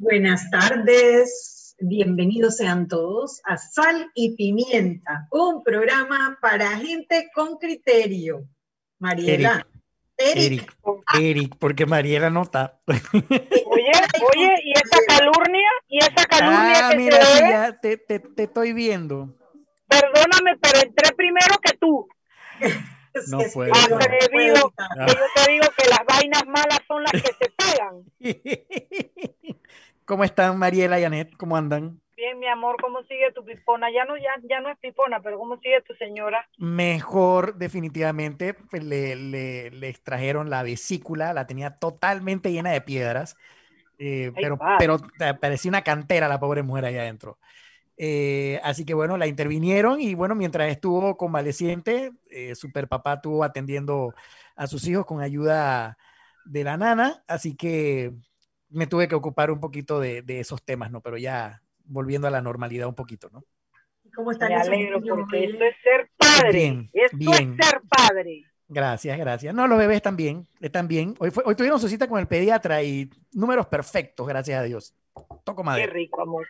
Buenas 0.00 0.48
tardes, 0.52 1.74
bienvenidos 1.80 2.58
sean 2.58 2.86
todos 2.86 3.40
a 3.44 3.58
Sal 3.58 4.08
y 4.14 4.36
Pimienta, 4.36 5.26
un 5.32 5.64
programa 5.64 6.38
para 6.40 6.70
gente 6.78 7.28
con 7.34 7.56
criterio. 7.58 8.46
Mariela. 9.00 9.66
Eric. 10.16 10.72
Eric, 11.20 11.56
porque 11.58 11.84
Mariela 11.84 12.30
no 12.30 12.42
está. 12.42 12.78
Oye, 12.86 13.02
oye, 14.36 14.54
¿y 14.62 14.72
esa 14.72 14.98
calurnia? 15.08 15.68
¿Y 15.88 15.98
esa 15.98 16.26
calurnia 16.26 16.88
ah, 16.88 16.92
mira, 16.96 17.24
sí, 17.24 17.40
ya 17.40 17.80
te, 17.80 17.96
te, 17.96 18.20
te 18.20 18.44
estoy 18.44 18.72
viendo. 18.72 19.36
Perdóname, 19.88 20.58
pero 20.62 20.80
entré 20.80 21.12
primero 21.16 21.58
que 21.60 21.76
tú. 21.76 22.08
No 23.26 23.38
puedo. 23.52 23.72
Atrevido, 23.74 24.72
que 24.76 25.12
yo 25.12 25.24
te 25.34 25.50
digo 25.50 25.66
que 25.76 25.88
las 25.88 26.00
vainas 26.06 26.46
malas 26.46 26.80
son 26.86 27.02
las 27.02 27.12
que 27.12 27.32
se 27.32 27.50
pegan. 27.56 28.04
¿Cómo 30.08 30.24
están 30.24 30.58
Mariela 30.58 30.98
y 30.98 31.04
Anet? 31.04 31.36
¿Cómo 31.36 31.54
andan? 31.54 32.00
Bien, 32.16 32.38
mi 32.38 32.46
amor, 32.46 32.76
¿cómo 32.80 33.02
sigue 33.02 33.30
tu 33.34 33.44
pipona? 33.44 33.90
Ya 33.92 34.06
no, 34.06 34.16
ya, 34.16 34.30
ya 34.48 34.58
no 34.58 34.70
es 34.70 34.78
pipona, 34.78 35.20
pero 35.20 35.38
¿cómo 35.38 35.58
sigue 35.58 35.82
tu 35.82 35.92
señora? 35.96 36.48
Mejor, 36.56 37.56
definitivamente. 37.56 38.54
Pues, 38.54 38.82
le, 38.82 39.14
le, 39.16 39.70
le, 39.70 39.88
extrajeron 39.90 40.48
la 40.48 40.62
vesícula, 40.62 41.34
la 41.34 41.46
tenía 41.46 41.76
totalmente 41.76 42.50
llena 42.50 42.70
de 42.70 42.80
piedras. 42.80 43.36
Eh, 43.98 44.32
pero, 44.34 44.58
pero 44.78 44.96
parecía 45.42 45.68
una 45.68 45.82
cantera 45.82 46.26
la 46.26 46.40
pobre 46.40 46.62
mujer 46.62 46.86
allá 46.86 47.02
adentro. 47.02 47.38
Eh, 47.98 48.60
así 48.64 48.86
que 48.86 48.94
bueno, 48.94 49.18
la 49.18 49.26
intervinieron 49.26 50.00
y 50.00 50.14
bueno, 50.14 50.34
mientras 50.34 50.70
estuvo 50.70 51.18
convaleciente, 51.18 52.12
eh, 52.30 52.54
Super 52.54 52.88
Papá 52.88 53.14
estuvo 53.14 53.44
atendiendo 53.44 54.14
a 54.56 54.66
sus 54.68 54.88
hijos 54.88 55.04
con 55.04 55.20
ayuda 55.20 55.98
de 56.46 56.64
la 56.64 56.78
nana, 56.78 57.22
así 57.26 57.56
que 57.56 58.14
me 58.70 58.86
tuve 58.86 59.08
que 59.08 59.14
ocupar 59.14 59.50
un 59.50 59.60
poquito 59.60 60.00
de, 60.00 60.22
de 60.22 60.40
esos 60.40 60.62
temas, 60.62 60.90
¿no? 60.90 61.00
Pero 61.00 61.16
ya 61.16 61.62
volviendo 61.84 62.28
a 62.28 62.30
la 62.30 62.42
normalidad 62.42 62.88
un 62.88 62.94
poquito, 62.94 63.30
¿no? 63.32 63.44
¿Cómo 64.14 64.32
están? 64.32 64.48
Me 64.48 64.56
alegro 64.56 65.00
porque 65.00 65.44
esto 65.44 65.64
es 65.64 65.76
ser 65.82 66.10
padre. 66.16 66.52
Bien, 66.52 66.90
esto 66.92 67.16
bien. 67.16 67.56
es 67.58 67.66
ser 67.66 67.80
padre. 67.88 68.44
Gracias, 68.68 69.16
gracias. 69.16 69.54
No, 69.54 69.66
los 69.66 69.78
bebés 69.78 69.96
están 69.96 70.16
bien, 70.16 70.46
están 70.60 70.88
bien. 70.88 71.14
Hoy, 71.18 71.30
fue, 71.30 71.42
hoy 71.46 71.54
tuvieron 71.54 71.80
su 71.80 71.88
cita 71.88 72.08
con 72.08 72.18
el 72.18 72.26
pediatra 72.26 72.82
y 72.82 73.08
números 73.32 73.66
perfectos, 73.66 74.26
gracias 74.26 74.60
a 74.60 74.64
Dios. 74.64 74.94
Toco 75.44 75.64
madera. 75.64 75.86
Qué 75.86 75.92
rico, 75.92 76.20
amor. 76.20 76.46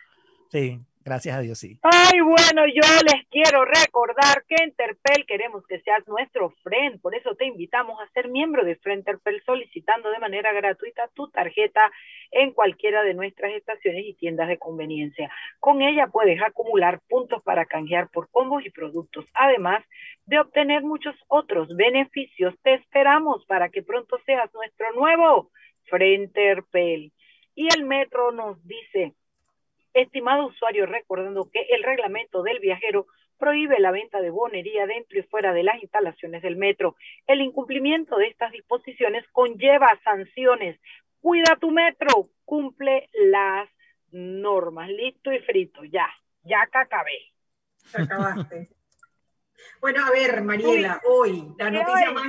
Sí, 0.51 0.81
Gracias 1.09 1.35
a 1.35 1.41
Dios, 1.41 1.57
sí. 1.57 1.79
Ay, 1.81 2.21
bueno, 2.21 2.67
yo 2.67 2.83
les 3.03 3.25
quiero 3.29 3.65
recordar 3.65 4.43
que 4.47 4.63
Interpel 4.63 5.25
queremos 5.25 5.65
que 5.65 5.79
seas 5.81 6.07
nuestro 6.07 6.51
friend, 6.61 7.01
por 7.01 7.15
eso 7.15 7.33
te 7.33 7.47
invitamos 7.47 7.99
a 7.99 8.07
ser 8.11 8.29
miembro 8.29 8.63
de 8.63 8.77
Interpel 8.93 9.41
solicitando 9.43 10.11
de 10.11 10.19
manera 10.19 10.53
gratuita 10.53 11.09
tu 11.15 11.27
tarjeta 11.29 11.91
en 12.29 12.53
cualquiera 12.53 13.01
de 13.01 13.15
nuestras 13.15 13.53
estaciones 13.53 14.05
y 14.05 14.13
tiendas 14.13 14.49
de 14.49 14.59
conveniencia. 14.59 15.31
Con 15.59 15.81
ella 15.81 16.05
puedes 16.13 16.39
acumular 16.43 17.01
puntos 17.09 17.41
para 17.41 17.65
canjear 17.65 18.09
por 18.09 18.29
combos 18.29 18.63
y 18.63 18.69
productos, 18.69 19.25
además 19.33 19.83
de 20.27 20.39
obtener 20.39 20.83
muchos 20.83 21.15
otros 21.27 21.75
beneficios. 21.75 22.53
Te 22.61 22.75
esperamos 22.75 23.43
para 23.47 23.69
que 23.69 23.81
pronto 23.81 24.19
seas 24.27 24.53
nuestro 24.53 24.93
nuevo 24.93 25.49
Interpel. 25.99 27.11
Y 27.55 27.67
el 27.75 27.83
metro 27.83 28.31
nos 28.31 28.63
dice, 28.65 29.15
Estimado 29.93 30.47
usuario, 30.47 30.85
recordando 30.85 31.49
que 31.51 31.61
el 31.69 31.83
reglamento 31.83 32.43
del 32.43 32.59
viajero 32.59 33.07
prohíbe 33.39 33.79
la 33.79 33.91
venta 33.91 34.21
de 34.21 34.29
bonería 34.29 34.85
dentro 34.85 35.17
y 35.17 35.23
fuera 35.23 35.53
de 35.53 35.63
las 35.63 35.81
instalaciones 35.81 36.43
del 36.43 36.57
metro. 36.57 36.95
El 37.25 37.41
incumplimiento 37.41 38.17
de 38.17 38.27
estas 38.27 38.51
disposiciones 38.51 39.25
conlleva 39.31 39.99
sanciones. 40.03 40.79
Cuida 41.21 41.55
tu 41.59 41.71
metro, 41.71 42.29
cumple 42.45 43.09
las 43.13 43.67
normas. 44.11 44.89
Listo 44.89 45.31
y 45.31 45.39
frito, 45.39 45.83
ya, 45.85 46.07
ya 46.43 46.67
que 46.71 46.77
acabé. 46.77 47.33
acabaste. 47.93 48.69
bueno, 49.81 50.05
a 50.05 50.11
ver, 50.11 50.43
Mariela, 50.43 51.01
hoy, 51.07 51.53
la 51.57 51.71
noticia 51.71 52.11
más... 52.11 52.27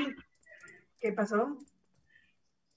¿Qué 0.99 1.13
pasó? 1.13 1.59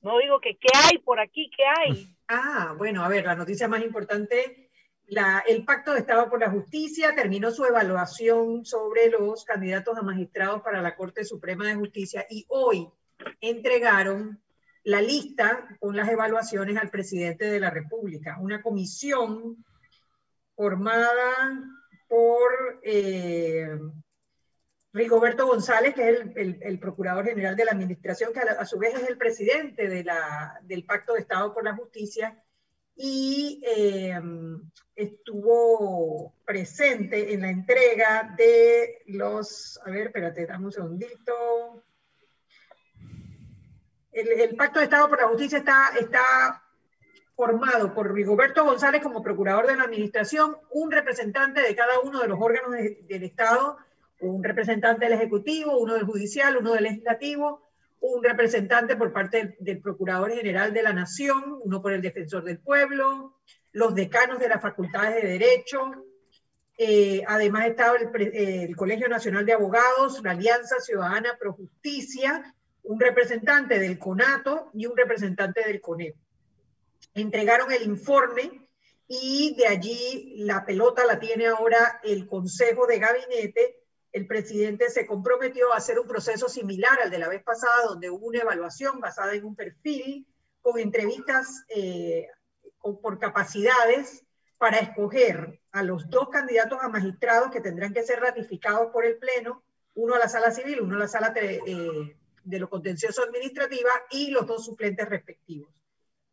No 0.02 0.18
digo 0.20 0.40
que 0.40 0.58
qué 0.58 0.70
hay 0.86 0.98
por 0.98 1.20
aquí, 1.20 1.50
qué 1.56 1.64
hay. 1.64 2.08
Ah, 2.28 2.74
bueno, 2.78 3.04
a 3.04 3.10
ver, 3.10 3.26
la 3.26 3.36
noticia 3.36 3.68
más 3.68 3.84
importante 3.84 4.63
el 5.48 5.66
Pacto 5.66 5.94
de 5.94 6.00
Estado 6.00 6.30
por 6.30 6.40
la 6.40 6.50
Justicia 6.50 7.14
terminó 7.16 7.52
su 7.52 7.66
evaluación 7.66 8.66
sobre 8.66 9.10
los 9.10 9.44
candidatos 9.46 9.98
a 9.98 10.02
magistrados 10.02 10.62
para 10.62 10.82
la 10.82 10.96
Corte 10.96 11.24
Suprema 11.24 11.68
de 11.68 11.76
Justicia 11.76 12.26
y 12.30 12.46
hoy 12.50 12.90
entregaron 13.42 14.42
la 14.84 15.02
lista 15.02 15.68
con 15.80 15.96
las 15.96 16.10
evaluaciones 16.10 16.78
al 16.78 16.90
presidente 16.90 17.46
de 17.46 17.60
la 17.60 17.70
República, 17.70 18.38
una 18.40 18.62
comisión 18.62 19.64
formada 20.56 21.64
por 22.08 22.82
eh, 22.84 23.80
Rigoberto 24.92 25.48
González, 25.48 25.96
que 25.96 26.10
es 26.10 26.20
el, 26.62 26.80
procurador 26.80 27.26
general 27.26 27.56
de 27.56 27.66
la 27.66 27.72
administración, 27.72 28.32
que 28.32 28.42
a, 28.42 28.66
su 28.66 28.78
vez 28.78 28.94
es 28.94 29.10
el 29.10 29.18
presidente 29.18 29.88
del 29.88 30.86
Pacto 30.86 31.14
de 31.14 31.22
Estado 31.22 31.54
por 31.54 31.64
la 31.64 31.76
Justicia, 31.76 32.43
y 32.96 33.62
em, 33.66 34.62
estuvo 34.96 36.34
presente 36.46 37.34
en 37.34 37.42
la 37.42 37.50
entrega 37.50 38.34
de 38.38 39.02
los, 39.08 39.80
a 39.86 39.90
ver, 39.90 40.08
espérate, 40.08 40.46
dame 40.46 40.66
un 40.66 40.72
segundito. 40.72 41.84
El, 44.12 44.56
Pacto 44.56 44.80
de 44.80 44.86
Estado 44.86 45.10
por 45.10 45.22
la 45.22 45.28
Justicia 45.28 45.58
está, 45.58 45.90
está 46.00 46.64
formado 47.36 47.96
por 47.96 48.14
Rigoberto 48.14 48.64
González 48.64 49.02
como 49.02 49.24
procurador 49.24 49.66
de 49.66 49.76
la 49.76 49.84
Administración, 49.84 50.56
un 50.72 50.92
representante 50.92 51.62
de 51.62 51.76
cada 51.76 52.00
uno 52.00 52.22
de 52.22 52.28
los 52.28 52.40
órganos 52.40 52.72
del 52.74 53.24
Estado, 53.24 53.78
un 54.20 54.44
representante 54.44 55.06
del 55.06 55.16
Ejecutivo, 55.16 55.80
uno 55.80 55.96
del 55.96 56.06
Judicial, 56.06 56.58
uno 56.58 56.74
del 56.74 56.84
Legislativo, 56.84 57.63
un 58.04 58.22
representante 58.22 58.98
por 58.98 59.14
parte 59.14 59.56
del, 59.60 59.80
Procurador 59.80 60.30
General 60.34 60.74
de 60.74 60.84
la 60.84 60.92
Nación, 60.92 61.60
uno 61.64 61.82
por 61.82 61.94
el 61.94 62.02
Defensor 62.02 62.44
del 62.44 62.60
Pueblo, 62.60 63.40
los 63.72 63.96
decanos 63.96 64.40
de 64.40 64.50
las 64.50 64.62
facultades 64.62 65.24
de 65.24 65.30
Derecho, 65.30 65.80
eh, 66.78 67.24
además 67.26 67.68
estaba 67.68 67.98
el, 67.98 68.76
Colegio 68.76 69.08
Nacional 69.08 69.46
de 69.46 69.54
Abogados, 69.54 70.22
la 70.22 70.32
Alianza 70.32 70.82
Ciudadana 70.82 71.38
Pro 71.40 71.54
Justicia, 71.54 72.54
un 72.84 73.00
representante 73.00 73.80
del 73.80 73.98
CONATO 73.98 74.72
y 74.74 74.86
un 74.86 74.98
representante 74.98 75.64
del 75.66 75.80
CONEP. 75.80 76.16
Entregaron 77.14 77.72
el 77.72 77.84
informe 77.84 78.68
y 79.08 79.56
de 79.56 79.68
allí 79.68 80.34
la 80.40 80.66
pelota 80.66 81.06
la 81.06 81.20
tiene 81.20 81.48
ahora 81.48 82.02
el 82.04 82.28
Consejo 82.28 82.86
de 82.86 83.00
Gabinete 83.00 83.83
el 84.14 84.28
presidente 84.28 84.90
se 84.90 85.08
comprometió 85.08 85.74
a 85.74 85.78
hacer 85.78 86.00
un 86.00 86.08
proceso 86.08 86.48
similar 86.48 87.00
al 87.02 87.10
de 87.10 87.18
la 87.18 87.28
vez 87.28 87.44
pasada, 87.44 87.88
donde 87.88 88.12
hubo 88.12 88.28
una 88.28 88.42
evaluación 88.42 89.00
basada 89.00 89.34
en 89.34 89.44
un 89.44 89.56
perfil 89.56 90.28
con 90.62 90.80
entrevistas 90.80 91.66
eh, 91.68 92.28
por 92.80 93.18
capacidades 93.18 94.24
para 94.58 94.78
escoger 94.78 95.60
a 95.72 95.84
los 95.84 96.10
dos 96.10 96.30
candidatos 96.30 96.80
a 96.82 96.90
magistrados 96.90 97.52
que 97.52 97.60
tendrán 97.60 97.94
que 97.94 98.04
ser 98.04 98.20
ratificados 98.20 98.92
por 98.94 99.04
el 99.04 99.18
Pleno, 99.18 99.64
uno 99.96 100.14
a 100.14 100.20
la 100.20 100.30
sala 100.30 100.52
civil, 100.52 100.82
uno 100.82 100.96
a 100.96 101.00
la 101.00 101.08
sala 101.08 101.34
eh, 101.36 102.16
de 102.44 102.60
lo 102.60 102.70
contencioso 102.70 103.24
administrativa 103.24 103.92
y 104.12 104.30
los 104.30 104.46
dos 104.46 104.64
suplentes 104.64 105.10
respectivos. 105.10 105.74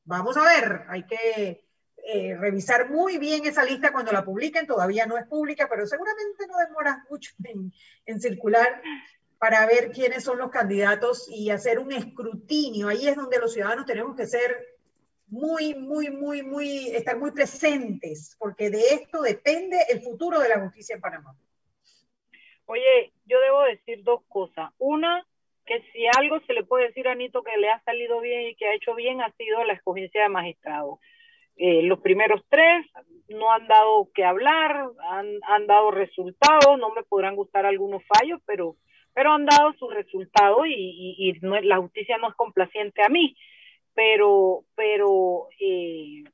Vamos 0.05 0.37
a 0.37 0.43
ver, 0.43 0.85
hay 0.89 1.07
que 1.07 1.65
eh, 2.13 2.37
revisar 2.37 2.91
muy 2.91 3.19
bien 3.19 3.47
esa 3.47 3.65
lista 3.65 3.93
cuando 3.93 4.11
la 4.11 4.25
publiquen, 4.25 4.67
todavía 4.67 5.07
no 5.07 5.17
es 5.17 5.27
pública, 5.27 5.69
pero 5.71 5.87
seguramente 5.87 6.45
no 6.49 6.59
demora 6.59 7.05
mucho 7.09 7.33
en, 8.07 8.21
circular 8.21 8.83
para 9.39 9.65
ver 9.67 9.93
quiénes 9.93 10.25
son 10.25 10.39
los 10.39 10.51
candidatos 10.51 11.29
y 11.31 11.51
hacer 11.51 11.79
un 11.79 11.93
escrutinio. 11.93 12.89
Ahí 12.89 13.07
es 13.07 13.15
donde 13.15 13.39
los 13.39 13.53
ciudadanos 13.53 13.87
tenemos 13.87 14.17
que 14.17 14.27
ser 14.27 14.57
muy, 15.29 15.75
muy, 15.75 16.11
muy, 16.11 16.43
muy, 16.43 16.89
estar 16.89 17.17
muy 17.17 17.31
presentes, 17.31 18.35
porque 18.39 18.71
de 18.71 18.81
esto 18.81 19.23
depende 19.23 19.79
el 19.89 20.03
futuro 20.03 20.41
de 20.41 20.49
la 20.49 20.61
justicia 20.61 20.97
en 20.97 21.01
Panamá. 21.01 21.37
Oye, 22.67 23.13
yo 23.27 23.41
debo 23.41 23.63
decir 23.63 24.03
dos 24.03 24.23
cosas. 24.29 24.71
Una, 24.79 25.25
que 25.65 25.81
si 25.93 26.07
algo 26.19 26.41
se 26.41 26.55
le 26.55 26.65
puede 26.65 26.89
decir 26.89 27.07
a 27.07 27.15
Nito 27.15 27.45
que 27.45 27.57
le 27.57 27.71
ha 27.71 27.81
salido 27.85 28.21
bien 28.21 28.49
y 28.49 28.57
que 28.57 28.67
ha 28.67 28.75
hecho 28.75 28.97
bien 28.97 29.21
ha 29.21 29.31
sido 29.37 29.63
la 29.63 29.75
escogencia 29.75 30.23
de 30.23 30.29
magistrado. 30.29 30.99
Eh, 31.63 31.83
los 31.83 32.01
primeros 32.01 32.41
tres 32.49 32.87
no 33.29 33.53
han 33.53 33.69
dado 33.69 34.09
que 34.15 34.25
hablar, 34.25 34.89
han, 35.11 35.67
dado 35.67 35.91
resultados, 35.91 36.79
no 36.79 36.89
me 36.95 37.03
podrán 37.03 37.37
gustar 37.37 37.67
algunos 37.67 38.03
fallos, 38.07 38.41
pero, 38.47 38.77
pero 39.13 39.33
han 39.33 39.45
dado 39.45 39.75
sus 39.75 39.93
resultados 39.93 40.67
y, 40.67 41.39
la 41.43 41.77
justicia 41.77 42.17
no 42.17 42.31
es 42.31 42.35
complaciente 42.35 43.03
a 43.05 43.11
mí, 43.11 43.37
pero, 43.93 44.65
pero 44.75 45.49
eh, 45.61 46.25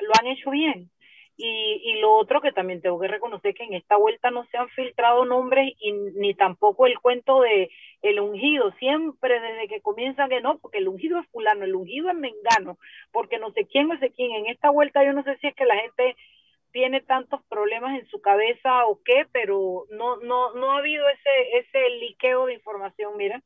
lo 0.00 0.10
han 0.20 0.26
hecho 0.26 0.50
bien. 0.50 0.90
Y, 1.36 1.82
y, 1.84 2.00
lo 2.00 2.12
otro 2.12 2.40
que 2.40 2.52
también 2.52 2.80
tengo 2.80 3.00
que 3.00 3.08
reconocer 3.08 3.54
que 3.54 3.64
en 3.64 3.74
esta 3.74 3.96
vuelta 3.96 4.30
no 4.30 4.44
se 4.46 4.56
han 4.56 4.68
filtrado 4.68 5.24
nombres 5.24 5.72
y 5.80 5.92
ni 5.92 6.32
tampoco 6.34 6.86
el 6.86 7.00
cuento 7.00 7.40
de 7.40 7.70
el 8.02 8.20
ungido, 8.20 8.70
siempre 8.78 9.40
desde 9.40 9.66
que 9.66 9.80
comienzan 9.80 10.28
que 10.28 10.40
no, 10.40 10.58
porque 10.58 10.78
el 10.78 10.86
ungido 10.86 11.18
es 11.18 11.26
fulano, 11.30 11.64
el 11.64 11.74
ungido 11.74 12.08
es 12.08 12.16
mengano, 12.16 12.78
porque 13.10 13.38
no 13.38 13.50
sé 13.50 13.66
quién, 13.66 13.88
no 13.88 13.98
sé 13.98 14.10
quién. 14.10 14.32
En 14.32 14.46
esta 14.46 14.70
vuelta 14.70 15.04
yo 15.04 15.12
no 15.12 15.24
sé 15.24 15.36
si 15.38 15.48
es 15.48 15.54
que 15.56 15.64
la 15.64 15.76
gente 15.76 16.16
tiene 16.70 17.00
tantos 17.00 17.40
problemas 17.48 17.98
en 17.98 18.06
su 18.06 18.20
cabeza 18.20 18.86
o 18.86 19.00
qué, 19.04 19.26
pero 19.32 19.86
no, 19.90 20.16
no, 20.18 20.52
no 20.54 20.72
ha 20.72 20.78
habido 20.78 21.08
ese, 21.08 21.58
ese 21.58 21.90
liqueo 22.00 22.46
de 22.46 22.54
información, 22.54 23.16
mira. 23.16 23.42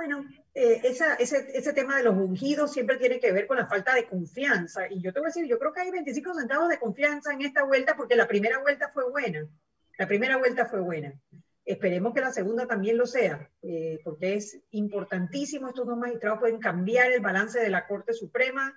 Bueno, 0.00 0.24
eh, 0.54 0.80
esa, 0.84 1.12
ese, 1.16 1.46
ese, 1.52 1.74
tema 1.74 1.98
de 1.98 2.04
los 2.04 2.16
ungidos 2.16 2.72
siempre 2.72 2.96
tiene 2.96 3.20
que 3.20 3.32
ver 3.32 3.46
con 3.46 3.58
la 3.58 3.66
falta 3.66 3.94
de 3.94 4.06
confianza. 4.06 4.90
Y 4.90 5.02
yo 5.02 5.12
te 5.12 5.20
voy 5.20 5.26
a 5.26 5.28
decir, 5.28 5.46
yo 5.46 5.58
creo 5.58 5.74
que 5.74 5.82
hay 5.82 5.90
25 5.90 6.32
centavos 6.36 6.70
de 6.70 6.78
confianza 6.78 7.34
en 7.34 7.42
esta 7.42 7.64
vuelta 7.64 7.94
porque 7.98 8.16
la 8.16 8.26
primera 8.26 8.60
vuelta 8.60 8.88
fue 8.94 9.10
buena. 9.10 9.46
La 9.98 10.08
primera 10.08 10.38
vuelta 10.38 10.64
fue 10.64 10.80
buena. 10.80 11.12
Esperemos 11.66 12.14
que 12.14 12.22
la 12.22 12.32
segunda 12.32 12.66
también 12.66 12.96
lo 12.96 13.04
sea, 13.04 13.50
eh, 13.60 14.00
porque 14.02 14.36
es 14.36 14.58
importantísimo. 14.70 15.68
Estos 15.68 15.86
dos 15.86 15.98
magistrados 15.98 16.40
pueden 16.40 16.60
cambiar 16.60 17.12
el 17.12 17.20
balance 17.20 17.60
de 17.60 17.68
la 17.68 17.86
Corte 17.86 18.14
Suprema 18.14 18.72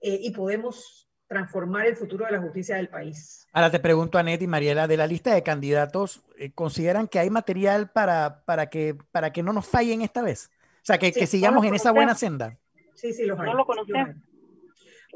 eh, 0.00 0.18
y 0.20 0.32
podemos 0.32 1.07
transformar 1.28 1.86
el 1.86 1.96
futuro 1.96 2.24
de 2.24 2.32
la 2.32 2.40
justicia 2.40 2.76
del 2.76 2.88
país. 2.88 3.46
Ahora 3.52 3.70
te 3.70 3.78
pregunto, 3.78 4.18
Anet 4.18 4.40
y 4.42 4.46
Mariela, 4.46 4.88
de 4.88 4.96
la 4.96 5.06
lista 5.06 5.34
de 5.34 5.42
candidatos, 5.42 6.22
¿consideran 6.54 7.06
que 7.06 7.18
hay 7.18 7.30
material 7.30 7.90
para, 7.90 8.44
para, 8.44 8.70
que, 8.70 8.96
para 9.12 9.32
que 9.32 9.42
no 9.42 9.52
nos 9.52 9.66
fallen 9.66 10.02
esta 10.02 10.22
vez? 10.22 10.50
O 10.82 10.86
sea, 10.88 10.98
que, 10.98 11.12
que 11.12 11.26
sigamos 11.26 11.64
en 11.66 11.74
esa 11.74 11.92
buena 11.92 12.14
senda. 12.14 12.56
Sí, 12.94 13.12
sí, 13.12 13.26
los 13.26 13.38
hay. 13.38 13.46
No 13.46 13.54
lo 13.54 13.66
conocemos. 13.66 14.16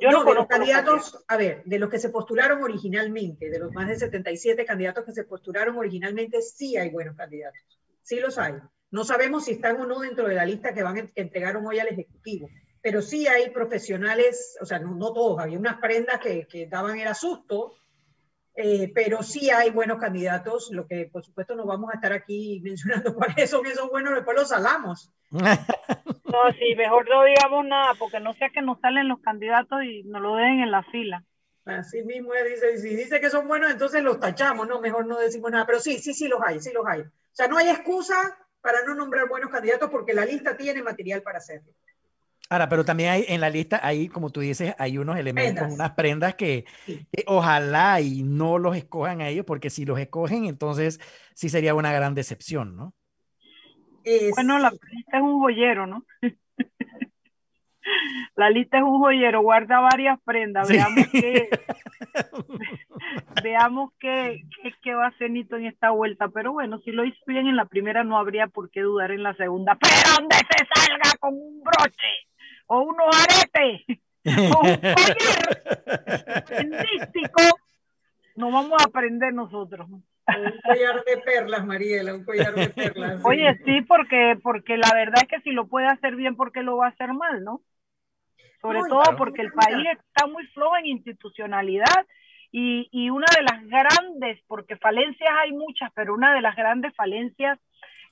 Yo 0.00 0.10
no, 0.10 0.24
de 0.24 0.34
los 0.34 0.46
candidatos, 0.46 1.24
a 1.28 1.36
ver, 1.36 1.62
de 1.64 1.78
los 1.78 1.88
que 1.88 1.98
se 1.98 2.08
postularon 2.08 2.62
originalmente, 2.62 3.50
de 3.50 3.58
los 3.58 3.72
más 3.72 3.88
de 3.88 3.96
77 3.96 4.64
candidatos 4.64 5.04
que 5.04 5.12
se 5.12 5.24
postularon 5.24 5.76
originalmente, 5.76 6.42
sí 6.42 6.76
hay 6.76 6.90
buenos 6.90 7.16
candidatos. 7.16 7.60
Sí 8.02 8.18
los 8.18 8.38
hay. 8.38 8.54
No 8.90 9.04
sabemos 9.04 9.44
si 9.44 9.52
están 9.52 9.80
o 9.80 9.86
no 9.86 10.00
dentro 10.00 10.26
de 10.26 10.34
la 10.34 10.44
lista 10.44 10.74
que 10.74 10.82
van 10.82 10.94
que 10.94 11.12
entregaron 11.14 11.66
hoy 11.66 11.78
al 11.78 11.88
Ejecutivo, 11.88 12.48
pero 12.82 13.00
sí 13.00 13.26
hay 13.28 13.50
profesionales, 13.50 14.58
o 14.60 14.66
sea, 14.66 14.80
no, 14.80 14.94
no 14.94 15.12
todos, 15.12 15.38
había 15.38 15.58
unas 15.58 15.78
prendas 15.78 16.18
que, 16.18 16.46
que 16.46 16.66
daban 16.66 16.98
el 16.98 17.14
susto, 17.14 17.76
eh, 18.54 18.92
pero 18.94 19.22
sí 19.22 19.50
hay 19.50 19.70
buenos 19.70 19.98
candidatos, 19.98 20.70
lo 20.72 20.86
que 20.86 21.08
por 21.10 21.24
supuesto 21.24 21.54
no 21.54 21.64
vamos 21.64 21.90
a 21.90 21.94
estar 21.94 22.12
aquí 22.12 22.60
mencionando 22.64 23.14
cuáles 23.14 23.48
son 23.48 23.64
esos 23.66 23.88
buenos, 23.88 24.14
después 24.14 24.36
los 24.36 24.48
salamos. 24.48 25.10
No, 25.30 26.50
sí, 26.58 26.74
mejor 26.76 27.08
no 27.08 27.24
digamos 27.24 27.64
nada, 27.64 27.92
porque 27.98 28.20
no 28.20 28.34
sea 28.34 28.50
que 28.50 28.62
nos 28.62 28.80
salen 28.80 29.08
los 29.08 29.20
candidatos 29.20 29.82
y 29.84 30.02
nos 30.04 30.20
lo 30.20 30.36
den 30.36 30.60
en 30.60 30.70
la 30.70 30.82
fila. 30.84 31.24
Así 31.64 32.02
mismo 32.02 32.32
dice, 32.32 32.78
si 32.78 32.96
dice 32.96 33.20
que 33.20 33.30
son 33.30 33.46
buenos, 33.46 33.70
entonces 33.70 34.02
los 34.02 34.18
tachamos, 34.18 34.66
no, 34.66 34.80
mejor 34.80 35.06
no 35.06 35.18
decimos 35.18 35.50
nada, 35.52 35.64
pero 35.64 35.78
sí, 35.78 35.98
sí, 35.98 36.12
sí 36.12 36.26
los 36.26 36.40
hay, 36.42 36.60
sí 36.60 36.72
los 36.72 36.84
hay. 36.86 37.02
O 37.02 37.34
sea, 37.34 37.46
no 37.46 37.56
hay 37.56 37.68
excusa 37.68 38.14
para 38.60 38.84
no 38.84 38.94
nombrar 38.94 39.28
buenos 39.28 39.50
candidatos 39.50 39.88
porque 39.90 40.12
la 40.12 40.24
lista 40.24 40.56
tiene 40.56 40.82
material 40.82 41.22
para 41.22 41.38
hacerlo. 41.38 41.72
Ahora, 42.50 42.68
pero 42.68 42.84
también 42.84 43.10
hay 43.10 43.24
en 43.28 43.40
la 43.40 43.48
lista, 43.48 43.80
hay, 43.82 44.08
como 44.08 44.30
tú 44.30 44.40
dices, 44.40 44.74
hay 44.78 44.98
unos 44.98 45.16
elementos, 45.16 45.72
unas 45.72 45.92
prendas 45.92 46.34
que, 46.34 46.66
ojalá 47.26 48.00
y 48.02 48.22
no 48.22 48.58
los 48.58 48.76
escojan 48.76 49.22
a 49.22 49.28
ellos, 49.28 49.46
porque 49.46 49.70
si 49.70 49.86
los 49.86 49.98
escogen, 49.98 50.44
entonces 50.44 51.00
sí 51.34 51.48
sería 51.48 51.74
una 51.74 51.92
gran 51.92 52.14
decepción, 52.14 52.76
¿no? 52.76 52.94
Bueno, 54.34 54.58
la 54.58 54.70
lista 54.70 55.16
es 55.16 55.22
un 55.22 55.40
joyero, 55.40 55.86
¿no? 55.86 56.04
la 58.36 58.50
lista 58.50 58.78
es 58.78 58.82
un 58.82 58.98
joyero, 58.98 59.40
guarda 59.40 59.80
varias 59.80 60.20
prendas, 60.22 60.68
veamos 60.68 61.06
qué, 61.10 61.48
veamos 63.42 63.92
qué, 63.98 64.42
qué, 64.62 64.74
qué, 64.82 64.94
va 64.94 65.06
a 65.06 65.08
hacer 65.08 65.30
Nito 65.30 65.56
en 65.56 65.66
esta 65.66 65.90
vuelta, 65.90 66.28
pero 66.28 66.52
bueno, 66.52 66.80
si 66.80 66.90
lo 66.90 67.04
hizo 67.04 67.22
bien 67.26 67.46
en 67.46 67.56
la 67.56 67.64
primera, 67.64 68.04
no 68.04 68.18
habría 68.18 68.46
por 68.48 68.70
qué 68.70 68.82
dudar 68.82 69.10
en 69.10 69.22
la 69.22 69.34
segunda, 69.36 69.78
pero 69.80 69.94
donde 70.18 70.36
se 70.36 70.66
salga 70.74 71.16
con 71.18 71.32
un 71.32 71.62
broche 71.62 72.28
o 72.72 72.80
unos 72.80 73.06
aretes 73.14 73.84
o 74.24 74.60
un 74.60 74.80
collar 77.32 77.52
no 78.34 78.50
vamos 78.50 78.80
a 78.80 78.84
aprender 78.88 79.34
nosotros. 79.34 79.86
Un 79.90 80.02
collar 80.64 81.04
de 81.04 81.18
perlas, 81.18 81.66
Mariela, 81.66 82.14
un 82.14 82.24
collar 82.24 82.54
de 82.54 82.70
perlas. 82.70 83.20
Oye, 83.24 83.60
sí, 83.66 83.82
porque, 83.82 84.38
porque 84.42 84.78
la 84.78 84.90
verdad 84.94 85.22
es 85.22 85.28
que 85.28 85.42
si 85.42 85.50
lo 85.50 85.66
puede 85.66 85.86
hacer 85.86 86.16
bien, 86.16 86.34
¿por 86.34 86.50
qué 86.50 86.62
lo 86.62 86.78
va 86.78 86.86
a 86.86 86.90
hacer 86.90 87.12
mal, 87.12 87.44
no? 87.44 87.60
Sobre 88.62 88.80
todo 88.88 89.02
porque 89.18 89.42
el 89.42 89.52
país 89.52 89.86
está 89.90 90.26
muy 90.28 90.46
flojo 90.46 90.78
en 90.78 90.86
institucionalidad 90.86 92.06
y, 92.52 92.88
y 92.90 93.10
una 93.10 93.26
de 93.36 93.42
las 93.42 93.66
grandes, 93.66 94.40
porque 94.46 94.76
falencias 94.76 95.30
hay 95.42 95.52
muchas, 95.52 95.92
pero 95.94 96.14
una 96.14 96.34
de 96.34 96.40
las 96.40 96.56
grandes 96.56 96.94
falencias 96.94 97.58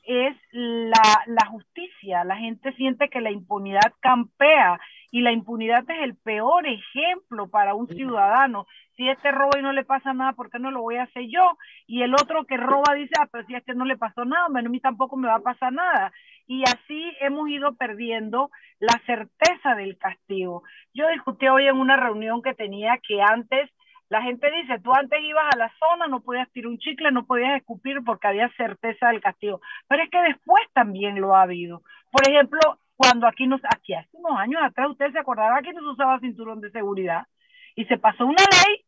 es 0.02 0.36
la, 0.52 1.24
la, 1.26 1.46
justicia. 1.46 2.24
La 2.24 2.36
gente 2.36 2.72
siente 2.74 3.08
que 3.08 3.20
la 3.20 3.30
impunidad 3.30 3.92
campea 4.00 4.80
y 5.10 5.20
la 5.20 5.32
impunidad 5.32 5.84
es 5.90 6.02
el 6.02 6.16
peor 6.16 6.66
ejemplo 6.66 7.48
para 7.48 7.74
un 7.74 7.88
ciudadano. 7.88 8.66
Si 8.96 9.08
este 9.08 9.30
roba 9.30 9.58
y 9.58 9.62
no 9.62 9.72
le 9.72 9.84
pasa 9.84 10.12
nada, 10.12 10.32
¿por 10.32 10.50
qué 10.50 10.58
no 10.58 10.70
lo 10.70 10.82
voy 10.82 10.96
a 10.96 11.04
hacer 11.04 11.24
yo? 11.28 11.56
Y 11.86 12.02
el 12.02 12.14
otro 12.14 12.44
que 12.44 12.56
roba 12.56 12.94
dice, 12.94 13.14
ah, 13.18 13.28
pero 13.30 13.46
si 13.46 13.54
este 13.54 13.74
no 13.74 13.84
le 13.84 13.96
pasó 13.96 14.24
nada, 14.24 14.46
a 14.46 14.62
mí 14.62 14.80
tampoco 14.80 15.16
me 15.16 15.28
va 15.28 15.36
a 15.36 15.40
pasar 15.40 15.72
nada. 15.72 16.12
Y 16.46 16.62
así 16.64 17.12
hemos 17.20 17.48
ido 17.48 17.74
perdiendo 17.76 18.50
la 18.78 19.00
certeza 19.06 19.74
del 19.74 19.96
castigo. 19.98 20.62
Yo 20.94 21.08
discutí 21.08 21.48
hoy 21.48 21.66
en 21.66 21.76
una 21.76 21.96
reunión 21.96 22.42
que 22.42 22.54
tenía 22.54 22.98
que 23.06 23.22
antes 23.22 23.70
la 24.10 24.22
gente 24.22 24.50
dice, 24.50 24.80
tú 24.80 24.92
antes 24.92 25.20
ibas 25.22 25.54
a 25.54 25.56
la 25.56 25.72
zona, 25.78 26.08
no 26.08 26.20
podías 26.20 26.50
tirar 26.50 26.68
un 26.68 26.78
chicle, 26.78 27.12
no 27.12 27.26
podías 27.26 27.56
escupir 27.56 28.02
porque 28.04 28.26
había 28.26 28.50
certeza 28.56 29.08
del 29.08 29.20
castigo. 29.20 29.60
Pero 29.86 30.02
es 30.02 30.10
que 30.10 30.20
después 30.20 30.62
también 30.74 31.20
lo 31.20 31.36
ha 31.36 31.42
habido. 31.42 31.82
Por 32.10 32.28
ejemplo, 32.28 32.58
cuando 32.96 33.28
aquí 33.28 33.46
nos, 33.46 33.60
aquí 33.64 33.94
hace 33.94 34.08
unos 34.12 34.36
años 34.36 34.60
atrás, 34.64 34.90
usted 34.90 35.12
se 35.12 35.18
acordaba 35.20 35.62
que 35.62 35.72
no 35.72 35.92
usaba 35.92 36.18
cinturón 36.18 36.60
de 36.60 36.72
seguridad 36.72 37.28
y 37.76 37.84
se 37.84 37.98
pasó 37.98 38.26
una 38.26 38.42
ley 38.42 38.84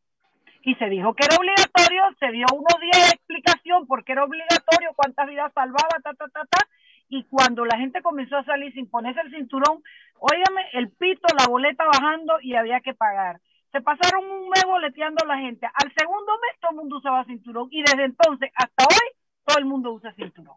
y 0.65 0.75
se 0.75 0.87
dijo 0.87 1.15
que 1.15 1.25
era 1.25 1.37
obligatorio, 1.37 2.03
se 2.19 2.33
dio 2.33 2.47
unos 2.53 2.81
días 2.81 3.09
de 3.09 3.15
explicación 3.15 3.87
porque 3.87 4.13
era 4.13 4.25
obligatorio, 4.25 4.91
cuántas 4.97 5.29
vidas 5.29 5.53
salvaba, 5.55 6.03
ta, 6.03 6.15
ta, 6.15 6.27
ta, 6.29 6.43
ta, 6.51 6.67
y 7.09 7.23
cuando 7.25 7.65
la 7.65 7.79
gente 7.79 8.03
comenzó 8.03 8.39
a 8.39 8.45
salir 8.45 8.73
sin 8.73 8.91
ponerse 8.91 9.21
el 9.21 9.31
cinturón, 9.31 9.83
óigame, 10.19 10.67
el 10.73 10.91
pito, 10.91 11.29
la 11.39 11.47
boleta 11.47 11.85
bajando 11.85 12.41
y 12.41 12.57
había 12.57 12.81
que 12.81 12.95
pagar. 12.95 13.41
Se 13.73 13.81
pasaron 13.81 14.31
un 14.31 14.49
mes 14.51 14.65
boleteando 14.67 15.25
a 15.25 15.27
la 15.27 15.39
gente. 15.39 15.67
Al 15.67 15.93
segundo 15.95 16.33
mes 16.33 16.61
todo 16.61 16.71
el 16.73 16.77
mundo 16.77 16.99
usaba 16.99 17.25
cinturón 17.25 17.69
y 17.71 17.83
desde 17.83 18.05
entonces 18.05 18.51
hasta 18.55 18.85
hoy 18.85 19.09
todo 19.45 19.59
el 19.59 19.65
mundo 19.65 19.93
usa 19.93 20.13
cinturón. 20.13 20.57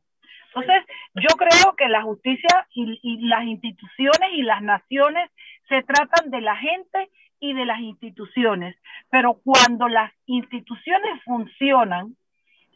Entonces, 0.55 0.86
yo 1.15 1.36
creo 1.36 1.75
que 1.75 1.89
la 1.89 2.03
justicia 2.03 2.67
y, 2.74 3.27
las 3.27 3.43
instituciones 3.43 4.29
y 4.34 4.41
las 4.41 4.62
naciones 4.62 5.29
se 5.67 5.84
tratan 5.84 6.31
de 6.31 6.39
la 6.39 6.55
gente 6.55 7.10
y 7.41 7.53
de 7.53 7.65
las 7.65 7.79
instituciones, 7.79 8.75
pero 9.10 9.41
cuando 9.43 9.89
las 9.89 10.13
instituciones 10.25 11.22
funcionan 11.25 12.15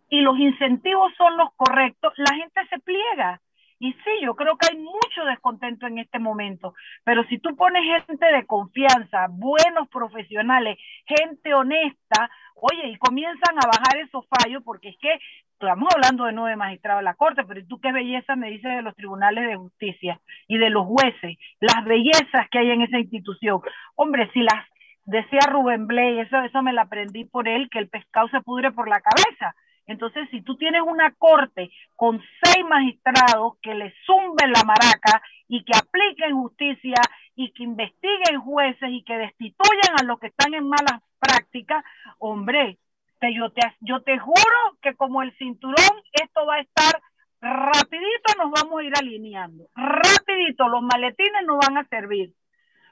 y 0.10 0.22
los 0.22 0.38
incentivos 0.38 1.14
son 1.18 1.38
los 1.38 1.54
correctos, 1.56 2.14
la 2.18 2.36
gente 2.36 2.62
se 2.70 2.80
pliega. 2.80 3.42
Y 3.80 3.94
sí, 3.94 4.12
yo 4.22 4.36
creo 4.36 4.58
que 4.58 4.68
hay 4.70 4.78
mucho 4.78 5.24
descontento 5.26 5.88
en 5.88 6.00
este 6.00 6.20
momento, 6.20 6.74
pero 7.06 7.24
si 7.26 7.40
tú 7.40 7.56
pones 7.56 7.82
gente 8.06 8.26
de 8.26 8.46
confianza, 8.46 9.28
buenos 9.30 9.88
profesionales, 9.90 10.78
gente 11.06 11.54
honesta, 11.54 12.30
oye, 12.56 12.90
y 12.90 12.98
comienzan 12.98 13.56
a 13.56 13.68
bajar 13.68 13.98
esos 14.00 14.26
fallos, 14.28 14.64
porque 14.66 14.90
es 14.90 14.98
que 15.00 15.18
estamos 15.54 15.88
hablando 15.96 16.26
de 16.26 16.34
nueve 16.34 16.58
magistrados 16.58 17.00
de 17.00 17.06
la 17.06 17.14
Corte, 17.14 17.44
pero 17.48 17.66
tú 17.68 17.80
qué 17.80 17.94
belleza 17.94 18.36
me 18.36 18.50
dices 18.50 18.76
de 18.76 18.82
los 18.82 18.96
tribunales 18.96 19.48
de 19.48 19.56
justicia 19.56 20.20
y 20.50 20.58
de 20.58 20.70
los 20.70 20.86
jueces, 20.86 21.38
las 21.62 21.86
bellezas 21.86 22.50
que 22.52 22.60
hay 22.60 22.72
en 22.72 22.82
esa 22.82 23.00
institución. 23.00 23.62
Hombre, 23.96 24.30
si 24.34 24.42
las 24.42 24.66
decía 25.06 25.40
Rubén 25.50 25.88
Blay, 25.88 26.20
eso, 26.20 26.38
eso 26.42 26.62
me 26.62 26.74
la 26.74 26.84
aprendí 26.84 27.24
por 27.24 27.48
él, 27.48 27.70
que 27.72 27.80
el 27.80 27.88
pescado 27.88 28.28
se 28.28 28.42
pudre 28.42 28.72
por 28.72 28.90
la 28.90 29.00
cabeza. 29.00 29.56
Entonces, 29.90 30.30
si 30.30 30.42
tú 30.42 30.56
tienes 30.56 30.84
una 30.86 31.12
corte 31.16 31.72
con 31.96 32.22
seis 32.44 32.64
magistrados 32.64 33.58
que 33.60 33.74
le 33.74 33.92
zumben 34.06 34.52
la 34.52 34.64
maraca 34.64 35.20
y 35.48 35.64
que 35.64 35.76
apliquen 35.76 36.36
justicia 36.36 37.02
y 37.36 37.52
que 37.54 37.64
investiguen 37.64 38.40
jueces 38.40 38.88
y 38.88 39.04
que 39.04 39.18
destituyan 39.18 40.00
a 40.00 40.04
los 40.04 40.20
que 40.20 40.28
están 40.28 40.54
en 40.54 40.70
malas 40.70 41.02
prácticas, 41.18 41.84
hombre, 42.20 42.78
te, 43.20 43.34
yo, 43.34 43.50
te, 43.50 43.62
yo 43.80 44.04
te 44.04 44.20
juro 44.20 44.78
que 44.80 44.94
como 44.94 45.24
el 45.24 45.36
cinturón, 45.38 46.04
esto 46.14 46.46
va 46.46 46.58
a 46.58 46.62
estar 46.62 47.02
rapidito, 47.42 48.36
nos 48.38 48.52
vamos 48.52 48.82
a 48.82 48.84
ir 48.84 48.94
alineando. 48.96 49.70
Rapidito, 49.74 50.70
los 50.70 50.84
maletines 50.84 51.48
nos 51.48 51.66
van 51.66 51.80
a 51.80 51.88
servir. 51.88 52.36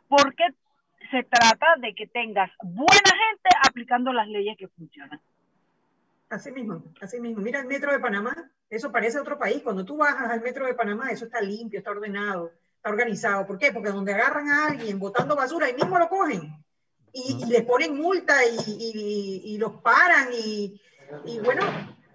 Porque 0.08 0.46
se 1.12 1.22
trata 1.22 1.76
de 1.78 1.94
que 1.94 2.08
tengas 2.08 2.50
buena 2.64 3.12
gente 3.12 3.50
aplicando 3.70 4.12
las 4.14 4.28
leyes 4.28 4.58
que 4.58 4.68
funcionan. 4.68 5.22
Así 6.30 6.52
mismo, 6.52 6.84
así 7.02 7.20
mismo. 7.22 7.42
Mira 7.42 7.60
el 7.60 7.68
metro 7.68 7.92
de 7.92 8.00
Panamá, 8.00 8.52
eso 8.70 8.92
parece 8.92 9.20
otro 9.20 9.38
país. 9.38 9.62
Cuando 9.64 9.86
tú 9.86 9.98
bajas 9.98 10.30
al 10.30 10.42
metro 10.42 10.66
de 10.66 10.74
Panamá, 10.74 11.10
eso 11.10 11.26
está 11.26 11.42
limpio, 11.42 11.80
está 11.80 11.92
ordenado, 11.92 12.52
está 12.76 12.90
organizado. 12.90 13.48
¿Por 13.48 13.58
qué? 13.58 13.72
Porque 13.72 13.92
donde 13.92 14.14
agarran 14.14 14.50
a 14.50 14.68
alguien 14.68 15.00
botando 15.00 15.36
basura, 15.36 15.68
ahí 15.68 15.74
mismo 15.74 15.98
lo 15.98 16.10
cogen. 16.10 16.54
y, 17.14 17.46
les 17.46 17.64
ponen 17.64 17.96
multa 17.96 18.46
y, 18.46 19.42
y 19.46 19.58
los 19.58 19.82
paran 19.82 20.28
y, 20.34 20.80
bueno, 21.44 21.64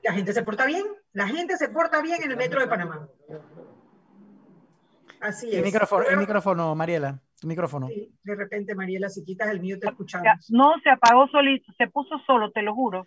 la 0.02 0.12
gente 0.12 0.32
se 0.32 0.42
porta 0.42 0.66
bien, 0.66 0.84
la 1.12 1.26
gente 1.28 1.56
se 1.56 1.68
porta 1.68 2.02
bien 2.02 2.22
en 2.22 2.30
el 2.30 2.36
metro 2.36 2.60
de 2.60 2.66
Panamá. 2.66 3.08
Así 5.20 5.48
es. 5.48 5.54
El 5.54 5.64
micrófono, 5.64 6.04
el 6.08 6.16
micrófono 6.16 6.74
Mariela. 6.74 7.20
Tu 7.40 7.46
micrófono. 7.46 7.88
Sí, 7.88 8.12
de 8.22 8.34
repente, 8.36 8.74
Mariela, 8.74 9.08
si 9.08 9.24
quitas 9.24 9.48
el 9.50 9.60
mío, 9.60 9.78
te 9.78 9.88
escuchamos. 9.88 10.50
No, 10.50 10.74
se 10.82 10.90
apagó 10.90 11.26
solito, 11.28 11.72
se 11.76 11.88
puso 11.88 12.18
solo, 12.26 12.50
te 12.52 12.62
lo 12.62 12.74
juro. 12.74 13.06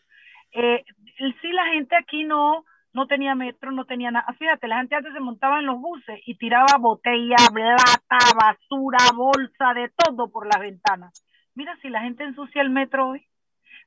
Eh, 0.56 0.84
sí, 1.18 1.52
la 1.52 1.66
gente 1.74 1.96
aquí 1.98 2.24
no, 2.24 2.64
no 2.94 3.08
tenía 3.08 3.36
metro, 3.36 3.72
no 3.72 3.86
tenía 3.86 4.10
nada. 4.10 4.26
Fíjate, 4.40 4.68
la 4.70 4.78
gente 4.78 4.96
antes 4.96 5.14
se 5.14 5.20
montaba 5.20 5.60
en 5.60 5.66
los 5.66 5.80
buses 5.80 6.20
y 6.26 6.38
tiraba 6.38 6.78
botella, 6.80 7.36
plata, 7.54 8.18
basura, 8.36 8.98
bolsa, 9.14 9.74
de 9.74 9.92
todo 9.98 10.32
por 10.32 10.48
las 10.48 10.62
ventanas. 10.62 11.26
Mira 11.56 11.78
si 11.82 11.90
la 11.90 12.02
gente 12.02 12.24
ensucia 12.24 12.62
el 12.62 12.70
metro 12.70 13.10
hoy. 13.10 13.26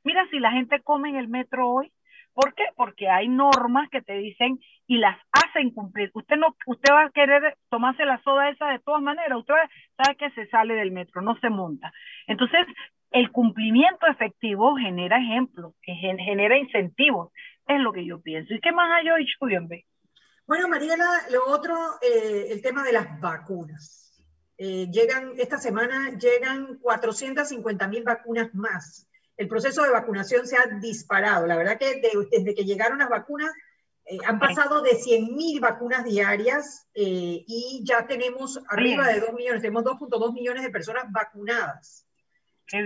Mira 0.05 0.27
si 0.31 0.39
la 0.39 0.53
gente 0.53 0.83
come 0.83 1.09
en 1.09 1.17
el 1.17 1.29
metro 1.29 1.69
hoy. 1.71 1.91
¿Por 2.35 2.55
qué? 2.55 2.65
Porque 2.77 3.09
hay 3.09 3.29
normas 3.29 3.89
que 3.91 4.03
te 4.03 4.13
dicen 4.19 4.61
y 4.87 4.99
las 4.99 5.19
hacen 5.33 5.71
cumplir. 5.71 6.11
Usted 6.15 6.37
no, 6.37 6.55
usted 6.67 6.93
va 6.93 7.05
a 7.05 7.11
querer 7.11 7.57
tomarse 7.71 8.05
la 8.05 8.23
soda 8.23 8.51
esa 8.51 8.69
de 8.69 8.79
todas 8.79 9.03
maneras. 9.03 9.39
Usted 9.39 9.55
sabe 9.97 10.17
que 10.17 10.31
se 10.31 10.47
sale 10.49 10.75
del 10.75 10.93
metro, 10.93 11.23
no 11.23 11.35
se 11.41 11.49
monta. 11.49 11.93
Entonces, 12.27 12.67
el 13.11 13.31
cumplimiento 13.33 14.07
efectivo 14.07 14.77
genera 14.77 15.19
ejemplos, 15.19 15.75
genera 15.83 16.59
incentivos. 16.59 17.33
Es 17.67 17.81
lo 17.81 17.93
que 17.93 18.07
yo 18.07 18.21
pienso. 18.21 18.55
¿Y 18.55 18.61
qué 18.61 18.73
más 18.73 18.91
hay 18.91 19.11
hoy, 19.11 19.27
Chuyembe? 19.27 19.87
Bueno, 20.47 20.69
Mariela, 20.69 21.09
lo 21.31 21.47
otro, 21.49 21.77
eh, 22.01 22.47
el 22.51 22.63
tema 22.63 22.83
de 22.83 22.93
las 22.93 23.21
vacunas. 23.21 24.25
Eh, 24.57 24.89
llegan, 24.91 25.33
esta 25.39 25.59
semana 25.59 26.19
llegan 26.19 26.79
450 26.81 27.89
mil 27.89 28.03
vacunas 28.03 28.55
más 28.55 29.09
el 29.39 29.49
proceso 29.49 29.85
de 29.85 29.91
vacunación 29.91 30.47
se 30.47 30.57
ha 30.57 30.67
disparado. 30.81 31.47
La 31.47 31.57
verdad 31.57 31.79
que 31.79 32.03
desde 32.31 32.55
que 32.55 32.65
llegaron 32.65 32.99
las 32.99 33.09
vacunas, 33.09 33.51
eh, 34.05 34.19
han 34.27 34.39
pasado 34.41 34.83
de 34.83 34.97
100.000 34.97 35.61
vacunas 35.61 36.05
diarias 36.05 36.89
eh, 36.95 37.45
y 37.47 37.83
ya 37.85 38.07
tenemos 38.07 38.61
arriba 38.69 39.07
de 39.07 39.21
2 39.21 39.33
millones, 39.35 39.63
tenemos 39.63 39.85
2.2 39.85 40.35
millones 40.35 40.65
de 40.65 40.71
personas 40.71 41.05
vacunadas. 41.11 42.08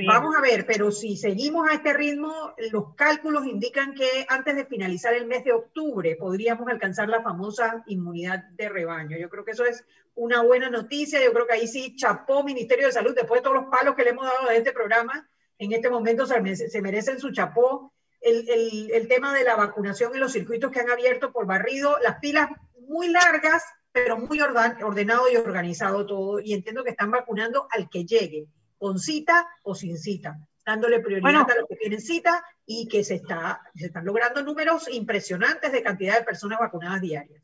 Vamos 0.07 0.37
a 0.37 0.41
ver, 0.41 0.65
pero 0.65 0.93
si 0.93 1.17
seguimos 1.17 1.69
a 1.69 1.75
este 1.75 1.93
ritmo, 1.93 2.55
los 2.71 2.95
cálculos 2.95 3.47
indican 3.47 3.95
que 3.95 4.27
antes 4.29 4.55
de 4.55 4.67
finalizar 4.67 5.13
el 5.15 5.27
mes 5.27 5.45
de 5.45 5.53
octubre 5.53 6.15
podríamos 6.17 6.69
alcanzar 6.69 7.09
la 7.09 7.23
famosa 7.23 7.83
inmunidad 7.87 8.45
de 8.51 8.69
rebaño. 8.69 9.19
Yo 9.19 9.29
creo 9.29 9.45
que 9.45 9.51
eso 9.51 9.65
es 9.65 9.85
una 10.15 10.43
buena 10.43 10.71
noticia. 10.71 11.23
Yo 11.23 11.33
creo 11.33 11.47
que 11.47 11.55
ahí 11.55 11.67
sí 11.67 11.97
chapó 11.97 12.45
Ministerio 12.45 12.87
de 12.87 12.93
Salud 12.93 13.15
después 13.15 13.41
de 13.41 13.45
todos 13.45 13.57
los 13.57 13.71
palos 13.71 13.97
que 13.97 14.05
le 14.05 14.11
hemos 14.11 14.25
dado 14.25 14.49
a 14.49 14.55
este 14.55 14.73
programa 14.73 15.29
en 15.63 15.73
este 15.73 15.91
momento 15.91 16.27
se, 16.27 16.83
merecen 16.83 17.21
su 17.21 17.31
chapó. 17.31 17.93
El, 18.21 19.07
tema 19.09 19.33
de 19.33 19.45
la 19.45 19.55
vacunación 19.55 20.13
en 20.13 20.21
los 20.21 20.33
circuitos 20.33 20.73
que 20.73 20.81
han 20.81 20.91
abierto 20.91 21.33
por 21.33 21.47
barrido, 21.47 21.99
las 22.03 22.19
pilas 22.19 22.49
muy 22.89 23.09
largas, 23.09 23.63
pero 23.93 24.19
muy 24.19 24.41
ordenado 24.41 25.31
y 25.31 25.37
organizado 25.37 26.05
todo. 26.05 26.41
Y 26.41 26.53
entiendo 26.53 26.83
que 26.83 26.91
están 26.91 27.13
vacunando 27.13 27.69
al 27.71 27.89
que 27.89 28.05
llegue, 28.05 28.47
con 28.83 28.99
cita 28.99 29.47
o 29.63 29.77
sin 29.77 29.97
cita, 29.97 30.35
dándole 30.67 30.99
prioridad 30.99 31.49
a 31.49 31.55
los 31.55 31.69
que 31.69 31.77
tienen 31.77 32.01
cita 32.01 32.45
y 32.67 32.89
que 32.89 33.05
se, 33.05 33.15
está, 33.15 33.61
se 33.77 33.87
están 33.87 34.05
logrando 34.05 34.43
números 34.43 34.93
impresionantes 34.93 35.71
de 35.71 35.85
cantidad 35.85 36.19
de 36.19 36.25
personas 36.25 36.59
vacunadas 36.59 37.01
diarias. 37.01 37.41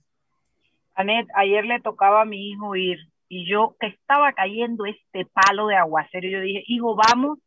Anet, 0.97 1.29
ayer 1.37 1.65
le 1.65 1.81
tocaba 1.81 2.23
a 2.23 2.25
mi 2.25 2.51
hijo 2.51 2.75
ir 2.75 2.99
y 3.29 3.49
yo 3.49 3.77
que 3.79 3.87
estaba 3.87 4.33
cayendo 4.33 4.85
este 4.85 5.27
palo 5.27 5.69
de 5.69 5.77
aguacero, 5.77 6.29
yo 6.29 6.41
dije, 6.41 6.65
hijo, 6.67 6.97
vamos 6.97 7.39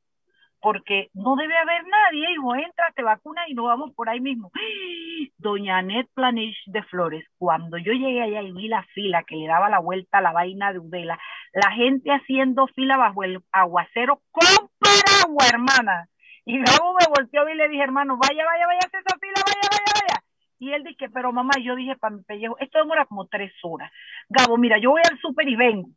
porque 0.62 1.10
no 1.14 1.36
debe 1.36 1.58
haber 1.58 1.84
nadie, 1.86 2.32
hijo, 2.32 2.56
entra, 2.56 2.94
te 2.96 3.04
vacuna 3.04 3.42
y 3.48 3.56
nos 3.56 3.66
vamos 3.66 3.94
por 3.94 4.08
ahí 4.08 4.22
mismo. 4.22 4.52
Doña 5.38 5.80
Annette 5.80 6.10
Planish 6.14 6.64
de 6.68 6.84
Flores, 6.84 7.26
cuando 7.38 7.78
yo 7.78 7.92
llegué 7.92 8.22
allá 8.22 8.42
y 8.42 8.52
vi 8.52 8.68
la 8.68 8.84
fila 8.94 9.24
que 9.24 9.36
le 9.36 9.48
daba 9.48 9.70
la 9.70 9.80
vuelta 9.80 10.20
a 10.20 10.22
la 10.22 10.32
vaina 10.32 10.72
de 10.72 10.80
Udela, 10.80 11.20
la 11.54 11.72
gente 11.72 12.12
haciendo 12.12 12.68
fila 12.68 12.98
bajo 12.98 13.24
el 13.24 13.40
aguacero 13.52 14.22
con 14.32 14.70
paraguas, 14.80 15.52
hermana. 15.52 16.08
Y 16.46 16.58
luego 16.58 16.94
me 16.94 17.06
volteó 17.08 17.48
y 17.50 17.56
le 17.56 17.70
dije, 17.70 17.84
hermano, 17.84 18.18
vaya, 18.18 18.46
vaya, 18.46 18.66
vaya, 18.68 18.80
hacer 18.80 19.02
esa 19.06 19.18
fila, 19.20 19.42
vaya, 19.46 19.70
vaya, 19.70 19.94
vaya. 19.94 20.24
Y 20.60 20.74
él 20.74 20.84
dice, 20.84 21.10
pero 21.10 21.32
mamá, 21.32 21.54
yo 21.64 21.76
dije 21.76 21.96
para 21.96 22.16
mi 22.16 22.24
pellejo, 22.24 22.58
esto 22.60 22.80
demora 22.80 23.06
como 23.06 23.28
tres 23.28 23.52
horas. 23.64 23.92
Gabo, 24.30 24.58
mira, 24.58 24.78
yo 24.80 24.92
voy 24.92 25.02
al 25.10 25.20
súper 25.20 25.48
y 25.48 25.56
vengo. 25.56 25.90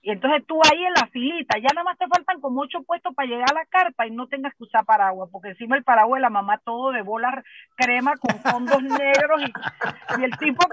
Y 0.00 0.10
entonces 0.12 0.46
tú 0.46 0.60
ahí 0.70 0.84
en 0.84 0.92
la 0.92 1.08
filita, 1.08 1.58
ya 1.58 1.68
nada 1.74 1.84
más 1.84 1.98
te 1.98 2.06
faltan 2.06 2.40
como 2.40 2.60
ocho 2.60 2.82
puestos 2.84 3.14
para 3.14 3.28
llegar 3.28 3.50
a 3.50 3.54
la 3.54 3.66
carpa 3.66 4.06
y 4.06 4.10
no 4.10 4.28
tengas 4.28 4.54
que 4.54 4.64
usar 4.64 4.84
paraguas, 4.84 5.28
porque 5.32 5.50
encima 5.50 5.76
el 5.76 5.82
paraguas 5.82 6.18
de 6.18 6.22
la 6.22 6.30
mamá 6.30 6.58
todo 6.58 6.92
de 6.92 7.02
bolas 7.02 7.44
crema 7.76 8.16
con 8.16 8.38
fondos 8.40 8.82
negros 8.82 9.42
y, 9.42 10.22
el 10.22 10.38
tipo 10.38 10.64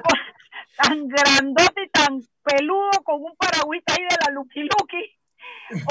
tan 0.78 1.08
grandote 1.08 1.84
y 1.86 1.90
tan 1.90 2.22
peludo 2.44 2.92
con 3.04 3.24
un 3.24 3.36
paraguita 3.36 3.94
ahí 3.94 4.04
de 4.04 4.18
la 4.26 4.34
Lucky 4.34 4.62
Lucky. 4.62 5.18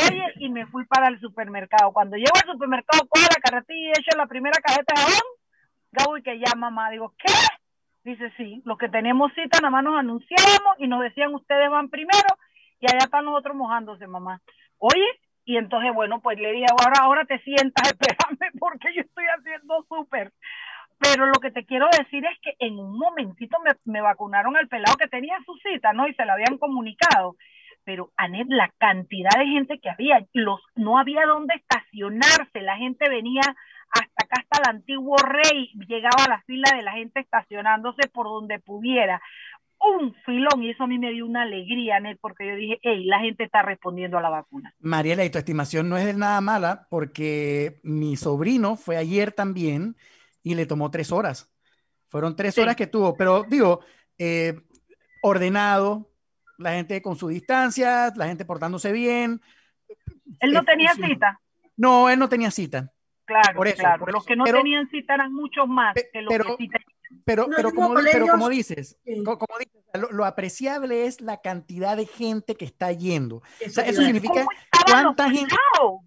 Oye, 0.06 0.24
y 0.36 0.48
me 0.50 0.66
fui 0.66 0.84
para 0.84 1.08
el 1.08 1.18
supermercado. 1.20 1.92
Cuando 1.92 2.16
llego 2.16 2.32
al 2.34 2.52
supermercado, 2.52 3.06
cojo 3.08 3.26
la 3.28 3.40
carretilla 3.40 3.88
y 3.88 3.90
echo 3.90 4.16
la 4.16 4.26
primera 4.26 4.60
cajeta 4.60 4.94
de 4.94 5.00
jabón. 5.00 5.28
Gabo 5.90 6.16
y 6.18 6.22
que 6.22 6.38
ya 6.38 6.54
mamá, 6.54 6.90
digo, 6.90 7.12
¿qué? 7.18 7.32
Dice, 8.04 8.32
sí, 8.36 8.62
los 8.64 8.78
que 8.78 8.88
tenemos 8.88 9.32
cita 9.34 9.58
nada 9.60 9.70
más 9.70 9.84
nos 9.84 9.98
anunciamos 9.98 10.76
y 10.78 10.86
nos 10.86 11.02
decían 11.02 11.34
ustedes 11.34 11.70
van 11.70 11.88
primero 11.88 12.28
y 12.84 12.86
allá 12.86 13.04
están 13.04 13.24
nosotros 13.24 13.56
mojándose, 13.56 14.06
mamá. 14.06 14.42
Oye, 14.78 15.06
y 15.46 15.56
entonces, 15.56 15.92
bueno, 15.94 16.20
pues 16.20 16.38
le 16.38 16.52
dije, 16.52 16.66
ahora, 16.70 17.00
ahora 17.02 17.24
te 17.24 17.38
sientas, 17.40 17.92
espérame, 17.98 18.52
porque 18.58 18.94
yo 18.94 19.00
estoy 19.00 19.24
haciendo 19.24 19.86
súper. 19.88 20.32
Pero 20.98 21.26
lo 21.26 21.40
que 21.40 21.50
te 21.50 21.64
quiero 21.64 21.88
decir 21.96 22.24
es 22.26 22.38
que 22.40 22.54
en 22.58 22.78
un 22.78 22.98
momentito 22.98 23.56
me, 23.64 23.72
me 23.90 24.02
vacunaron 24.02 24.56
al 24.56 24.68
pelado 24.68 24.96
que 24.96 25.08
tenía 25.08 25.38
su 25.46 25.54
cita, 25.56 25.92
¿no? 25.92 26.06
Y 26.06 26.14
se 26.14 26.24
la 26.26 26.34
habían 26.34 26.58
comunicado. 26.58 27.36
Pero, 27.84 28.10
Anet, 28.16 28.48
la 28.48 28.70
cantidad 28.78 29.38
de 29.38 29.46
gente 29.46 29.78
que 29.78 29.90
había, 29.90 30.24
los, 30.32 30.60
no 30.74 30.98
había 30.98 31.26
dónde 31.26 31.54
estacionarse, 31.54 32.60
la 32.60 32.76
gente 32.76 33.08
venía 33.08 33.42
hasta 33.90 34.24
acá, 34.24 34.40
hasta 34.40 34.62
el 34.62 34.76
antiguo 34.76 35.16
rey, 35.18 35.70
llegaba 35.86 36.24
a 36.24 36.28
la 36.28 36.42
fila 36.42 36.70
de 36.74 36.82
la 36.82 36.92
gente 36.92 37.20
estacionándose 37.20 38.08
por 38.08 38.26
donde 38.26 38.58
pudiera 38.58 39.20
un 39.84 40.14
filón 40.24 40.62
y 40.62 40.70
eso 40.70 40.84
a 40.84 40.86
mí 40.86 40.98
me 40.98 41.12
dio 41.12 41.26
una 41.26 41.42
alegría, 41.42 42.00
Ned, 42.00 42.16
porque 42.20 42.46
yo 42.46 42.56
dije, 42.56 42.78
hey, 42.82 43.04
la 43.04 43.20
gente 43.20 43.44
está 43.44 43.62
respondiendo 43.62 44.18
a 44.18 44.22
la 44.22 44.30
vacuna. 44.30 44.74
Mariela, 44.80 45.24
y 45.24 45.30
tu 45.30 45.38
estimación 45.38 45.88
no 45.88 45.96
es 45.96 46.04
de 46.04 46.14
nada 46.14 46.40
mala 46.40 46.86
porque 46.90 47.80
mi 47.82 48.16
sobrino 48.16 48.76
fue 48.76 48.96
ayer 48.96 49.32
también 49.32 49.96
y 50.42 50.54
le 50.54 50.66
tomó 50.66 50.90
tres 50.90 51.12
horas. 51.12 51.50
Fueron 52.08 52.36
tres 52.36 52.56
horas 52.58 52.76
que 52.76 52.86
tuvo, 52.86 53.16
pero 53.16 53.44
digo, 53.44 53.80
eh, 54.18 54.60
ordenado, 55.22 56.10
la 56.58 56.72
gente 56.74 57.02
con 57.02 57.16
su 57.16 57.28
distancia, 57.28 58.12
la 58.14 58.26
gente 58.26 58.44
portándose 58.44 58.92
bien. 58.92 59.40
Él 60.40 60.52
no 60.52 60.62
tenía 60.64 60.94
cita. 60.94 61.40
No, 61.76 62.08
él 62.08 62.18
no 62.18 62.28
tenía 62.28 62.50
cita. 62.50 62.92
Claro, 63.24 63.56
por 63.56 63.66
eso, 63.66 63.78
claro. 63.78 64.06
los 64.06 64.24
que 64.24 64.36
no 64.36 64.44
tenían 64.44 64.88
cita 64.90 65.14
eran 65.14 65.32
muchos 65.32 65.66
más 65.66 65.94
que 65.94 66.22
los 66.22 66.32
que 66.32 66.56
sí 66.58 66.70
pero, 67.24 67.48
pero, 67.54 67.72
como, 67.72 67.94
pero 68.10 68.26
como 68.26 68.48
dices, 68.48 68.96
como, 69.24 69.58
dices 69.58 69.84
lo, 70.10 70.24
apreciable 70.24 71.06
es 71.06 71.20
la 71.20 71.40
cantidad 71.40 71.96
de 71.96 72.06
gente 72.06 72.54
que 72.54 72.64
está 72.64 72.92
yendo. 72.92 73.42
Eso, 73.60 73.68
o 73.68 73.74
sea, 73.74 73.84
eso 73.84 74.02
significa 74.02 74.46
cuánta 74.86 75.30
gente 75.30 75.54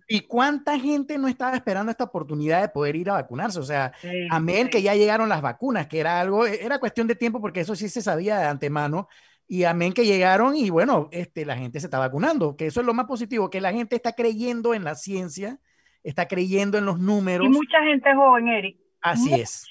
y 0.07 0.21
cuánta 0.21 0.79
gente 0.79 1.17
no 1.17 1.27
estaba 1.27 1.55
esperando 1.55 1.91
esta 1.91 2.05
oportunidad 2.05 2.61
de 2.61 2.69
poder 2.69 2.95
ir 2.95 3.09
a 3.09 3.13
vacunarse. 3.13 3.59
O 3.59 3.63
sea, 3.63 3.93
amén 4.29 4.69
que 4.69 4.81
ya 4.81 4.95
llegaron 4.95 5.29
las 5.29 5.41
vacunas, 5.41 5.87
que 5.87 5.99
era 5.99 6.19
algo, 6.19 6.45
era 6.45 6.79
cuestión 6.79 7.07
de 7.07 7.15
tiempo 7.15 7.39
porque 7.41 7.61
eso 7.61 7.75
sí 7.75 7.89
se 7.89 8.01
sabía 8.01 8.39
de 8.39 8.45
antemano. 8.45 9.07
Y 9.49 9.63
amén 9.63 9.93
que 9.93 10.05
llegaron 10.05 10.57
y 10.57 10.69
bueno, 10.69 11.07
este, 11.11 11.45
la 11.45 11.55
gente 11.55 11.79
se 11.79 11.87
está 11.87 11.99
vacunando, 11.99 12.57
que 12.57 12.65
eso 12.65 12.81
es 12.81 12.85
lo 12.85 12.93
más 12.93 13.05
positivo, 13.05 13.49
que 13.49 13.61
la 13.61 13.71
gente 13.71 13.95
está 13.95 14.11
creyendo 14.11 14.73
en 14.73 14.83
la 14.83 14.95
ciencia, 14.95 15.59
está 16.03 16.27
creyendo 16.27 16.77
en 16.77 16.85
los 16.85 16.99
números. 16.99 17.47
Y 17.47 17.49
mucha 17.49 17.81
gente 17.81 18.13
joven, 18.13 18.49
Eric 18.49 18.86
Así 19.11 19.33
es. 19.33 19.65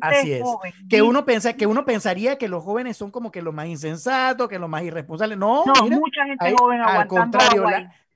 Así 0.00 0.32
es. 0.32 0.44
Que 0.88 1.02
uno 1.02 1.24
pensa, 1.24 1.54
que 1.54 1.66
uno 1.66 1.84
pensaría 1.84 2.36
que 2.36 2.48
los 2.48 2.62
jóvenes 2.62 2.96
son 2.96 3.10
como 3.10 3.30
que 3.30 3.42
los 3.42 3.54
más 3.54 3.66
insensatos, 3.66 4.48
que 4.48 4.58
los 4.58 4.68
más 4.68 4.82
irresponsables. 4.82 5.38
No, 5.38 5.64
mucha 5.66 6.24
gente 6.24 6.54
joven 6.58 6.80
Al 6.80 7.06
contrario, 7.06 7.64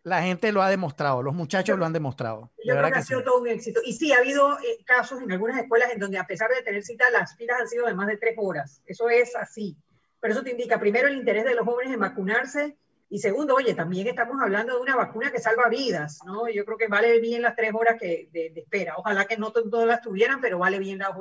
la, 0.03 0.23
gente 0.23 0.53
lo 0.53 0.63
ha 0.63 0.71
demostrado, 0.71 1.23
los 1.23 1.35
muchachos 1.35 1.79
lo 1.79 1.85
han 1.85 1.93
demostrado. 1.93 2.51
Yo 2.65 2.77
creo 2.77 2.93
que, 2.93 2.99
ha 2.99 3.03
sido 3.03 3.23
todo 3.23 3.41
un 3.41 3.49
éxito. 3.49 3.81
Y 3.85 3.93
sí, 3.95 4.13
ha 4.13 4.19
habido 4.19 4.59
eh, 4.59 4.85
casos 4.85 5.21
en 5.21 5.33
algunas 5.33 5.59
escuelas 5.59 5.91
en 5.93 5.99
donde 5.99 6.19
a 6.19 6.27
pesar 6.27 6.49
de 6.51 6.63
tener 6.63 6.83
cita, 6.83 7.11
las 7.11 7.37
filas 7.37 7.61
han 7.61 7.69
sido 7.69 7.87
de 7.87 7.95
más 7.95 8.07
de 8.07 8.17
tres 8.17 8.35
horas. 8.39 8.83
Eso 8.87 9.09
es 9.09 9.35
así. 9.35 9.77
Pero 10.21 10.33
eso 10.33 10.43
te 10.43 10.51
indica 10.51 10.79
primero 10.79 11.09
el 11.09 11.17
interés 11.17 11.45
de 11.45 11.55
los 11.55 11.65
jóvenes 11.65 11.93
en 11.93 12.01
vacunarse 12.01 12.77
y 13.09 13.19
segundo, 13.19 13.55
oye, 13.55 13.75
también 13.75 14.09
estamos 14.09 14.41
hablando 14.43 14.75
de 14.75 14.81
una 14.81 14.97
vacuna 14.97 15.31
que 15.31 15.39
salva 15.39 15.69
vidas, 15.69 16.19
¿no? 16.27 16.49
Yo 16.49 16.65
creo 16.65 16.77
que 16.77 16.89
vale 16.89 17.21
bien 17.21 17.43
las 17.43 17.55
tres 17.55 17.73
horas 17.73 17.97
que, 18.01 18.29
de, 18.33 18.53
espera. 18.57 18.95
Ojalá 18.97 19.27
que 19.27 19.37
no 19.37 19.53
todas 19.53 19.87
las 19.87 20.01
tuvieran, 20.01 20.41
pero 20.41 20.59
vale 20.59 20.79
bien 20.79 20.99
la, 20.99 21.15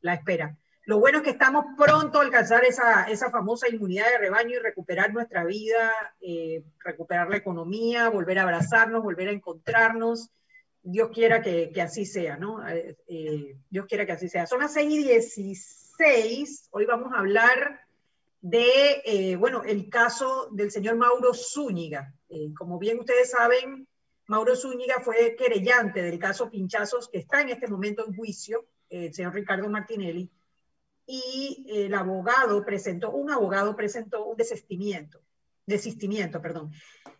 la, 0.00 0.14
espera. 0.14 0.56
Lo 0.84 0.98
bueno 0.98 1.18
es 1.18 1.24
que 1.24 1.30
estamos 1.30 1.64
pronto 1.76 2.18
a 2.18 2.22
alcanzar 2.22 2.64
esa, 2.64 3.04
esa 3.04 3.30
famosa 3.30 3.68
inmunidad 3.68 4.10
de 4.10 4.18
rebaño 4.18 4.56
y 4.56 4.58
recuperar 4.58 5.12
nuestra 5.12 5.44
vida, 5.44 5.92
eh, 6.20 6.64
recuperar 6.84 7.30
la 7.30 7.36
economía, 7.36 8.08
volver 8.10 8.40
a 8.40 8.42
abrazarnos, 8.42 9.02
volver 9.02 9.28
a 9.28 9.32
encontrarnos 9.32 10.32
Dios 10.82 11.10
quiera 11.14 11.40
que, 11.40 11.70
así 11.80 12.04
sea, 12.04 12.36
¿no? 12.36 12.66
Eh, 12.68 12.96
eh, 13.06 13.56
Dios 13.70 13.86
quiera 13.86 14.04
que 14.04 14.12
así 14.12 14.28
sea. 14.28 14.46
Son 14.46 14.60
las 14.60 14.72
6 14.72 14.90
y 14.90 15.02
16. 15.04 16.68
Hoy 16.72 16.86
vamos 16.86 17.12
a 17.12 17.20
hablar 17.20 17.80
de, 18.42 19.02
eh, 19.04 19.36
bueno, 19.36 19.62
el 19.64 19.88
caso 19.88 20.48
del 20.50 20.70
señor 20.70 20.96
Mauro 20.96 21.32
Zúñiga. 21.32 22.12
como 22.58 22.78
bien 22.78 22.98
ustedes 22.98 23.30
saben, 23.30 23.86
Mauro 24.26 24.56
Zúñiga 24.56 25.00
fue 25.00 25.36
querellante 25.36 26.02
del 26.02 26.18
caso 26.18 26.50
Pinchazos, 26.50 27.08
que 27.08 27.18
está 27.18 27.40
en 27.40 27.50
este 27.50 27.68
momento 27.68 28.04
en 28.06 28.14
juicio, 28.14 28.66
el 28.90 29.12
señor 29.14 29.34
Ricardo 29.34 29.68
Martinelli, 29.68 30.30
y 31.06 31.66
el 31.68 31.94
abogado 31.94 32.64
presentó, 32.64 33.10
un 33.10 33.30
abogado 33.30 33.76
presentó 33.76 34.24
un 34.24 34.36
desistimiento, 34.36 35.20
desistimiento, 35.66 36.40
perdón. 36.40 36.72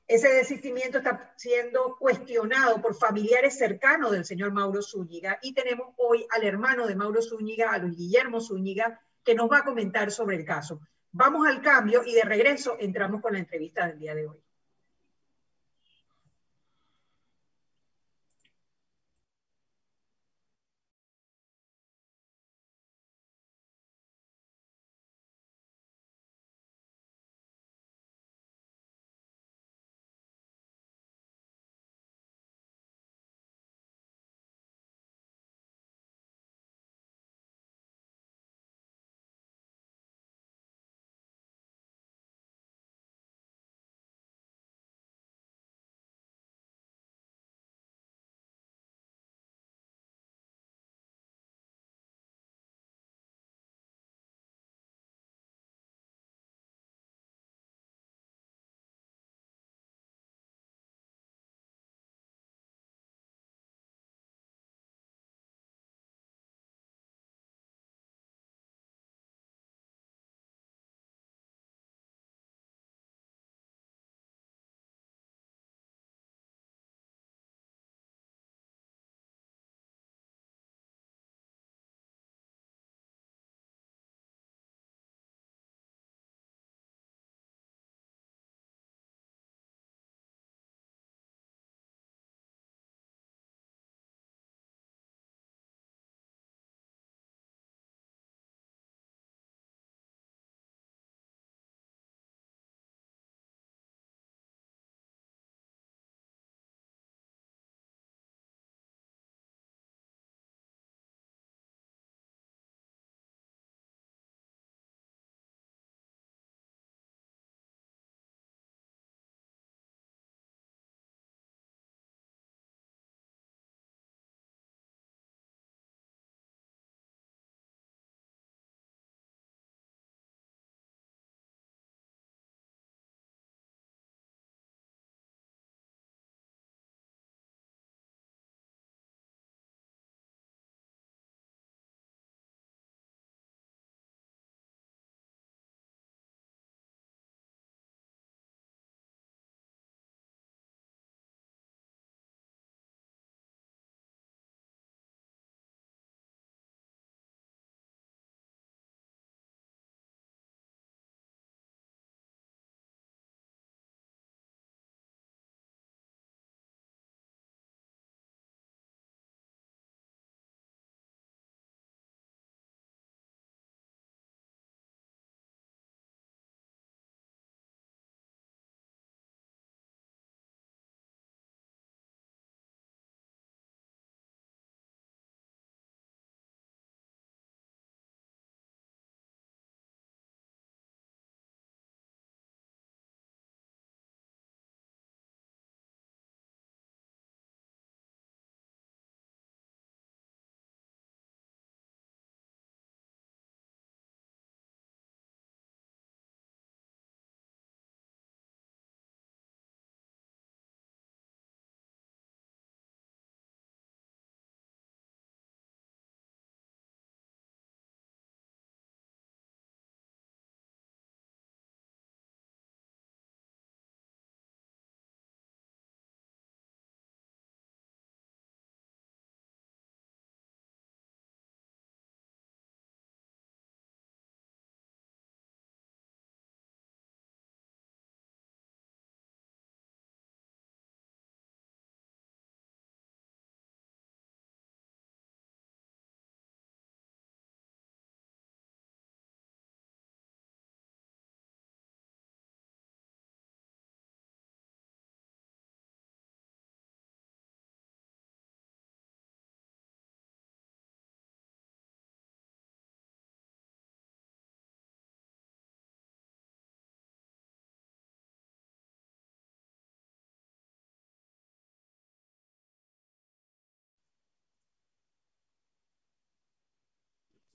Ese 0.07 0.29
desistimiento 0.29 0.99
está 0.99 1.35
siendo 1.37 1.97
cuestionado 1.99 2.81
por 2.81 2.95
familiares 2.95 3.57
cercanos 3.57 4.13
del 4.13 4.25
señor 4.25 4.53
Mauro 4.53 4.83
Zúñiga 4.83 5.39
y 5.43 5.55
tenemos 5.55 5.95
hoy 5.97 6.27
al 6.31 6.45
hermano 6.45 6.87
de 6.87 6.97
Mauro 6.97 7.23
Zúñiga, 7.23 7.73
a 7.73 7.79
Luis 7.79 7.97
Guillermo 7.97 8.41
Zúñiga, 8.41 9.01
que 9.25 9.35
nos 9.35 9.51
va 9.51 9.59
a 9.59 9.65
comentar 9.65 10.11
sobre 10.11 10.37
el 10.37 10.45
caso. 10.45 10.81
Vamos 11.13 11.47
al 11.47 11.61
cambio 11.61 12.03
y 12.07 12.15
de 12.15 12.23
regreso 12.23 12.77
entramos 12.81 13.21
con 13.21 13.35
la 13.35 13.39
entrevista 13.39 13.87
del 13.87 13.99
día 13.99 14.15
de 14.15 14.29
hoy. 14.29 14.39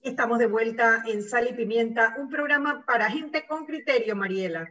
Estamos 0.08 0.38
de 0.38 0.46
vuelta 0.46 1.02
en 1.06 1.22
Sal 1.22 1.48
y 1.50 1.52
Pimienta, 1.52 2.14
un 2.18 2.30
programa 2.30 2.82
para 2.86 3.10
gente 3.10 3.44
con 3.46 3.66
criterio, 3.66 4.16
Mariela. 4.16 4.66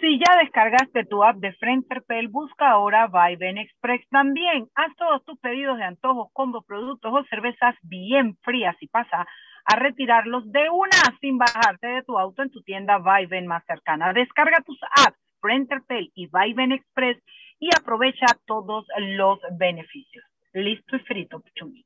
Si 0.00 0.18
ya 0.18 0.36
descargaste 0.42 1.04
tu 1.04 1.22
app 1.22 1.36
de 1.36 1.52
Frenterpel, 1.52 2.26
busca 2.26 2.68
ahora 2.68 3.06
Viben 3.06 3.56
Express 3.56 4.04
también. 4.10 4.66
Haz 4.74 4.94
todos 4.96 5.24
tus 5.24 5.38
pedidos 5.38 5.78
de 5.78 5.84
antojos, 5.84 6.26
combos, 6.32 6.66
productos 6.66 7.12
o 7.14 7.24
cervezas 7.30 7.76
bien 7.82 8.36
frías 8.42 8.74
y 8.80 8.88
pasa 8.88 9.28
a 9.64 9.76
retirarlos 9.76 10.50
de 10.50 10.68
una 10.70 11.16
sin 11.20 11.38
bajarte 11.38 11.86
de 11.86 12.02
tu 12.02 12.18
auto 12.18 12.42
en 12.42 12.50
tu 12.50 12.62
tienda 12.62 12.98
Viben 12.98 13.46
más 13.46 13.64
cercana. 13.64 14.12
Descarga 14.12 14.60
tus 14.66 14.78
apps 15.06 15.20
Frenterpel 15.40 16.10
y 16.16 16.26
Viben 16.26 16.72
Express 16.72 17.16
y 17.60 17.68
aprovecha 17.78 18.26
todos 18.44 18.86
los 18.98 19.38
beneficios. 19.56 20.24
Listo 20.52 20.96
y 20.96 20.98
frito, 20.98 21.38
Pichumi. 21.38 21.85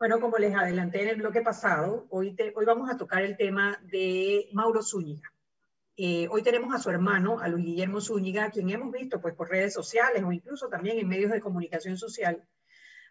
Bueno, 0.00 0.18
como 0.18 0.38
les 0.38 0.56
adelanté 0.56 1.02
en 1.02 1.08
el 1.10 1.16
bloque 1.16 1.42
pasado, 1.42 2.06
hoy, 2.08 2.34
hoy 2.54 2.64
vamos 2.64 2.88
a 2.88 2.96
tocar 2.96 3.22
el 3.22 3.36
tema 3.36 3.78
de 3.82 4.48
Mauro 4.54 4.82
Zúñiga. 4.82 5.30
Eh, 5.94 6.26
hoy 6.30 6.42
tenemos 6.42 6.74
a 6.74 6.78
su 6.78 6.88
hermano, 6.88 7.38
a 7.38 7.48
Luis 7.48 7.66
Guillermo 7.66 8.00
Zúñiga, 8.00 8.50
quien 8.50 8.70
hemos 8.70 8.90
visto 8.92 9.20
pues, 9.20 9.34
por 9.34 9.50
redes 9.50 9.74
sociales 9.74 10.22
o 10.24 10.32
incluso 10.32 10.70
también 10.70 10.98
en 10.98 11.06
medios 11.06 11.30
de 11.30 11.42
comunicación 11.42 11.98
social, 11.98 12.42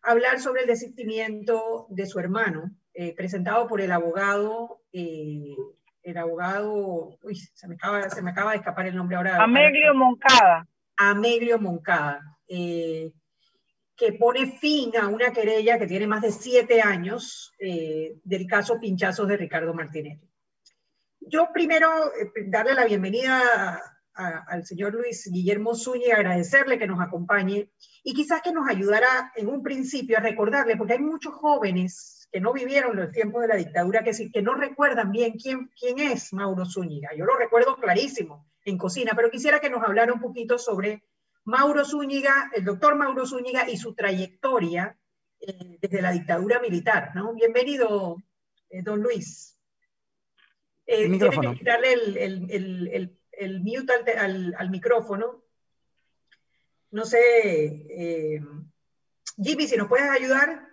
hablar 0.01 0.39
sobre 0.39 0.61
el 0.61 0.67
desistimiento 0.67 1.85
de 1.89 2.07
su 2.07 2.17
hermano, 2.17 2.71
eh, 2.95 3.13
presentado 3.15 3.67
por 3.67 3.81
el 3.81 3.91
abogado, 3.91 4.81
eh, 4.91 5.55
el 6.01 6.17
abogado, 6.17 7.19
uy, 7.21 7.35
se 7.35 7.67
me, 7.67 7.75
acaba, 7.75 8.09
se 8.09 8.23
me 8.23 8.31
acaba 8.31 8.53
de 8.53 8.57
escapar 8.57 8.87
el 8.87 8.95
nombre 8.95 9.15
ahora. 9.15 9.43
Ameglio 9.43 9.93
Moncada. 9.93 10.67
Ameglio 10.97 11.59
Moncada 11.59 12.39
que 13.99 14.13
pone 14.13 14.57
fin 14.57 14.95
a 14.95 15.07
una 15.07 15.33
querella 15.33 15.77
que 15.77 15.85
tiene 15.85 16.07
más 16.07 16.21
de 16.21 16.31
siete 16.31 16.81
años 16.81 17.53
eh, 17.59 18.15
del 18.23 18.47
caso 18.47 18.79
Pinchazos 18.79 19.27
de 19.27 19.35
Ricardo 19.35 19.73
Martínez. 19.73 20.19
Yo 21.19 21.49
primero 21.53 21.89
eh, 22.15 22.31
darle 22.47 22.73
la 22.73 22.85
bienvenida 22.85 23.81
al 24.13 24.65
señor 24.65 24.93
Luis 24.93 25.29
Guillermo 25.31 25.73
Zúñiga, 25.75 26.17
agradecerle 26.17 26.77
que 26.77 26.87
nos 26.87 26.99
acompañe 26.99 27.69
y 28.03 28.13
quizás 28.13 28.41
que 28.41 28.51
nos 28.51 28.67
ayudara 28.67 29.31
en 29.35 29.47
un 29.47 29.63
principio 29.63 30.17
a 30.17 30.21
recordarle, 30.21 30.75
porque 30.75 30.93
hay 30.93 30.99
muchos 30.99 31.33
jóvenes 31.35 32.27
que 32.29 32.41
no 32.41 32.51
vivieron 32.51 32.97
los 32.97 33.11
tiempos 33.11 33.41
de 33.41 33.47
la 33.47 33.55
dictadura, 33.55 34.03
que, 34.03 34.11
que 34.31 34.41
no 34.41 34.55
recuerdan 34.55 35.11
bien 35.11 35.33
quién, 35.41 35.69
quién 35.79 35.99
es 35.99 36.33
Mauro 36.33 36.65
Zúñiga. 36.65 37.11
Yo 37.15 37.23
lo 37.23 37.37
recuerdo 37.37 37.77
clarísimo 37.77 38.45
en 38.65 38.77
cocina, 38.77 39.13
pero 39.15 39.31
quisiera 39.31 39.61
que 39.61 39.69
nos 39.69 39.83
hablara 39.83 40.13
un 40.13 40.19
poquito 40.19 40.57
sobre 40.57 41.03
Mauro 41.49 41.83
Zúñiga, 41.83 42.51
el 42.53 42.63
doctor 42.63 42.95
Mauro 42.95 43.25
Zúñiga 43.25 43.67
y 43.67 43.75
su 43.75 43.95
trayectoria 43.95 44.95
eh, 45.39 45.79
desde 45.81 46.01
la 46.01 46.11
dictadura 46.11 46.59
militar. 46.59 47.11
¿no? 47.15 47.33
Bienvenido, 47.33 48.17
eh, 48.69 48.83
don 48.83 49.01
Luis. 49.01 49.57
Eh, 50.85 51.09
micrófono. 51.09 51.51
que 51.51 51.57
quitarle 51.59 51.93
el, 51.93 52.17
el, 52.17 52.87
el, 52.91 53.19
el 53.31 53.61
mute 53.61 53.93
al, 54.15 54.55
al, 54.57 54.69
micrófono. 54.69 55.43
No 56.91 57.05
sé, 57.05 57.17
eh, 57.17 58.41
Jimmy, 59.41 59.67
si 59.67 59.75
nos 59.75 59.87
puedes 59.87 60.09
ayudar. 60.09 60.67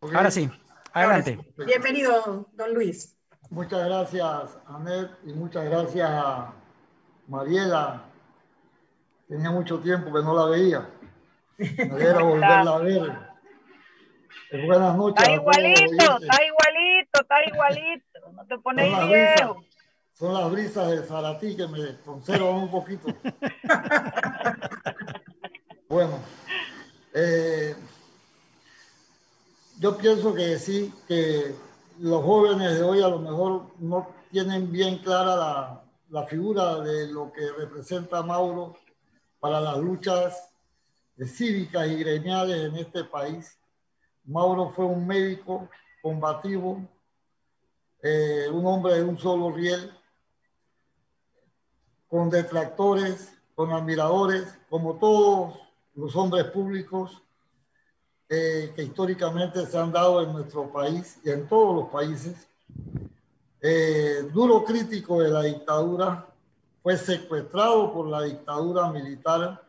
Ahora 0.00 0.30
sí, 0.30 0.50
adelante. 0.92 1.38
Bienvenido, 1.66 2.48
don 2.52 2.72
Luis. 2.72 3.18
Muchas 3.50 3.84
gracias, 3.84 4.58
Anet, 4.66 5.10
y 5.26 5.34
muchas 5.34 5.64
gracias 5.66 6.08
a 6.10 6.54
Mariela 7.26 8.09
Tenía 9.30 9.50
mucho 9.52 9.78
tiempo 9.78 10.12
que 10.12 10.24
no 10.24 10.34
la 10.34 10.46
veía. 10.46 10.90
Me 11.56 12.02
era 12.02 12.20
volverla 12.20 12.74
a 12.74 12.78
ver. 12.78 13.16
buenas 14.66 14.96
noches. 14.96 15.22
Está 15.22 15.32
igualito, 15.32 16.18
está 16.20 16.44
igualito, 16.44 17.20
está 17.20 17.44
igualito. 17.46 18.32
No 18.32 18.44
te 18.46 18.58
pones 18.58 19.08
viejo. 19.08 19.64
son 20.14 20.34
las 20.34 20.50
brisas 20.50 20.90
de 20.90 21.02
Zaratí 21.04 21.56
que 21.56 21.68
me 21.68 21.96
conservan 22.04 22.54
un 22.54 22.72
poquito. 22.72 23.06
bueno, 25.88 26.18
eh, 27.14 27.76
yo 29.78 29.96
pienso 29.96 30.34
que 30.34 30.58
sí, 30.58 30.92
que 31.06 31.54
los 32.00 32.24
jóvenes 32.24 32.80
de 32.80 32.82
hoy 32.82 33.00
a 33.00 33.08
lo 33.08 33.20
mejor 33.20 33.66
no 33.78 34.08
tienen 34.32 34.72
bien 34.72 34.98
clara 34.98 35.36
la, 35.36 35.82
la 36.08 36.26
figura 36.26 36.80
de 36.80 37.06
lo 37.12 37.32
que 37.32 37.48
representa 37.56 38.24
Mauro 38.24 38.74
para 39.40 39.60
las 39.60 39.78
luchas 39.78 40.50
cívicas 41.26 41.88
y 41.88 41.96
gremiales 41.96 42.64
en 42.64 42.76
este 42.76 43.04
país. 43.04 43.58
Mauro 44.24 44.70
fue 44.70 44.84
un 44.84 45.06
médico 45.06 45.68
combativo, 46.02 46.86
eh, 48.02 48.46
un 48.52 48.64
hombre 48.66 48.94
de 48.94 49.02
un 49.02 49.18
solo 49.18 49.50
riel, 49.50 49.92
con 52.08 52.30
detractores, 52.30 53.32
con 53.54 53.72
admiradores, 53.72 54.58
como 54.68 54.96
todos 54.96 55.58
los 55.94 56.14
hombres 56.16 56.44
públicos 56.46 57.22
eh, 58.28 58.72
que 58.74 58.84
históricamente 58.84 59.66
se 59.66 59.76
han 59.76 59.92
dado 59.92 60.22
en 60.22 60.32
nuestro 60.32 60.70
país 60.72 61.18
y 61.24 61.30
en 61.30 61.48
todos 61.48 61.74
los 61.74 61.88
países. 61.90 62.48
Eh, 63.60 64.28
duro 64.32 64.64
crítico 64.64 65.20
de 65.20 65.28
la 65.28 65.42
dictadura, 65.42 66.29
fue 66.82 66.96
secuestrado 66.96 67.92
por 67.92 68.08
la 68.08 68.22
dictadura 68.22 68.90
militar 68.90 69.62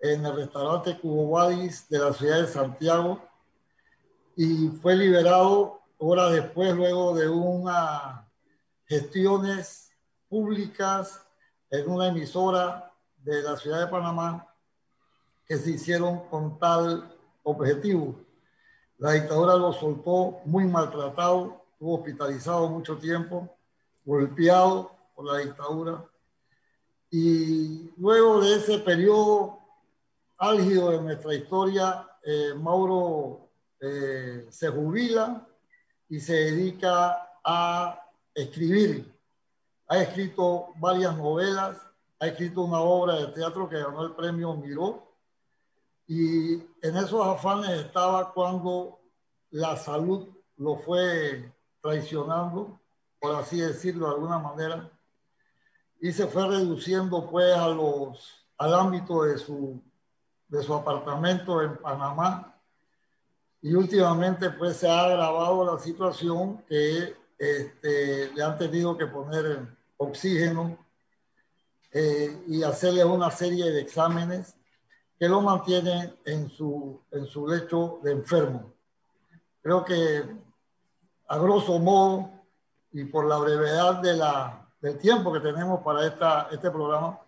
en 0.00 0.26
el 0.26 0.34
restaurante 0.34 0.98
Cubo 0.98 1.48
de 1.48 1.98
la 1.98 2.12
ciudad 2.12 2.40
de 2.40 2.46
Santiago 2.48 3.22
y 4.36 4.68
fue 4.82 4.96
liberado 4.96 5.80
horas 5.98 6.32
después, 6.32 6.74
luego 6.74 7.14
de 7.14 7.28
unas 7.28 8.24
gestiones 8.86 9.92
públicas 10.28 11.24
en 11.70 11.88
una 11.88 12.08
emisora 12.08 12.92
de 13.18 13.42
la 13.42 13.56
ciudad 13.56 13.80
de 13.80 13.86
Panamá 13.86 14.46
que 15.46 15.56
se 15.56 15.70
hicieron 15.70 16.28
con 16.28 16.58
tal 16.58 17.16
objetivo. 17.44 18.16
La 18.98 19.12
dictadura 19.12 19.56
lo 19.56 19.72
soltó 19.72 20.40
muy 20.44 20.64
maltratado, 20.64 21.64
estuvo 21.72 21.94
hospitalizado 21.96 22.68
mucho 22.68 22.98
tiempo, 22.98 23.56
golpeado 24.04 24.90
por 25.14 25.26
la 25.26 25.38
dictadura 25.38 26.04
y 27.16 27.92
luego 27.96 28.40
de 28.40 28.56
ese 28.56 28.80
periodo 28.80 29.60
álgido 30.36 30.90
de 30.90 31.00
nuestra 31.00 31.32
historia, 31.32 32.08
eh, 32.24 32.54
Mauro 32.56 33.50
eh, 33.78 34.48
se 34.50 34.68
jubila 34.68 35.46
y 36.08 36.18
se 36.18 36.32
dedica 36.32 37.30
a 37.44 38.00
escribir. 38.34 39.14
Ha 39.86 39.98
escrito 39.98 40.70
varias 40.74 41.16
novelas, 41.16 41.76
ha 42.18 42.26
escrito 42.26 42.62
una 42.62 42.80
obra 42.80 43.14
de 43.14 43.28
teatro 43.28 43.68
que 43.68 43.78
ganó 43.78 44.02
el 44.02 44.16
premio 44.16 44.54
Miró. 44.54 45.06
Y 46.08 46.54
en 46.54 46.96
esos 46.96 47.24
afanes 47.24 47.78
estaba 47.78 48.32
cuando 48.32 48.98
la 49.52 49.76
salud 49.76 50.30
lo 50.56 50.78
fue 50.78 51.48
traicionando, 51.80 52.80
por 53.20 53.36
así 53.36 53.60
decirlo 53.60 54.08
de 54.08 54.14
alguna 54.14 54.40
manera 54.40 54.90
y 56.04 56.12
se 56.12 56.26
fue 56.26 56.46
reduciendo 56.46 57.30
pues 57.30 57.56
a 57.56 57.66
los, 57.68 58.46
al 58.58 58.74
ámbito 58.74 59.22
de 59.22 59.38
su, 59.38 59.80
de 60.48 60.62
su 60.62 60.74
apartamento 60.74 61.62
en 61.62 61.78
Panamá. 61.78 62.60
Y 63.62 63.72
últimamente 63.72 64.50
pues 64.50 64.76
se 64.76 64.86
ha 64.86 65.02
agravado 65.02 65.64
la 65.64 65.80
situación 65.80 66.62
que 66.68 67.16
este, 67.38 68.30
le 68.34 68.42
han 68.42 68.58
tenido 68.58 68.98
que 68.98 69.06
poner 69.06 69.66
oxígeno 69.96 70.76
eh, 71.90 72.38
y 72.48 72.62
hacerle 72.62 73.02
una 73.02 73.30
serie 73.30 73.70
de 73.70 73.80
exámenes 73.80 74.54
que 75.18 75.26
lo 75.26 75.40
mantienen 75.40 76.14
en 76.26 76.50
su, 76.50 77.00
en 77.12 77.24
su 77.24 77.48
lecho 77.48 78.00
de 78.02 78.12
enfermo. 78.12 78.74
Creo 79.62 79.82
que 79.82 80.22
a 81.28 81.38
grosso 81.38 81.78
modo 81.78 82.30
y 82.92 83.06
por 83.06 83.24
la 83.24 83.38
brevedad 83.38 84.02
de 84.02 84.16
la, 84.18 84.63
del 84.84 84.98
tiempo 84.98 85.32
que 85.32 85.40
tenemos 85.40 85.80
para 85.82 86.06
esta, 86.06 86.48
este 86.52 86.70
programa, 86.70 87.18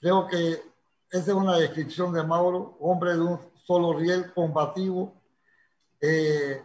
creo 0.00 0.26
que 0.26 0.62
esa 1.10 1.30
es 1.30 1.36
una 1.36 1.58
descripción 1.58 2.10
de 2.10 2.22
Mauro, 2.22 2.78
hombre 2.80 3.12
de 3.12 3.20
un 3.20 3.38
solo 3.66 3.92
riel 3.92 4.32
combativo. 4.32 5.12
Eh, 6.00 6.62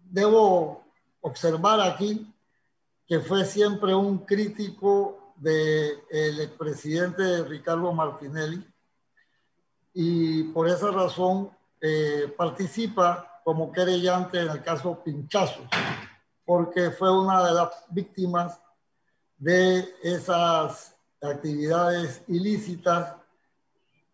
debo 0.00 0.82
observar 1.20 1.80
aquí 1.80 2.34
que 3.06 3.20
fue 3.20 3.44
siempre 3.44 3.94
un 3.94 4.18
crítico 4.18 5.32
del 5.36 6.00
el 6.10 6.40
expresidente 6.40 7.44
Ricardo 7.44 7.92
Martinelli 7.92 8.66
y 9.94 10.42
por 10.52 10.68
esa 10.68 10.90
razón 10.90 11.50
eh, 11.80 12.34
participa 12.36 13.40
como 13.44 13.70
querellante 13.70 14.40
en 14.40 14.50
el 14.50 14.60
caso 14.60 15.04
Pinchazos, 15.04 15.68
porque 16.44 16.90
fue 16.90 17.16
una 17.16 17.46
de 17.46 17.54
las 17.54 17.68
víctimas 17.90 18.60
de 19.40 19.88
esas 20.02 20.94
actividades 21.20 22.22
ilícitas 22.28 23.16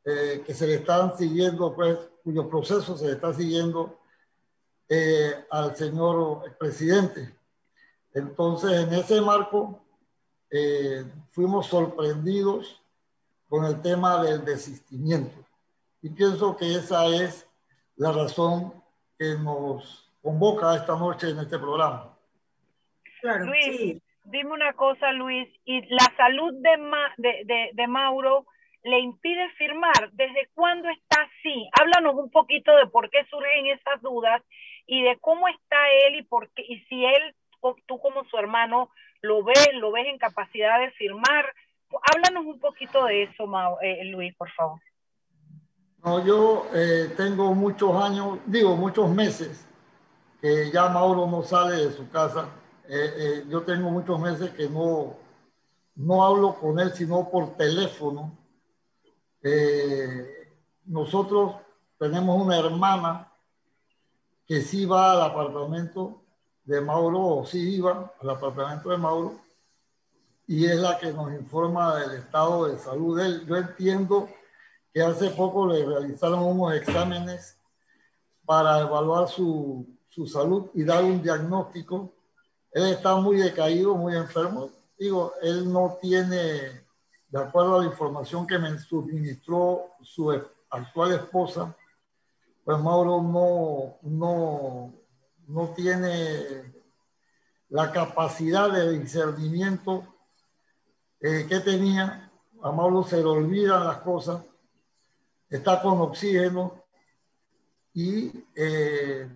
eh, 0.04 0.42
que 0.46 0.54
se 0.54 0.68
le 0.68 0.74
están 0.76 1.18
siguiendo, 1.18 1.74
pues, 1.74 1.98
cuyo 2.22 2.48
proceso 2.48 2.96
se 2.96 3.06
le 3.06 3.12
está 3.12 3.34
siguiendo 3.34 3.98
eh, 4.88 5.44
al 5.50 5.76
señor 5.76 6.56
presidente. 6.56 7.34
Entonces, 8.14 8.70
en 8.86 8.94
ese 8.94 9.20
marco, 9.20 9.84
eh, 10.48 11.04
fuimos 11.32 11.66
sorprendidos 11.66 12.80
con 13.48 13.64
el 13.64 13.82
tema 13.82 14.22
del 14.22 14.44
desistimiento. 14.44 15.44
Y 16.02 16.10
pienso 16.10 16.56
que 16.56 16.76
esa 16.76 17.06
es 17.06 17.48
la 17.96 18.12
razón 18.12 18.72
que 19.18 19.34
nos 19.34 20.08
convoca 20.22 20.76
esta 20.76 20.96
noche 20.96 21.30
en 21.30 21.40
este 21.40 21.58
programa. 21.58 22.16
Claro, 23.20 23.46
Luis, 23.46 24.00
dime 24.26 24.52
una 24.52 24.72
cosa, 24.72 25.12
Luis, 25.12 25.48
y 25.64 25.82
la 25.88 26.12
salud 26.16 26.52
de, 26.54 27.44
de, 27.44 27.70
de, 27.72 27.86
Mauro 27.86 28.46
le 28.82 29.00
impide 29.00 29.48
firmar. 29.56 30.10
¿Desde 30.12 30.48
cuándo 30.54 30.88
está 30.88 31.22
así? 31.22 31.68
Háblanos 31.80 32.14
un 32.16 32.30
poquito 32.30 32.74
de 32.76 32.86
por 32.86 33.10
qué 33.10 33.24
surgen 33.30 33.66
esas 33.66 34.00
dudas 34.02 34.42
y 34.86 35.02
de 35.02 35.18
cómo 35.20 35.48
está 35.48 35.76
él 36.06 36.16
y 36.16 36.22
por 36.22 36.50
qué, 36.50 36.62
y 36.62 36.80
si 36.84 37.04
él, 37.04 37.34
tú 37.86 37.98
como 37.98 38.24
su 38.24 38.36
hermano, 38.36 38.90
lo 39.22 39.42
ves, 39.42 39.68
lo 39.74 39.92
ves 39.92 40.06
en 40.06 40.18
capacidad 40.18 40.78
de 40.80 40.90
firmar. 40.92 41.52
Háblanos 42.12 42.46
un 42.46 42.60
poquito 42.60 43.04
de 43.04 43.24
eso, 43.24 43.46
eh, 43.82 44.04
Luis, 44.06 44.34
por 44.36 44.50
favor. 44.52 44.80
No, 46.04 46.24
yo 46.24 46.66
eh, 46.74 47.12
tengo 47.16 47.52
muchos 47.54 47.94
años, 48.00 48.38
digo 48.46 48.76
muchos 48.76 49.08
meses, 49.10 49.66
que 50.40 50.70
ya 50.70 50.88
Mauro 50.88 51.26
no 51.26 51.42
sale 51.42 51.76
de 51.76 51.90
su 51.90 52.08
casa. 52.10 52.48
Eh, 52.88 53.44
yo 53.48 53.62
tengo 53.62 53.90
muchos 53.90 54.18
meses 54.20 54.50
que 54.50 54.68
no, 54.68 55.16
no 55.96 56.24
hablo 56.24 56.54
con 56.54 56.78
él, 56.78 56.92
sino 56.92 57.28
por 57.30 57.56
teléfono. 57.56 58.36
nosotros 60.84 61.56
tenemos 61.98 62.40
una 62.42 62.58
hermana 62.58 63.32
que 64.46 64.62
sí 64.62 64.84
va 64.84 65.12
al 65.12 65.22
apartamento 65.22 66.22
de 66.64 66.80
Mauro, 66.80 67.20
o 67.20 67.46
sí 67.46 67.76
iba 67.76 68.12
al 68.20 68.30
apartamento 68.30 68.90
de 68.90 68.96
Mauro, 68.98 69.40
y 70.46 70.66
es 70.66 70.76
la 70.76 70.98
que 70.98 71.12
nos 71.12 71.32
informa 71.32 71.96
del 71.96 72.18
estado 72.18 72.66
de 72.66 72.78
salud 72.78 73.18
de 73.18 73.26
él. 73.26 73.46
Yo 73.46 73.56
entiendo 73.56 74.28
que 74.92 75.02
hace 75.02 75.30
poco 75.30 75.66
le 75.66 75.84
realizaron 75.84 76.44
unos 76.44 76.74
exámenes 76.74 77.58
para 78.44 78.80
evaluar 78.80 79.28
su, 79.28 79.86
su 80.08 80.26
salud 80.26 80.70
y 80.74 80.84
dar 80.84 81.04
un 81.04 81.22
diagnóstico. 81.22 82.12
Él 82.76 82.88
está 82.88 83.16
muy 83.16 83.38
decaído, 83.38 83.94
muy 83.94 84.14
enfermo. 84.14 84.68
Digo, 84.98 85.32
él 85.40 85.72
no 85.72 85.96
tiene, 85.98 86.84
de 87.26 87.38
acuerdo 87.38 87.76
a 87.76 87.78
la 87.78 87.86
información 87.86 88.46
que 88.46 88.58
me 88.58 88.78
suministró 88.78 89.92
su 90.02 90.30
actual 90.68 91.14
esposa, 91.14 91.74
pues 92.66 92.78
Mauro 92.78 93.22
no, 93.22 93.96
no, 94.02 94.92
no 95.48 95.68
tiene 95.70 96.70
la 97.70 97.90
capacidad 97.90 98.70
de 98.70 98.98
discernimiento 98.98 100.04
eh, 101.20 101.46
que 101.48 101.60
tenía. 101.60 102.30
A 102.60 102.72
Mauro 102.72 103.04
se 103.04 103.16
le 103.16 103.24
olvidan 103.24 103.86
las 103.86 104.00
cosas, 104.00 104.42
está 105.48 105.80
con 105.80 105.98
oxígeno 106.02 106.84
y 107.94 108.44
eh, 108.54 109.30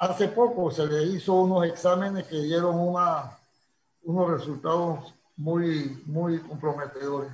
hace 0.00 0.28
poco 0.28 0.70
se 0.70 0.86
le 0.86 1.02
hizo 1.02 1.34
unos 1.34 1.66
exámenes 1.66 2.26
que 2.26 2.40
dieron 2.40 2.74
una, 2.74 3.38
unos 4.02 4.30
resultados 4.30 5.14
muy, 5.36 6.02
muy 6.06 6.38
comprometedores. 6.40 7.30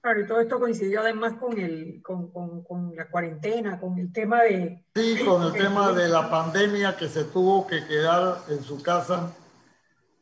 Claro, 0.00 0.20
y 0.20 0.26
todo 0.26 0.40
esto 0.40 0.58
coincidió 0.58 1.00
además 1.00 1.34
con, 1.34 1.58
el, 1.58 2.00
con, 2.02 2.32
con, 2.32 2.64
con, 2.64 2.94
la 2.96 3.08
cuarentena, 3.08 3.78
con 3.78 3.98
el 3.98 4.12
tema 4.12 4.42
de... 4.42 4.84
Sí, 4.94 5.24
con 5.24 5.42
el 5.42 5.52
tema 5.52 5.92
de 5.92 6.08
la 6.08 6.30
pandemia 6.30 6.96
que 6.96 7.08
se 7.08 7.24
tuvo 7.24 7.66
que 7.66 7.84
quedar 7.86 8.38
en 8.48 8.62
su 8.62 8.82
casa 8.82 9.32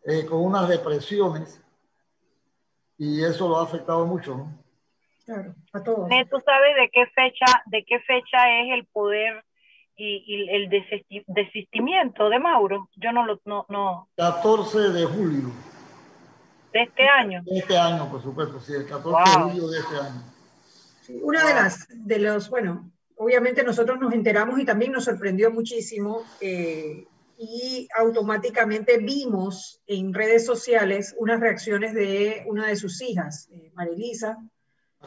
eh, 0.05 0.27
con 0.27 0.43
unas 0.43 0.69
depresiones 0.69 1.63
y 2.97 3.23
eso 3.23 3.49
lo 3.49 3.59
ha 3.59 3.65
afectado 3.65 4.05
mucho, 4.07 4.37
¿no? 4.37 4.63
Claro, 5.25 5.55
a 5.73 5.83
todos. 5.83 6.09
¿Tú 6.09 6.41
sabes 6.45 6.77
de 6.77 6.91
qué 6.93 7.07
fecha, 7.15 7.63
de 7.67 7.85
qué 7.85 8.01
fecha 8.01 8.61
es 8.61 8.73
el 8.75 8.87
poder 8.87 9.45
y, 10.01 10.25
y 10.27 10.49
el 10.49 10.71
desistimiento 11.27 12.31
de 12.31 12.39
Mauro? 12.39 12.89
Yo 12.97 13.13
no 13.13 13.27
lo... 13.27 13.41
No, 13.45 13.67
no. 13.69 14.09
14 14.17 14.79
de 14.91 15.05
julio. 15.05 15.51
¿De 16.73 16.83
este 16.83 17.07
año? 17.07 17.43
De 17.45 17.59
este 17.59 17.77
año, 17.77 18.11
por 18.11 18.23
supuesto, 18.23 18.61
sí, 18.61 18.73
el 18.73 18.87
14 18.87 19.31
de 19.31 19.45
julio 19.45 19.69
de 19.69 19.79
este 19.79 19.97
año. 19.97 20.23
una 21.23 21.45
de 21.47 21.55
las, 21.55 21.87
de 21.91 22.19
los, 22.19 22.49
bueno, 22.49 22.91
obviamente 23.17 23.63
nosotros 23.63 23.99
nos 24.01 24.15
enteramos 24.15 24.59
y 24.59 24.65
también 24.65 24.93
nos 24.93 25.05
sorprendió 25.05 25.51
muchísimo 25.51 26.23
eh, 26.41 27.07
y 27.37 27.89
automáticamente 27.99 28.99
vimos 28.99 29.83
en 29.87 30.15
redes 30.15 30.47
sociales 30.47 31.15
unas 31.19 31.41
reacciones 31.41 31.93
de 31.93 32.45
una 32.47 32.69
de 32.69 32.77
sus 32.77 33.03
hijas, 33.03 33.49
eh, 33.53 33.71
Marilisa, 33.75 34.39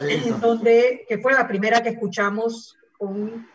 en 0.00 0.40
donde, 0.40 1.04
que 1.08 1.18
fue 1.18 1.32
la 1.32 1.48
primera 1.48 1.82
que 1.82 1.90
escuchamos 1.90 2.76
con 2.98 3.48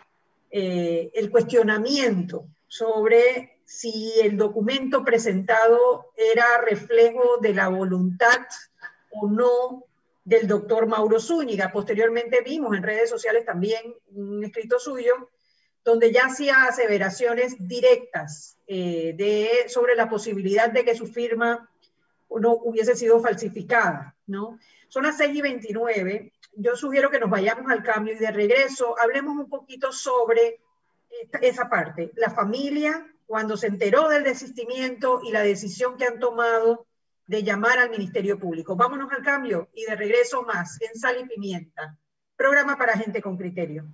eh, 0.52 1.12
el 1.14 1.30
cuestionamiento 1.30 2.46
sobre 2.68 3.60
si 3.66 4.14
el 4.22 4.38
documento 4.38 5.04
presentado 5.04 6.12
era 6.16 6.62
reflejo 6.62 7.38
de 7.40 7.54
la 7.54 7.68
voluntad 7.68 8.40
o 9.12 9.28
no 9.28 9.86
del 10.24 10.48
doctor 10.48 10.88
Mauro 10.88 11.20
Zúñiga. 11.20 11.72
Posteriormente 11.72 12.42
vimos 12.42 12.76
en 12.76 12.84
redes 12.84 13.10
sociales 13.10 13.46
también 13.46 13.96
un 14.12 14.44
escrito 14.44 14.80
suyo 14.80 15.30
donde 15.84 16.12
ya 16.12 16.26
hacía 16.26 16.66
aseveraciones 16.66 17.56
directas 17.60 18.58
eh, 18.68 19.14
de, 19.18 19.70
sobre 19.70 19.96
la 19.96 20.10
posibilidad 20.10 20.70
de 20.70 20.86
que 20.86 20.96
su 20.96 21.08
firma 21.08 21.70
no 22.30 22.54
hubiese 22.54 22.96
sido 22.96 23.20
falsificada, 23.20 24.16
¿no? 24.28 24.60
Son 24.88 25.04
las 25.04 25.18
6 25.18 25.36
y 25.36 25.42
29. 25.42 26.34
Yo 26.54 26.76
sugiero 26.76 27.10
que 27.10 27.20
nos 27.20 27.30
vayamos 27.30 27.72
al 27.72 27.84
cambio 27.84 28.14
y 28.14 28.18
de 28.18 28.32
regreso 28.32 28.96
hablemos 29.00 29.38
un 29.38 29.50
poquito 29.50 29.92
sobre 29.92 30.60
esa 31.42 31.70
parte, 31.70 32.12
la 32.16 32.30
familia, 32.30 33.06
cuando 33.26 33.58
se 33.58 33.68
enteró 33.68 34.10
del 34.10 34.24
desistimiento 34.24 35.22
y 35.24 35.32
la 35.32 35.42
decisión 35.42 35.98
que 35.98 36.06
han 36.06 36.20
tomado 36.20 36.88
de 37.28 37.44
llamar 37.44 37.78
al 37.78 37.92
Ministerio 37.92 38.40
Público. 38.40 38.76
Vámonos 38.76 39.12
al 39.12 39.22
cambio 39.22 39.70
y 39.74 39.86
de 39.86 39.96
regreso 39.96 40.44
más 40.44 40.82
en 40.82 40.96
Sal 41.00 41.20
y 41.22 41.28
Pimienta, 41.28 41.96
programa 42.36 42.78
para 42.78 42.98
gente 42.98 43.22
con 43.22 43.38
criterio. 43.38 43.86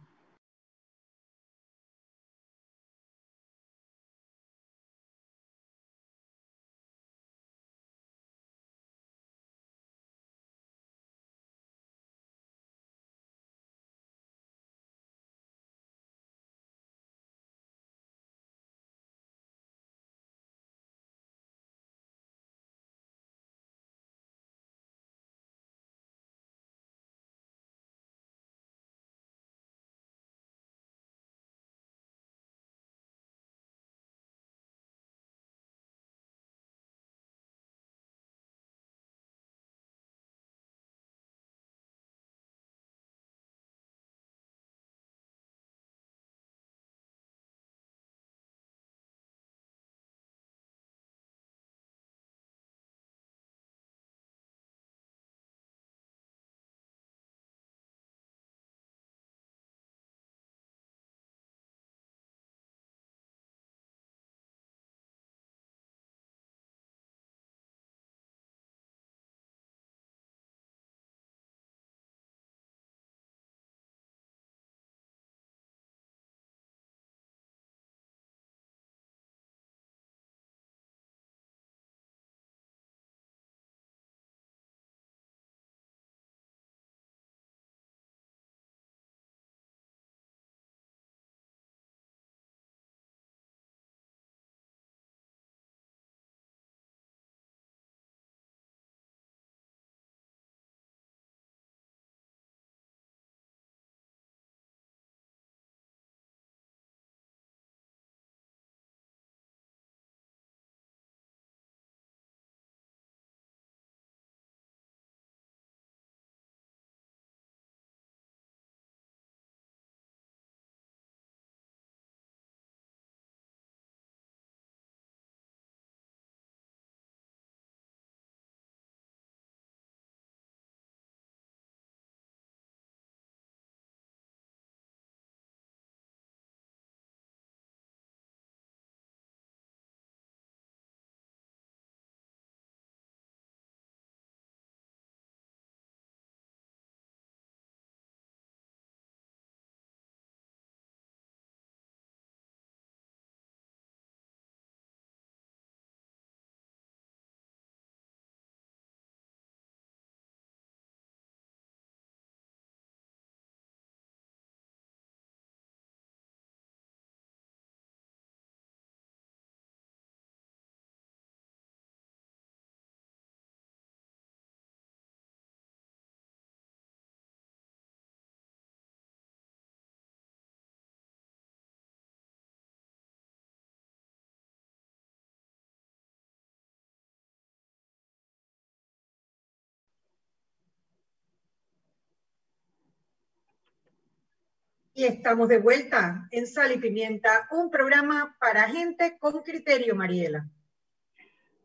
Y 194.97 195.03
estamos 195.03 195.49
de 195.49 195.59
vuelta 195.59 196.25
en 196.31 196.47
Sal 196.47 196.71
y 196.71 196.77
Pimienta, 196.77 197.49
un 197.51 197.69
programa 197.69 198.33
para 198.39 198.69
gente 198.69 199.17
con 199.19 199.43
criterio, 199.43 199.93
Mariela. 199.93 200.45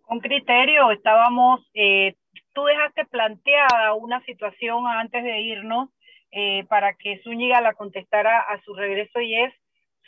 Con 0.03 0.19
criterio, 0.19 0.90
estábamos, 0.90 1.61
eh, 1.75 2.16
tú 2.53 2.64
dejaste 2.64 3.05
planteada 3.05 3.95
una 3.95 4.21
situación 4.25 4.85
antes 4.88 5.23
de 5.23 5.43
irnos 5.43 5.90
eh, 6.33 6.64
para 6.69 6.95
que 6.95 7.21
Zúñiga 7.23 7.61
la 7.61 7.75
contestara 7.75 8.40
a 8.40 8.61
su 8.62 8.75
regreso 8.75 9.21
y 9.21 9.37
es 9.37 9.55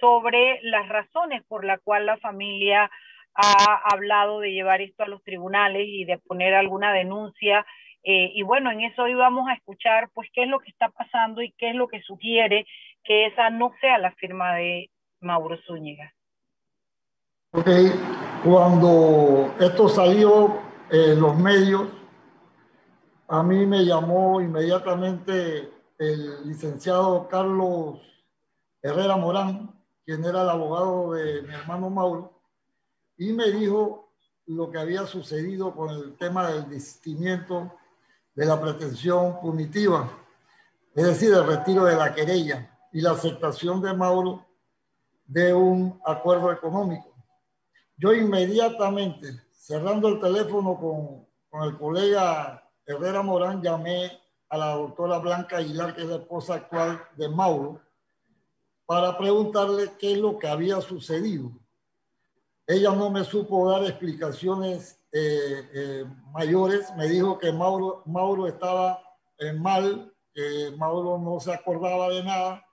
sobre 0.01 0.59
las 0.63 0.89
razones 0.89 1.45
por 1.47 1.65
las 1.65 1.81
cuales 1.83 2.07
la 2.07 2.17
familia 2.17 2.91
ha 3.35 3.83
hablado 3.93 4.41
de 4.41 4.51
llevar 4.51 4.81
esto 4.81 5.05
a 5.05 5.09
los 5.09 5.23
tribunales 5.23 5.87
y 5.87 6.05
de 6.07 6.19
poner 6.19 6.55
alguna 6.55 6.93
denuncia. 6.93 7.65
Eh, 8.03 8.33
y 8.35 8.43
bueno, 8.43 8.73
en 8.73 8.81
eso 8.81 9.07
íbamos 9.07 9.49
a 9.49 9.55
escuchar 9.55 10.11
pues 10.13 10.29
qué 10.33 10.43
es 10.43 10.49
lo 10.49 10.59
que 10.59 10.71
está 10.71 10.89
pasando 10.89 11.41
y 11.41 11.53
qué 11.53 11.71
es 11.71 11.77
lo 11.77 11.87
que 11.87 12.03
sugiere 12.03 12.67
que 13.05 13.27
esa 13.27 13.51
no 13.51 13.73
sea 13.81 13.99
la 13.99 14.13
firma 14.13 14.55
de 14.55 14.91
Mauro 15.21 15.57
Zúñiga. 15.67 16.13
Ok, 17.53 17.69
cuando 18.45 19.55
esto 19.61 19.89
salió 19.89 20.61
en 20.91 21.21
los 21.21 21.37
medios, 21.37 21.89
a 23.29 23.43
mí 23.43 23.67
me 23.67 23.85
llamó 23.85 24.41
inmediatamente 24.41 25.71
el 25.99 26.49
licenciado 26.49 27.29
Carlos 27.29 28.01
Herrera 28.83 29.17
Morán, 29.17 29.71
quien 30.05 30.25
era 30.25 30.43
el 30.43 30.49
abogado 30.49 31.13
de 31.13 31.43
mi 31.43 31.55
hermano 31.55 31.91
Mauro, 31.91 32.41
y 33.17 33.33
me 33.33 33.51
dijo 33.51 34.13
lo 34.47 34.71
que 34.71 34.79
había 34.79 35.07
sucedido 35.07 35.75
con 35.75 35.91
el 35.91 36.17
tema 36.17 36.49
del 36.49 36.69
desistimiento 36.69 37.73
de 38.35 38.47
la 38.47 38.61
pretensión 38.61 39.41
punitiva, 39.41 40.11
es 40.95 41.05
decir, 41.05 41.33
el 41.33 41.47
retiro 41.47 41.85
de 41.85 41.97
la 41.97 42.15
querella 42.15 42.72
y 42.93 43.01
la 43.01 43.13
aceptación 43.13 43.81
de 43.81 43.95
Mauro 43.95 44.47
de 45.25 45.55
un 45.55 46.01
acuerdo 46.05 46.53
económico. 46.53 47.15
Yo 47.97 48.13
inmediatamente, 48.13 49.41
cerrando 49.53 50.09
el 50.09 50.21
teléfono 50.21 50.79
con, 50.79 51.27
con 51.49 51.69
el 51.69 51.79
colega 51.79 52.63
Herrera 52.85 53.23
Morán, 53.23 53.63
llamé 53.63 54.21
a 54.49 54.59
la 54.59 54.75
doctora 54.75 55.19
Blanca 55.19 55.57
Aguilar, 55.57 55.95
que 55.95 56.03
es 56.03 56.09
la 56.09 56.17
esposa 56.17 56.55
actual 56.55 57.01
de 57.17 57.29
Mauro, 57.29 57.81
para 58.85 59.17
preguntarle 59.17 59.93
qué 59.99 60.13
es 60.13 60.19
lo 60.19 60.39
que 60.39 60.49
había 60.49 60.81
sucedido. 60.81 61.51
Ella 62.67 62.91
no 62.93 63.09
me 63.11 63.25
supo 63.25 63.71
dar 63.71 63.85
explicaciones 63.85 65.01
eh, 65.13 65.69
eh, 65.75 66.05
mayores, 66.33 66.95
me 66.97 67.07
dijo 67.09 67.39
que 67.39 67.53
Mauro, 67.53 68.03
Mauro 68.07 68.47
estaba 68.47 69.03
eh, 69.39 69.53
mal, 69.53 70.13
que 70.35 70.75
Mauro 70.77 71.19
no 71.19 71.41
se 71.41 71.53
acordaba 71.53 72.09
de 72.09 72.23
nada, 72.23 72.65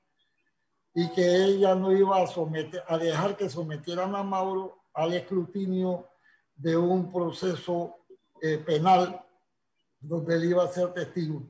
y 1.00 1.08
que 1.12 1.46
ella 1.46 1.76
no 1.76 1.94
iba 1.94 2.22
a, 2.22 2.28
someter, 2.28 2.84
a 2.86 2.98
dejar 2.98 3.38
que 3.38 3.50
sometieran 3.50 4.14
a 4.16 4.22
Mauro 4.22 4.82
al 4.94 5.14
escrutinio 5.14 6.10
de 6.58 6.76
un 6.76 7.10
proceso 7.10 8.00
eh, 8.42 8.58
penal 8.58 9.24
donde 10.02 10.36
él 10.36 10.50
iba 10.50 10.62
a 10.62 10.68
ser 10.68 10.92
testigo 10.92 11.42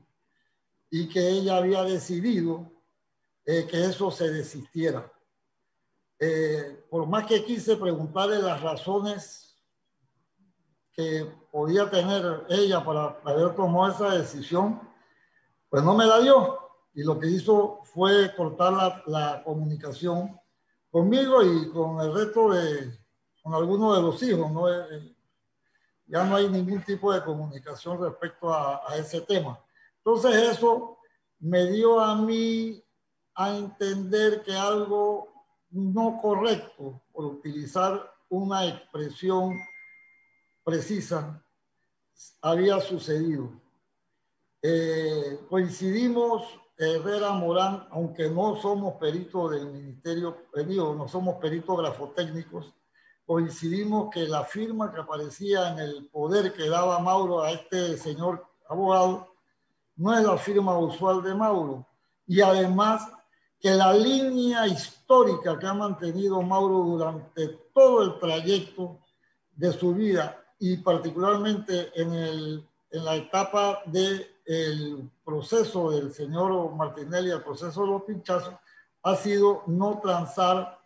y 0.88 1.08
que 1.08 1.28
ella 1.30 1.56
había 1.56 1.82
decidido 1.82 2.70
eh, 3.44 3.66
que 3.68 3.86
eso 3.86 4.12
se 4.12 4.30
desistiera. 4.30 5.12
Eh, 6.20 6.86
por 6.88 7.08
más 7.08 7.26
que 7.26 7.44
quise 7.44 7.76
preguntarle 7.76 8.40
las 8.40 8.60
razones 8.60 9.58
que 10.92 11.28
podía 11.50 11.90
tener 11.90 12.46
ella 12.50 12.84
para 12.84 13.18
haber 13.24 13.56
tomado 13.56 13.92
esa 13.92 14.16
decisión, 14.16 14.80
pues 15.68 15.82
no 15.82 15.96
me 15.96 16.06
la 16.06 16.20
dio 16.20 16.69
y 17.00 17.02
lo 17.02 17.18
que 17.18 17.28
hizo 17.28 17.80
fue 17.84 18.34
cortar 18.36 19.02
la, 19.06 19.42
comunicación 19.42 20.38
conmigo 20.90 21.42
y 21.42 21.70
con 21.70 21.98
el 21.98 22.12
resto 22.12 22.50
de, 22.50 22.92
con 23.42 23.54
algunos 23.54 23.96
de 23.96 24.02
los 24.02 24.22
hijos, 24.22 24.52
¿no? 24.52 24.68
Eh, 24.68 24.86
eh, 24.90 25.16
ya 26.04 26.24
no 26.24 26.36
hay 26.36 26.50
ningún 26.50 26.84
tipo 26.84 27.10
de 27.10 27.24
comunicación 27.24 28.02
respecto 28.02 28.52
a, 28.52 28.82
a 28.86 28.96
ese 28.98 29.22
tema. 29.22 29.58
Entonces 29.96 30.34
eso 30.50 30.98
me 31.38 31.70
dio 31.70 31.98
a 32.00 32.16
mí 32.16 32.84
a 33.34 33.56
entender 33.56 34.42
que 34.42 34.54
algo 34.54 35.28
no 35.70 36.18
correcto, 36.20 37.00
por 37.12 37.24
utilizar 37.24 38.12
una 38.28 38.66
expresión 38.66 39.54
precisa, 40.62 41.42
había 42.42 42.78
sucedido. 42.80 43.50
Eh, 44.62 45.40
coincidimos 45.48 46.59
Herrera 46.86 47.32
Morán, 47.32 47.86
aunque 47.90 48.30
no 48.30 48.56
somos 48.56 48.94
peritos 48.94 49.50
del 49.50 49.66
Ministerio, 49.66 50.46
eh, 50.54 50.64
no 50.64 51.06
somos 51.08 51.36
peritos 51.36 51.76
grafotécnicos, 51.76 52.72
coincidimos 53.26 54.10
que 54.10 54.26
la 54.26 54.44
firma 54.44 54.90
que 54.90 55.00
aparecía 55.00 55.72
en 55.72 55.78
el 55.78 56.08
poder 56.08 56.52
que 56.54 56.68
daba 56.68 56.98
Mauro 56.98 57.42
a 57.42 57.52
este 57.52 57.96
señor 57.98 58.46
abogado 58.68 59.34
no 59.96 60.16
es 60.18 60.24
la 60.24 60.38
firma 60.38 60.78
usual 60.78 61.22
de 61.22 61.34
Mauro. 61.34 61.86
Y 62.26 62.40
además 62.40 63.06
que 63.60 63.70
la 63.70 63.92
línea 63.92 64.66
histórica 64.66 65.58
que 65.58 65.66
ha 65.66 65.74
mantenido 65.74 66.40
Mauro 66.40 66.78
durante 66.78 67.48
todo 67.74 68.02
el 68.02 68.18
trayecto 68.18 68.98
de 69.54 69.72
su 69.74 69.94
vida 69.94 70.42
y 70.58 70.78
particularmente 70.78 71.92
en, 71.94 72.14
el, 72.14 72.68
en 72.90 73.04
la 73.04 73.16
etapa 73.16 73.82
de 73.84 74.39
el 74.50 75.08
proceso 75.24 75.92
del 75.92 76.12
señor 76.12 76.74
Martinelli, 76.74 77.30
el 77.30 77.40
proceso 77.40 77.82
de 77.82 77.86
los 77.86 78.02
pinchazos, 78.02 78.52
ha 79.04 79.14
sido 79.14 79.62
no 79.68 80.00
transar 80.00 80.76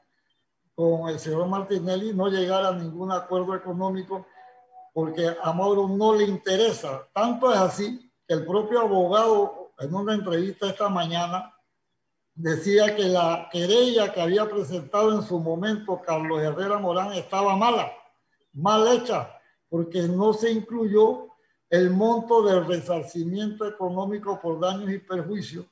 con 0.75 1.09
el 1.09 1.19
señor 1.19 1.47
Martinelli, 1.47 2.13
no 2.13 2.29
llegar 2.29 2.63
a 2.67 2.73
ningún 2.73 3.11
acuerdo 3.11 3.55
económico, 3.55 4.27
porque 4.93 5.35
a 5.43 5.53
Mauro 5.55 5.89
no 5.89 6.15
le 6.15 6.25
interesa. 6.25 7.09
Tanto 7.15 7.51
es 7.51 7.59
así 7.59 8.13
que 8.29 8.35
el 8.35 8.45
propio 8.45 8.81
abogado, 8.81 9.73
en 9.79 9.95
una 9.95 10.13
entrevista 10.13 10.69
esta 10.69 10.91
mañana, 10.91 11.55
decía 12.35 12.95
que 12.95 13.05
la 13.05 13.49
querella 13.51 14.13
que 14.13 14.21
había 14.21 14.47
presentado 14.47 15.15
en 15.15 15.23
su 15.23 15.39
momento 15.39 16.03
Carlos 16.05 16.43
Herrera 16.43 16.79
Morán 16.79 17.15
estaba 17.15 17.57
mala, 17.57 17.91
mal 18.53 18.87
hecha, 18.89 19.41
porque 19.71 20.03
no 20.03 20.35
se 20.35 20.53
incluyó 20.53 21.34
el 21.71 21.91
monto 21.91 22.43
del 22.43 22.67
resarcimiento 22.67 23.67
económico 23.67 24.41
por 24.41 24.61
daños 24.61 24.91
y 24.91 24.99
perjuicios, 24.99 25.67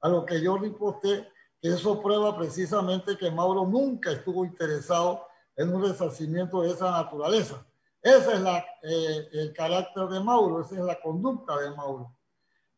a 0.00 0.08
lo 0.08 0.24
que 0.24 0.40
yo 0.40 0.56
riposté 0.56 1.28
que 1.60 1.68
eso 1.68 2.00
prueba 2.00 2.36
precisamente 2.36 3.16
que 3.16 3.30
Mauro 3.30 3.66
nunca 3.66 4.12
estuvo 4.12 4.44
interesado 4.44 5.26
en 5.56 5.74
un 5.74 5.82
resarcimiento 5.82 6.62
de 6.62 6.70
esa 6.70 6.90
naturaleza. 6.90 7.66
Ese 8.02 8.32
es 8.32 8.40
la, 8.40 8.64
eh, 8.82 9.28
el 9.32 9.52
carácter 9.52 10.08
de 10.08 10.20
Mauro, 10.20 10.62
esa 10.62 10.76
es 10.76 10.80
la 10.80 10.98
conducta 11.00 11.58
de 11.58 11.70
Mauro. 11.70 12.16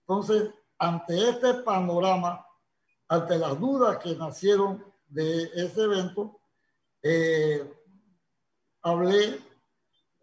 Entonces, 0.00 0.50
ante 0.78 1.28
este 1.28 1.54
panorama, 1.54 2.44
ante 3.06 3.38
las 3.38 3.58
dudas 3.60 3.98
que 3.98 4.16
nacieron 4.16 4.84
de 5.06 5.44
ese 5.54 5.82
evento, 5.82 6.40
eh, 7.02 7.72
hablé 8.82 9.38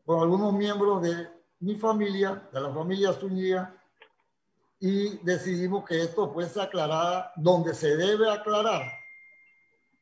con 0.06 0.20
algunos 0.20 0.52
miembros 0.52 1.02
de 1.02 1.39
mi 1.60 1.76
familia, 1.76 2.48
de 2.52 2.62
la 2.62 2.74
familia 2.74 3.14
Zúñiga, 3.14 3.76
y 4.80 5.18
decidimos 5.26 5.84
que 5.84 6.02
esto 6.02 6.32
fuese 6.32 6.62
aclarada 6.62 7.34
donde 7.36 7.74
se 7.74 7.98
debe 7.98 8.32
aclarar, 8.32 8.84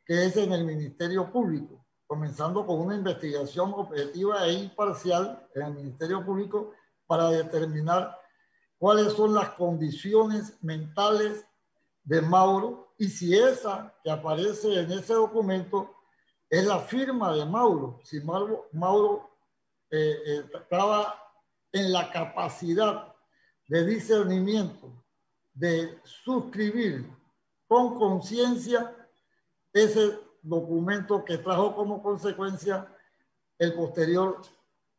que 0.06 0.26
es 0.26 0.38
en 0.38 0.54
el 0.54 0.64
Ministerio 0.66 1.32
Público, 1.32 1.84
comenzando 2.06 2.66
con 2.66 2.80
una 2.80 2.96
investigación 2.96 3.74
objetiva 3.74 4.46
e 4.46 4.54
imparcial 4.54 5.48
en 5.56 5.64
el 5.64 5.74
Ministerio 5.74 6.24
Público 6.24 6.74
para 7.08 7.30
determinar 7.30 8.16
cuáles 8.78 9.14
son 9.14 9.34
las 9.34 9.50
condiciones 9.52 10.58
mentales 10.62 11.46
de 12.04 12.22
Mauro 12.22 12.94
y 13.00 13.10
si 13.10 13.36
esa 13.36 13.94
que 14.04 14.12
aparece 14.12 14.80
en 14.80 14.92
ese 14.92 15.14
documento 15.14 15.96
es 16.50 16.66
la 16.66 16.80
firma 16.80 17.34
de 17.34 17.46
Mauro, 17.46 18.00
si 18.04 18.22
Mauro, 18.22 18.70
Mauro 18.72 19.32
eh, 19.90 20.18
eh, 20.26 20.46
estaba 20.54 21.27
en 21.72 21.92
la 21.92 22.12
capacidad 22.12 23.14
de 23.68 23.86
discernimiento 23.86 25.04
de 25.54 26.00
suscribir 26.04 27.10
con 27.68 27.98
conciencia 27.98 28.96
ese 29.74 30.20
documento 30.42 31.26
que 31.26 31.40
trajo 31.40 31.76
como 31.76 32.02
consecuencia 32.02 32.88
el 33.58 33.74
posterior 33.74 34.42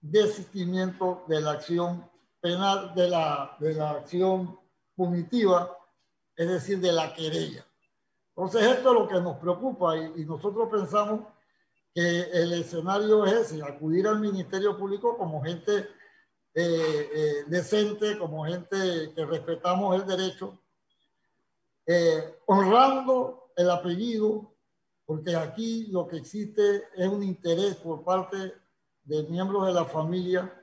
desistimiento 0.00 1.24
de 1.28 1.40
la 1.40 1.52
acción 1.52 2.08
penal, 2.40 2.94
de 2.94 3.08
la, 3.08 3.56
de 3.58 3.74
la 3.74 3.90
acción 3.90 4.58
punitiva, 4.94 5.76
es 6.36 6.48
decir, 6.48 6.80
de 6.80 6.92
la 6.92 7.14
querella. 7.14 7.64
Entonces, 8.36 8.62
esto 8.62 8.88
es 8.92 9.00
lo 9.00 9.08
que 9.08 9.20
nos 9.20 9.36
preocupa 9.38 9.96
y, 9.96 10.22
y 10.22 10.24
nosotros 10.24 10.68
pensamos 10.70 11.20
que 11.94 12.20
el 12.32 12.52
escenario 12.52 13.24
es 13.24 13.52
ese, 13.52 13.62
acudir 13.62 14.06
al 14.06 14.20
Ministerio 14.20 14.76
Público 14.76 15.16
como 15.16 15.42
gente 15.42 15.88
eh, 16.54 17.10
eh, 17.14 17.44
decente, 17.46 18.18
como 18.18 18.44
gente 18.44 19.12
que 19.14 19.24
respetamos 19.24 19.94
el 19.96 20.06
derecho, 20.06 20.58
eh, 21.86 22.40
honrando 22.46 23.50
el 23.56 23.70
apellido, 23.70 24.54
porque 25.06 25.34
aquí 25.36 25.86
lo 25.90 26.06
que 26.06 26.18
existe 26.18 26.84
es 26.96 27.08
un 27.08 27.22
interés 27.22 27.76
por 27.76 28.04
parte 28.04 28.54
de 29.04 29.22
miembros 29.24 29.66
de 29.66 29.72
la 29.72 29.84
familia 29.84 30.54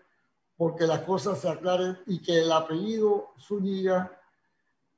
porque 0.58 0.86
las 0.86 1.02
cosas 1.02 1.40
se 1.40 1.50
aclaren 1.50 1.98
y 2.06 2.22
que 2.22 2.42
el 2.42 2.52
apellido 2.52 3.34
Zúñiga 3.40 4.12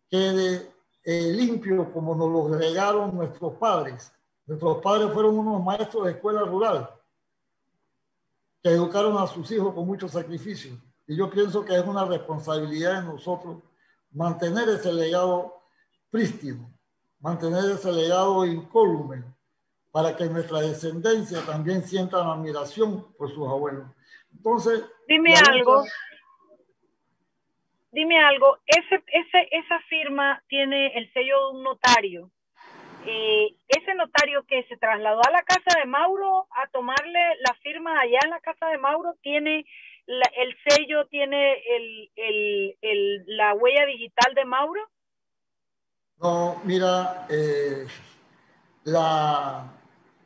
quede 0.09 0.71
eh, 1.03 1.31
limpio 1.33 1.91
como 1.91 2.15
nos 2.15 2.51
lo 2.51 2.57
legaron 2.57 3.15
nuestros 3.15 3.53
padres. 3.55 4.11
Nuestros 4.45 4.77
padres 4.81 5.11
fueron 5.11 5.39
unos 5.39 5.63
maestros 5.63 6.05
de 6.05 6.11
escuela 6.11 6.41
rural 6.41 6.89
que 8.67 8.73
educaron 8.73 9.17
a 9.17 9.27
sus 9.27 9.49
hijos 9.51 9.73
con 9.73 9.87
mucho 9.87 10.09
sacrificio. 10.09 10.71
Y 11.07 11.15
yo 11.15 11.29
pienso 11.29 11.63
que 11.63 11.73
es 11.73 11.85
una 11.85 12.03
responsabilidad 12.03 13.01
de 13.01 13.07
nosotros 13.07 13.63
mantener 14.11 14.67
ese 14.67 14.91
legado 14.91 15.61
prístino, 16.09 16.69
mantener 17.21 17.71
ese 17.71 17.91
legado 17.93 18.45
incólume, 18.45 19.23
para 19.89 20.15
que 20.17 20.25
nuestra 20.25 20.59
descendencia 20.59 21.45
también 21.45 21.81
sienta 21.81 22.17
admiración 22.17 23.07
por 23.17 23.29
sus 23.33 23.47
abuelos. 23.47 23.85
Entonces, 24.35 24.83
dime 25.07 25.33
algo. 25.49 25.85
Dime 27.93 28.19
algo, 28.19 28.57
ese, 28.65 29.01
ese, 29.07 29.47
esa 29.49 29.79
firma 29.87 30.43
tiene 30.49 30.87
el 30.97 31.11
sello 31.13 31.51
de 31.51 31.57
un 31.57 31.63
notario. 31.63 32.31
Ese 33.07 33.95
notario 33.95 34.43
que 34.45 34.63
se 34.63 34.77
trasladó 34.77 35.21
a 35.25 35.31
la 35.31 35.43
casa 35.43 35.79
de 35.79 35.85
Mauro 35.85 36.47
a 36.51 36.67
tomarle 36.71 37.19
la 37.47 37.53
firma 37.61 37.99
allá 37.99 38.19
en 38.23 38.29
la 38.31 38.39
casa 38.39 38.67
de 38.67 38.77
Mauro 38.77 39.15
tiene 39.21 39.65
el 40.07 40.55
sello, 40.67 41.05
tiene 41.07 41.61
el, 42.15 43.25
la 43.27 43.53
huella 43.53 43.85
digital 43.85 44.33
de 44.35 44.45
Mauro. 44.45 44.81
No, 46.19 46.61
mira, 46.63 47.27
eh, 47.29 47.85
la, 48.85 49.71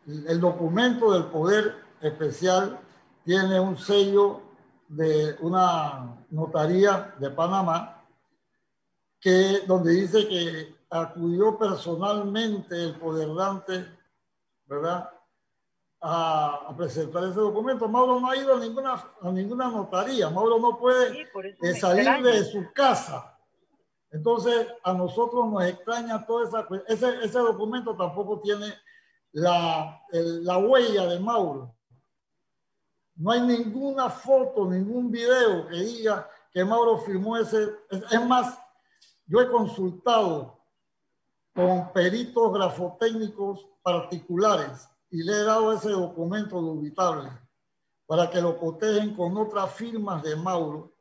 el 0.05 0.39
documento 0.39 1.11
del 1.11 1.25
Poder 1.25 1.75
Especial 2.01 2.79
tiene 3.25 3.59
un 3.59 3.77
sello 3.77 4.41
de 4.87 5.35
una 5.39 6.17
notaría 6.29 7.13
de 7.17 7.29
Panamá 7.29 8.03
que 9.19 9.61
donde 9.67 9.93
dice 9.93 10.27
que 10.27 10.80
acudió 10.91 11.57
personalmente 11.57 12.75
el 12.75 12.95
poderante, 12.95 13.87
¿verdad? 14.65 15.09
A, 16.01 16.73
presentar 16.77 17.23
ese 17.23 17.39
documento. 17.39 17.87
Mauro 17.87 18.19
no 18.19 18.29
ha 18.29 18.35
ido 18.35 18.55
a 18.55 18.59
ninguna, 18.59 19.03
a 19.21 19.31
ninguna 19.31 19.69
notaría. 19.69 20.29
Mauro 20.29 20.59
no 20.59 20.77
puede 20.77 21.29
eh, 21.61 21.75
salir 21.79 22.23
de 22.23 22.43
su 22.43 22.71
casa. 22.73 23.37
Entonces, 24.11 24.67
a 24.83 24.93
nosotros 24.93 25.49
nos 25.49 25.63
extraña 25.63 26.25
toda 26.25 26.47
esa... 26.47 26.67
Ese, 26.87 27.23
ese 27.23 27.39
documento 27.39 27.95
tampoco 27.95 28.41
tiene 28.41 28.73
la, 29.31 30.01
la 30.11 30.57
huella 30.57 31.05
de 31.07 31.19
Mauro. 31.19 31.73
No 33.15 33.31
hay 33.31 33.41
ninguna 33.41 34.09
foto, 34.09 34.65
ningún 34.65 35.09
video 35.11 35.67
que 35.67 35.75
diga 35.75 36.29
que 36.51 36.65
Mauro 36.65 36.97
firmó 36.97 37.37
ese. 37.37 37.69
Es 37.89 38.25
más, 38.25 38.59
yo 39.27 39.39
he 39.39 39.49
consultado 39.49 40.60
con 41.53 41.91
peritos 41.91 42.53
grafotécnicos 42.53 43.67
particulares 43.81 44.87
y 45.09 45.23
le 45.23 45.33
he 45.33 45.43
dado 45.43 45.73
ese 45.73 45.89
documento 45.89 46.61
dubitable 46.61 47.29
para 48.05 48.29
que 48.29 48.41
lo 48.41 48.57
cotejen 48.57 49.15
con 49.15 49.37
otras 49.37 49.73
firmas 49.73 50.23
de 50.23 50.35
Mauro 50.35 50.93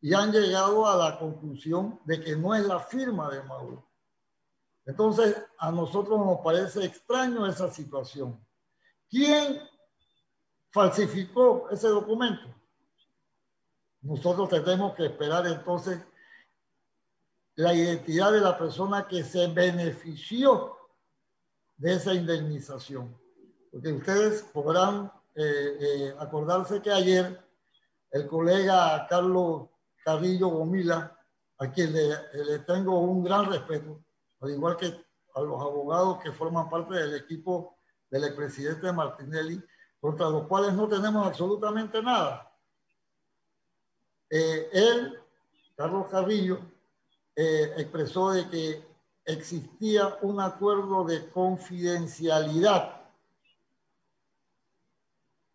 y 0.00 0.14
han 0.14 0.32
llegado 0.32 0.86
a 0.86 0.96
la 0.96 1.18
conclusión 1.18 2.00
de 2.04 2.20
que 2.20 2.36
no 2.36 2.54
es 2.54 2.66
la 2.66 2.80
firma 2.80 3.30
de 3.30 3.42
Mauro. 3.42 3.86
Entonces, 4.86 5.36
a 5.58 5.70
nosotros 5.70 6.18
nos 6.18 6.40
parece 6.40 6.84
extraño 6.84 7.46
esa 7.46 7.70
situación. 7.70 8.44
¿Quién 9.08 9.60
falsificó 10.70 11.68
ese 11.70 11.88
documento? 11.88 12.46
Nosotros 14.00 14.48
tenemos 14.48 14.94
que 14.94 15.06
esperar 15.06 15.46
entonces 15.46 16.00
la 17.60 17.74
identidad 17.74 18.32
de 18.32 18.40
la 18.40 18.56
persona 18.56 19.06
que 19.06 19.22
se 19.22 19.46
benefició 19.48 20.76
de 21.76 21.92
esa 21.92 22.14
indemnización. 22.14 23.14
Porque 23.70 23.92
ustedes 23.92 24.42
podrán 24.44 25.12
eh, 25.34 25.76
eh, 25.80 26.14
acordarse 26.18 26.80
que 26.80 26.90
ayer 26.90 27.38
el 28.12 28.26
colega 28.26 29.06
Carlos 29.08 29.68
Carrillo 30.02 30.48
Gomila, 30.48 31.16
a 31.58 31.70
quien 31.70 31.92
le, 31.92 32.08
le 32.32 32.58
tengo 32.60 32.98
un 32.98 33.22
gran 33.22 33.44
respeto, 33.44 34.02
al 34.40 34.50
igual 34.50 34.78
que 34.78 35.04
a 35.34 35.40
los 35.42 35.60
abogados 35.60 36.18
que 36.22 36.32
forman 36.32 36.70
parte 36.70 36.94
del 36.94 37.14
equipo 37.14 37.76
del 38.10 38.24
expresidente 38.24 38.90
Martinelli, 38.90 39.62
contra 40.00 40.30
los 40.30 40.46
cuales 40.46 40.72
no 40.72 40.88
tenemos 40.88 41.26
absolutamente 41.26 42.02
nada. 42.02 42.50
Eh, 44.30 44.70
él, 44.72 45.20
Carlos 45.76 46.06
Carrillo, 46.10 46.58
eh, 47.42 47.72
expresó 47.78 48.32
de 48.32 48.46
que 48.50 48.84
existía 49.24 50.18
un 50.20 50.42
acuerdo 50.42 51.04
de 51.04 51.30
confidencialidad 51.30 53.00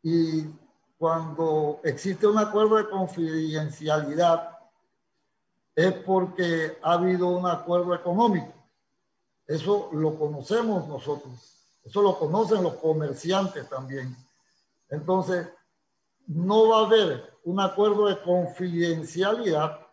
y 0.02 0.46
cuando 0.98 1.82
existe 1.84 2.26
un 2.26 2.40
acuerdo 2.40 2.78
de 2.78 2.90
confidencialidad 2.90 4.58
es 5.76 5.94
porque 5.94 6.80
ha 6.82 6.94
habido 6.94 7.28
un 7.28 7.46
acuerdo 7.46 7.94
económico. 7.94 8.52
Eso 9.46 9.90
lo 9.94 10.18
conocemos 10.18 10.88
nosotros. 10.88 11.36
Eso 11.84 12.02
lo 12.02 12.18
conocen 12.18 12.64
los 12.64 12.78
comerciantes 12.78 13.70
también. 13.70 14.16
Entonces, 14.90 15.48
no 16.26 16.70
va 16.70 16.80
a 16.80 16.86
haber 16.88 17.38
un 17.44 17.60
acuerdo 17.60 18.08
de 18.08 18.20
confidencialidad 18.24 19.85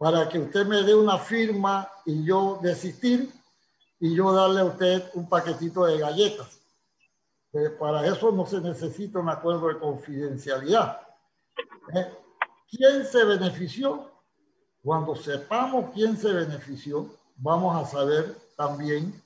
para 0.00 0.26
que 0.30 0.38
usted 0.38 0.64
me 0.64 0.82
dé 0.82 0.94
una 0.94 1.18
firma 1.18 1.86
y 2.06 2.24
yo 2.24 2.58
desistir 2.62 3.30
y 3.98 4.16
yo 4.16 4.32
darle 4.32 4.62
a 4.62 4.64
usted 4.64 5.10
un 5.12 5.28
paquetito 5.28 5.84
de 5.84 5.98
galletas. 5.98 6.58
Eh, 7.52 7.68
para 7.78 8.06
eso 8.06 8.32
no 8.32 8.46
se 8.46 8.62
necesita 8.62 9.18
un 9.18 9.28
acuerdo 9.28 9.68
de 9.68 9.78
confidencialidad. 9.78 11.02
Eh, 11.94 12.14
¿Quién 12.70 13.04
se 13.04 13.24
benefició? 13.24 14.10
Cuando 14.82 15.14
sepamos 15.14 15.90
quién 15.92 16.16
se 16.16 16.32
benefició, 16.32 17.14
vamos 17.36 17.76
a 17.76 17.84
saber 17.86 18.38
también 18.56 19.22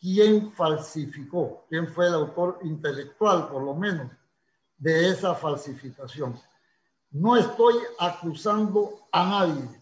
quién 0.00 0.50
falsificó, 0.52 1.66
quién 1.68 1.86
fue 1.86 2.06
el 2.06 2.14
autor 2.14 2.58
intelectual, 2.62 3.48
por 3.48 3.62
lo 3.62 3.74
menos, 3.74 4.10
de 4.78 5.10
esa 5.10 5.34
falsificación. 5.34 6.40
No 7.10 7.36
estoy 7.36 7.74
acusando 7.98 9.06
a 9.12 9.28
nadie. 9.28 9.79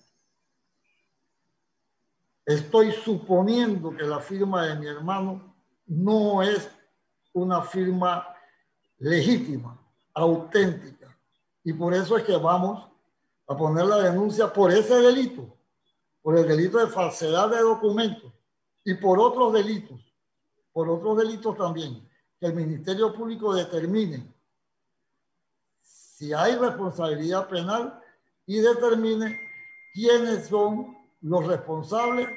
Estoy 2.48 2.92
suponiendo 2.92 3.94
que 3.94 4.04
la 4.04 4.20
firma 4.20 4.66
de 4.66 4.74
mi 4.76 4.86
hermano 4.86 5.54
no 5.86 6.42
es 6.42 6.68
una 7.32 7.62
firma 7.62 8.26
legítima, 8.98 9.78
auténtica. 10.14 11.16
Y 11.62 11.72
por 11.72 11.94
eso 11.94 12.16
es 12.16 12.24
que 12.24 12.36
vamos 12.36 12.88
a 13.46 13.56
poner 13.56 13.86
la 13.86 13.98
denuncia 13.98 14.52
por 14.52 14.72
ese 14.72 14.94
delito 14.94 15.58
por 16.28 16.36
el 16.36 16.46
delito 16.46 16.76
de 16.76 16.88
falsedad 16.88 17.48
de 17.48 17.60
documentos 17.60 18.30
y 18.84 18.92
por 18.92 19.18
otros 19.18 19.50
delitos, 19.50 19.98
por 20.74 20.86
otros 20.90 21.16
delitos 21.16 21.56
también, 21.56 22.06
que 22.38 22.46
el 22.48 22.52
Ministerio 22.52 23.14
Público 23.14 23.54
determine 23.54 24.30
si 25.80 26.34
hay 26.34 26.54
responsabilidad 26.56 27.48
penal 27.48 27.98
y 28.44 28.58
determine 28.58 29.40
quiénes 29.94 30.48
son 30.48 30.97
los 31.20 31.46
responsables 31.46 32.28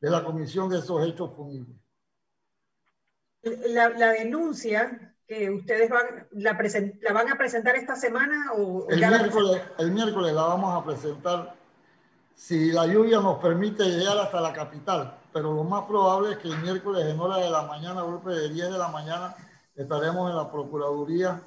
de 0.00 0.10
la 0.10 0.24
comisión 0.24 0.68
de 0.68 0.78
esos 0.78 1.06
hechos 1.06 1.30
punibles. 1.30 1.76
La, 3.42 3.88
denuncia 4.12 5.14
que 5.26 5.50
ustedes 5.50 5.90
van, 5.90 6.28
la, 6.32 6.52
la, 7.00 7.12
van 7.12 7.32
a 7.32 7.36
presentar 7.36 7.74
esta 7.76 7.96
semana 7.96 8.52
o 8.52 8.88
el 8.88 8.98
miércoles, 8.98 9.62
el 9.78 9.90
miércoles 9.90 10.32
la 10.32 10.42
vamos 10.42 10.80
a 10.80 10.84
presentar 10.84 11.54
si 12.34 12.72
la 12.72 12.86
lluvia 12.86 13.20
nos 13.20 13.38
permite 13.38 13.84
llegar 13.84 14.18
hasta 14.18 14.40
la 14.40 14.52
capital, 14.52 15.18
pero 15.32 15.52
lo 15.52 15.64
más 15.64 15.84
probable 15.84 16.32
es 16.32 16.38
que 16.38 16.48
el 16.48 16.58
miércoles 16.58 17.06
en 17.06 17.18
hora 17.20 17.36
de 17.36 17.50
la 17.50 17.62
mañana, 17.62 18.02
golpe 18.02 18.30
de 18.30 18.48
10 18.48 18.72
de 18.72 18.78
la 18.78 18.88
mañana, 18.88 19.34
estaremos 19.74 20.30
en 20.30 20.36
la 20.36 20.50
Procuraduría, 20.50 21.40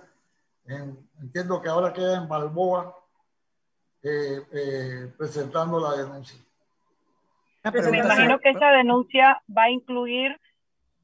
entiendo 1.22 1.62
que 1.62 1.70
ahora 1.70 1.94
queda 1.94 2.18
en 2.18 2.28
Balboa, 2.28 2.96
eh, 4.02 4.46
eh, 4.52 5.14
presentando 5.18 5.80
la 5.80 5.98
denuncia. 5.98 6.40
Pero 7.72 7.92
me 7.92 8.00
imagino 8.00 8.40
que 8.40 8.50
esa 8.50 8.72
denuncia 8.72 9.42
va 9.56 9.64
a 9.64 9.70
incluir, 9.70 10.40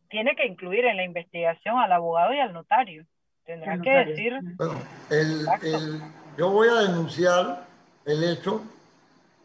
tiene 0.09 0.36
que 0.36 0.45
incluir 0.45 0.86
en 0.86 0.97
la 0.97 1.03
investigación 1.03 1.78
al 1.78 1.91
abogado 1.91 2.34
y 2.34 2.39
al 2.39 2.53
notario. 2.53 3.05
Tendrán 3.45 3.82
que 3.82 3.89
decir. 3.89 4.34
Bueno, 4.55 4.80
el, 5.09 5.45
el, 5.64 6.01
yo 6.38 6.51
voy 6.51 6.70
a 6.70 6.82
denunciar 6.82 7.66
el 8.05 8.24
hecho 8.24 8.64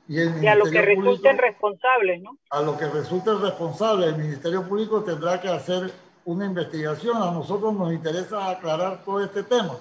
Y, 0.09 0.47
a 0.47 0.55
lo 0.55 0.67
que 0.67 0.83
resulten 0.83 1.39
responsables, 1.39 2.23
¿no? 2.23 2.39
A 2.51 2.61
lo 2.61 2.77
que 2.77 2.87
resulten 2.87 3.41
responsables, 3.41 4.15
el 4.15 4.23
Ministerio 4.23 4.69
Público 4.69 5.03
tendrá 5.03 5.41
que 5.41 5.49
hacer 5.49 5.91
una 6.25 6.45
investigación. 6.45 7.17
A 7.17 7.33
nosotros 7.33 7.75
nos 7.75 7.93
interesa 7.93 8.51
aclarar 8.51 9.03
todo 9.05 9.25
este 9.25 9.43
tema. 9.43 9.77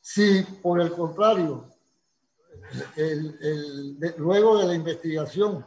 Si, 0.00 0.42
por 0.62 0.80
el 0.80 0.92
contrario, 0.92 1.64
luego 4.18 4.58
de 4.58 4.66
la 4.66 4.74
investigación 4.74 5.64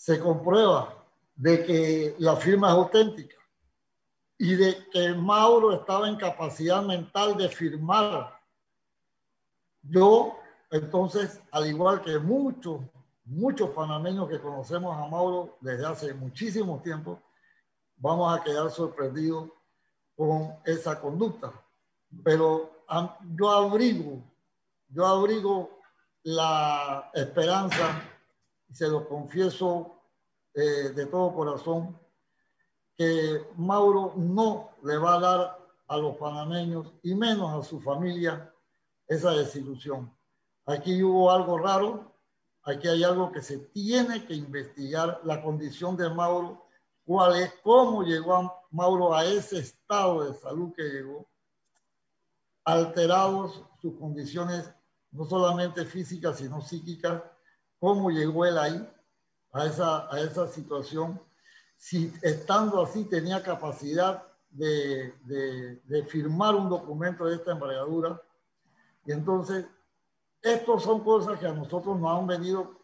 se 0.00 0.18
comprueba 0.18 1.04
de 1.34 1.62
que 1.62 2.14
la 2.18 2.34
firma 2.34 2.68
es 2.68 2.74
auténtica 2.74 3.36
y 4.38 4.54
de 4.54 4.88
que 4.90 5.12
Mauro 5.12 5.74
estaba 5.74 6.08
en 6.08 6.16
capacidad 6.16 6.82
mental 6.82 7.36
de 7.36 7.50
firmar, 7.50 8.40
yo 9.82 10.38
entonces, 10.70 11.42
al 11.52 11.66
igual 11.66 12.00
que 12.00 12.18
muchos, 12.18 12.80
muchos 13.26 13.68
panameños 13.70 14.26
que 14.30 14.40
conocemos 14.40 14.96
a 14.96 15.06
Mauro 15.06 15.58
desde 15.60 15.84
hace 15.84 16.14
muchísimo 16.14 16.80
tiempo, 16.80 17.20
vamos 17.96 18.34
a 18.34 18.42
quedar 18.42 18.70
sorprendidos 18.70 19.50
con 20.16 20.54
esa 20.64 20.98
conducta. 20.98 21.52
Pero 22.24 22.70
yo 23.36 23.50
abrigo, 23.50 24.22
yo 24.88 25.06
abrigo 25.06 25.78
la 26.22 27.10
esperanza, 27.12 28.02
y 28.70 28.74
se 28.74 28.88
lo 28.88 29.08
confieso 29.08 30.00
eh, 30.54 30.90
de 30.94 31.06
todo 31.06 31.34
corazón, 31.34 31.98
que 32.96 33.46
Mauro 33.56 34.14
no 34.16 34.70
le 34.82 34.96
va 34.98 35.16
a 35.16 35.20
dar 35.20 35.58
a 35.88 35.96
los 35.96 36.16
panameños 36.16 36.92
y 37.02 37.14
menos 37.14 37.52
a 37.52 37.68
su 37.68 37.80
familia 37.80 38.52
esa 39.08 39.32
desilusión. 39.32 40.14
Aquí 40.66 41.02
hubo 41.02 41.30
algo 41.30 41.58
raro, 41.58 42.14
aquí 42.62 42.86
hay 42.86 43.02
algo 43.02 43.32
que 43.32 43.42
se 43.42 43.58
tiene 43.58 44.24
que 44.24 44.34
investigar, 44.34 45.20
la 45.24 45.42
condición 45.42 45.96
de 45.96 46.08
Mauro, 46.10 46.66
cuál 47.04 47.36
es, 47.36 47.52
cómo 47.62 48.04
llegó 48.04 48.52
Mauro 48.70 49.14
a 49.14 49.24
ese 49.24 49.58
estado 49.58 50.24
de 50.24 50.38
salud 50.38 50.72
que 50.72 50.84
llegó, 50.84 51.28
alterados 52.64 53.64
sus 53.80 53.98
condiciones, 53.98 54.72
no 55.10 55.24
solamente 55.24 55.84
físicas, 55.84 56.38
sino 56.38 56.60
psíquicas, 56.60 57.22
cómo 57.80 58.10
llegó 58.10 58.44
él 58.44 58.58
ahí, 58.58 58.88
a 59.52 59.66
esa, 59.66 60.14
a 60.14 60.20
esa 60.20 60.46
situación, 60.46 61.20
si 61.76 62.12
estando 62.22 62.82
así 62.82 63.04
tenía 63.04 63.42
capacidad 63.42 64.22
de, 64.50 65.14
de, 65.24 65.76
de 65.84 66.04
firmar 66.04 66.54
un 66.54 66.68
documento 66.68 67.24
de 67.24 67.36
esta 67.36 67.52
envergadura. 67.52 68.20
Y 69.06 69.12
entonces, 69.12 69.64
estas 70.42 70.82
son 70.82 71.02
cosas 71.02 71.38
que 71.38 71.46
a 71.46 71.52
nosotros 71.52 71.98
nos 71.98 72.18
han 72.18 72.26
venido 72.26 72.78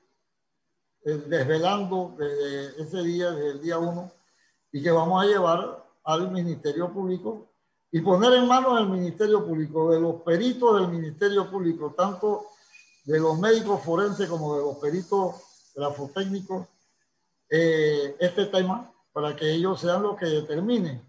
eh, 1.05 1.23
desvelando 1.29 2.15
desde 2.19 2.83
ese 2.83 3.03
día, 3.03 3.31
desde 3.31 3.51
el 3.51 3.61
día 3.61 3.79
uno, 3.79 4.11
y 4.73 4.83
que 4.83 4.91
vamos 4.91 5.23
a 5.23 5.27
llevar 5.27 5.85
al 6.05 6.31
Ministerio 6.31 6.93
Público 6.93 7.49
y 7.93 8.01
poner 8.01 8.33
en 8.33 8.49
manos 8.49 8.77
del 8.77 8.89
Ministerio 8.89 9.47
Público, 9.47 9.91
de 9.93 10.01
los 10.01 10.23
peritos 10.23 10.81
del 10.81 10.89
Ministerio 10.89 11.51
Público, 11.51 11.95
tanto 11.97 12.47
de 13.07 13.21
los 13.21 13.39
médicos 13.39 13.81
forenses 13.83 14.29
como 14.29 14.57
de 14.57 14.63
los 14.63 14.77
peritos 14.79 15.37
grafotécnicos, 15.75 16.67
eh, 17.49 18.17
este 18.19 18.47
tema 18.47 18.93
para 19.13 19.35
que 19.37 19.49
ellos 19.51 19.81
sean 19.81 20.03
los 20.03 20.17
que 20.17 20.27
determinen. 20.27 21.01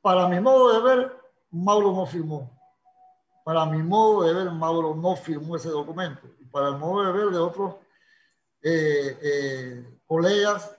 Para 0.00 0.28
mi 0.28 0.38
modo 0.38 0.72
de 0.72 0.80
ver, 0.80 1.16
Mauro 1.50 1.92
no 1.92 2.06
firmó. 2.06 2.50
Para 3.44 3.66
mi 3.66 3.82
modo 3.82 4.22
de 4.22 4.34
ver, 4.34 4.50
Mauro 4.52 4.94
no 4.94 5.16
firmó 5.16 5.56
ese 5.56 5.68
documento. 5.68 6.28
Y 6.40 6.44
para 6.44 6.68
el 6.68 6.78
modo 6.78 7.04
de 7.06 7.12
ver 7.12 7.30
de 7.30 7.38
otros 7.38 7.74
eh, 8.62 9.18
eh, 9.20 10.00
colegas, 10.06 10.76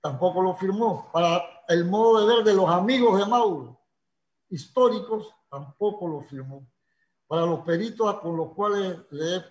tampoco 0.00 0.40
lo 0.40 0.54
firmó. 0.54 1.10
Para 1.12 1.42
el 1.68 1.84
modo 1.84 2.20
de 2.20 2.32
ver 2.32 2.44
de 2.44 2.54
los 2.54 2.70
amigos 2.70 3.18
de 3.18 3.26
Mauro, 3.26 3.76
históricos, 4.50 5.34
tampoco 5.50 6.06
lo 6.06 6.20
firmó. 6.20 6.64
Para 7.26 7.42
los 7.42 7.60
peritos 7.60 8.20
con 8.20 8.36
los 8.36 8.52
cuales 8.54 8.98
le 9.10 9.36
he 9.36 9.44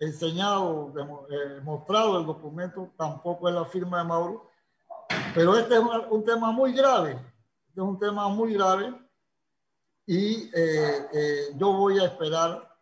enseñado, 0.00 0.92
eh, 1.30 1.60
mostrado 1.62 2.20
el 2.20 2.26
documento, 2.26 2.92
tampoco 2.96 3.48
es 3.48 3.54
la 3.54 3.64
firma 3.64 3.98
de 3.98 4.04
Mauro. 4.04 4.50
Pero 5.34 5.56
este 5.56 5.74
es 5.74 5.80
un, 6.10 6.24
tema 6.24 6.52
muy 6.52 6.72
grave, 6.72 7.12
este 7.12 7.80
es 7.80 7.86
un 7.86 7.98
tema 7.98 8.28
muy 8.28 8.52
grave 8.54 8.94
y 10.06 10.50
eh, 10.54 11.08
eh, 11.12 11.40
yo 11.54 11.72
voy 11.72 11.98
a 11.98 12.04
esperar, 12.04 12.76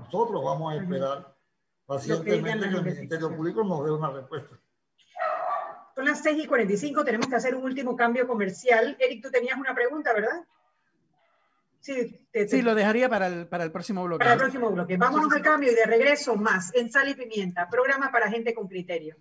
nosotros 0.00 0.44
vamos 0.44 0.72
a 0.72 0.76
esperar 0.76 1.36
pacientemente 1.84 2.68
que 2.68 2.76
el 2.76 2.84
Ministerio 2.84 3.36
Público 3.36 3.62
nos 3.62 3.84
dé 3.84 3.92
una 3.92 4.10
respuesta. 4.10 4.58
Son 5.94 6.04
las 6.04 6.22
6 6.22 6.44
y 6.44 6.46
45, 6.46 7.04
tenemos 7.04 7.28
que 7.28 7.36
hacer 7.36 7.54
un 7.54 7.64
último 7.64 7.96
cambio 7.96 8.26
comercial. 8.26 8.96
Eric, 8.98 9.22
tú 9.22 9.30
tenías 9.30 9.58
una 9.58 9.74
pregunta, 9.74 10.12
¿verdad? 10.12 10.44
Sí, 11.86 12.62
lo 12.62 12.74
dejaría 12.74 13.08
para 13.08 13.28
el, 13.28 13.46
para 13.46 13.64
el 13.64 13.70
próximo 13.70 14.04
bloque. 14.04 14.18
Para 14.18 14.32
el 14.32 14.38
próximo 14.38 14.70
bloque. 14.70 14.96
Vámonos 14.96 15.32
al 15.32 15.42
cambio 15.42 15.70
y 15.70 15.74
de 15.74 15.86
regreso 15.86 16.36
más 16.36 16.74
en 16.74 16.90
Sal 16.90 17.08
y 17.08 17.14
Pimienta, 17.14 17.68
programa 17.68 18.10
para 18.10 18.30
gente 18.30 18.54
con 18.54 18.66
criterio. 18.66 19.16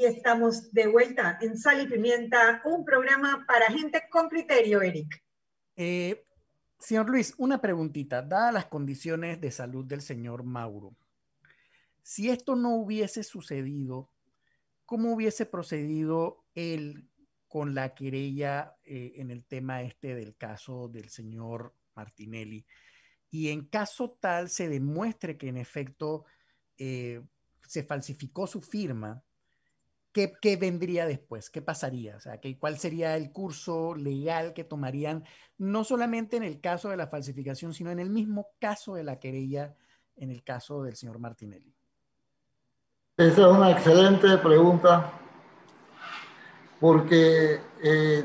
Y 0.00 0.06
estamos 0.06 0.72
de 0.72 0.86
vuelta 0.86 1.36
en 1.42 1.58
Sal 1.58 1.82
y 1.82 1.86
Pimienta, 1.86 2.62
un 2.64 2.86
programa 2.86 3.44
para 3.46 3.66
gente 3.66 4.04
con 4.10 4.30
criterio, 4.30 4.80
Eric. 4.80 5.22
Eh, 5.76 6.24
señor 6.78 7.10
Luis, 7.10 7.34
una 7.36 7.60
preguntita. 7.60 8.22
Dadas 8.22 8.54
las 8.54 8.64
condiciones 8.64 9.42
de 9.42 9.50
salud 9.50 9.84
del 9.84 10.00
señor 10.00 10.42
Mauro, 10.42 10.96
si 12.02 12.30
esto 12.30 12.56
no 12.56 12.76
hubiese 12.76 13.22
sucedido, 13.22 14.10
¿cómo 14.86 15.12
hubiese 15.12 15.44
procedido 15.44 16.46
él 16.54 17.06
con 17.46 17.74
la 17.74 17.94
querella 17.94 18.78
eh, 18.84 19.12
en 19.16 19.30
el 19.30 19.44
tema 19.44 19.82
este 19.82 20.14
del 20.14 20.34
caso 20.34 20.88
del 20.88 21.10
señor 21.10 21.74
Martinelli? 21.94 22.64
Y 23.28 23.50
en 23.50 23.66
caso 23.66 24.16
tal 24.18 24.48
se 24.48 24.70
demuestre 24.70 25.36
que 25.36 25.48
en 25.48 25.58
efecto 25.58 26.24
eh, 26.78 27.20
se 27.68 27.82
falsificó 27.82 28.46
su 28.46 28.62
firma, 28.62 29.22
¿qué, 30.12 30.56
vendría 30.56 31.06
después? 31.06 31.50
¿Qué 31.50 31.62
pasaría? 31.62 32.16
O 32.16 32.20
sea, 32.20 32.40
¿cuál 32.58 32.78
sería 32.78 33.16
el 33.16 33.32
curso 33.32 33.94
legal 33.94 34.52
que 34.52 34.64
tomarían, 34.64 35.24
no 35.58 35.84
solamente 35.84 36.36
en 36.36 36.42
el 36.42 36.60
caso 36.60 36.88
de 36.90 36.96
la 36.96 37.08
falsificación, 37.08 37.74
sino 37.74 37.90
en 37.90 38.00
el 38.00 38.10
mismo 38.10 38.48
caso 38.58 38.94
de 38.94 39.04
la 39.04 39.18
querella, 39.18 39.74
en 40.16 40.30
el 40.30 40.42
caso 40.42 40.82
del 40.82 40.96
señor 40.96 41.18
Martinelli? 41.18 41.74
Esa 43.16 43.42
es 43.42 43.56
una 43.56 43.70
excelente 43.70 44.38
pregunta, 44.38 45.12
porque 46.80 47.60
eh, 47.82 48.24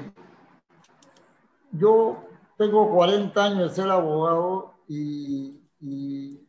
yo 1.71 2.23
tengo 2.57 2.89
40 2.91 3.43
años 3.43 3.69
de 3.69 3.75
ser 3.75 3.91
abogado 3.91 4.75
y, 4.87 5.59
y 5.81 6.44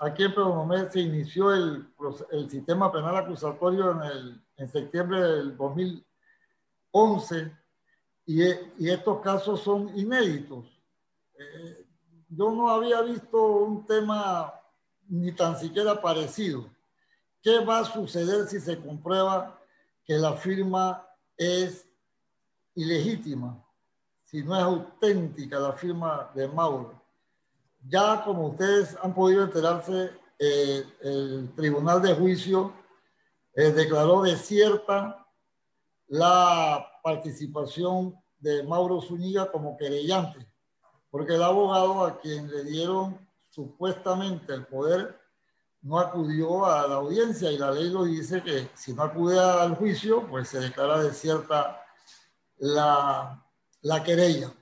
aquí 0.00 0.24
en 0.24 0.34
Pedro 0.34 0.66
se 0.90 1.00
inició 1.00 1.52
el, 1.52 1.86
sistema 2.48 2.90
penal 2.90 3.16
acusatorio 3.16 4.00
en, 4.56 4.68
septiembre 4.68 5.20
del 5.20 5.56
2011 5.56 7.52
y, 8.26 8.42
y 8.42 8.90
estos 8.90 9.20
casos 9.20 9.60
son 9.60 9.96
inéditos. 9.96 10.66
Eh, 11.38 11.86
yo 12.28 12.50
no 12.50 12.68
había 12.70 13.00
visto 13.02 13.42
un 13.42 13.86
tema 13.86 14.52
ni 15.08 15.32
tan 15.32 15.58
siquiera 15.58 16.00
parecido. 16.00 16.66
¿Qué 17.42 17.64
va 17.64 17.80
a 17.80 17.84
suceder 17.84 18.46
si 18.46 18.60
se 18.60 18.78
comprueba 18.78 19.58
que 20.04 20.14
la 20.14 20.34
firma 20.34 21.06
es 21.36 21.86
ilegítima? 22.74 23.62
Si 24.24 24.42
no 24.42 24.56
es 24.56 24.62
auténtica 24.62 25.58
la 25.58 25.72
firma 25.72 26.30
de 26.34 26.48
Mauro 26.48 26.99
ya 27.86 28.22
como 28.24 28.48
ustedes 28.48 28.96
han 29.02 29.14
podido 29.14 29.44
enterarse, 29.44 30.10
eh, 30.38 30.84
el 31.02 31.52
Tribunal 31.54 32.00
de 32.00 32.14
Juicio 32.14 32.72
eh, 33.54 33.72
declaró 33.72 34.22
desierta 34.22 35.26
la 36.08 36.86
participación 37.02 38.16
de 38.38 38.62
Mauro 38.62 39.00
Zúñiga 39.00 39.50
como 39.50 39.76
querellante, 39.76 40.46
porque 41.10 41.34
el 41.34 41.42
abogado 41.42 42.04
a 42.04 42.18
quien 42.18 42.50
le 42.50 42.64
dieron 42.64 43.18
supuestamente 43.50 44.54
el 44.54 44.66
poder 44.66 45.20
no 45.82 45.98
acudió 45.98 46.66
a 46.66 46.86
la 46.86 46.96
audiencia 46.96 47.50
y 47.50 47.58
la 47.58 47.70
ley 47.72 47.88
lo 47.88 48.04
dice 48.04 48.42
que 48.42 48.68
si 48.74 48.92
no 48.92 49.02
acude 49.02 49.38
al 49.38 49.76
juicio, 49.76 50.26
pues 50.28 50.48
se 50.48 50.60
declara 50.60 51.02
desierta 51.02 51.84
la, 52.58 53.42
la 53.82 54.02
querella. 54.02 54.52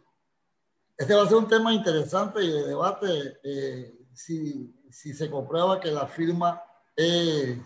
Este 0.99 1.15
va 1.15 1.23
a 1.23 1.29
ser 1.29 1.37
un 1.37 1.47
tema 1.47 1.73
interesante 1.73 2.43
y 2.43 2.51
de 2.51 2.67
debate 2.67 3.39
eh, 3.45 3.97
si, 4.13 4.75
se 4.91 5.31
comprueba 5.31 5.79
que 5.79 5.93
la 5.93 6.09
firma 6.09 6.61
es, 6.97 7.57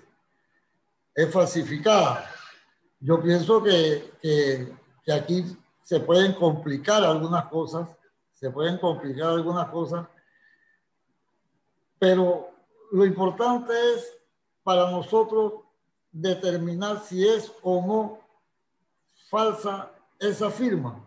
es 1.14 1.32
falsificada. 1.32 2.30
Yo 3.00 3.22
pienso 3.22 3.62
que, 3.62 4.12
que, 4.20 4.76
que, 5.02 5.12
aquí 5.14 5.56
se 5.82 6.00
pueden 6.00 6.34
complicar 6.34 7.02
algunas 7.02 7.46
cosas, 7.46 7.88
se 8.34 8.50
pueden 8.50 8.76
complicar 8.76 9.30
algunas 9.30 9.70
cosas, 9.70 10.06
pero 11.98 12.50
lo 12.92 13.06
importante 13.06 13.72
es 13.94 14.14
para 14.62 14.90
nosotros 14.90 15.54
determinar 16.10 17.02
si 17.02 17.26
es 17.26 17.50
o 17.62 17.80
no 17.80 18.20
falsa 19.30 19.90
esa 20.20 20.50
firma 20.50 21.02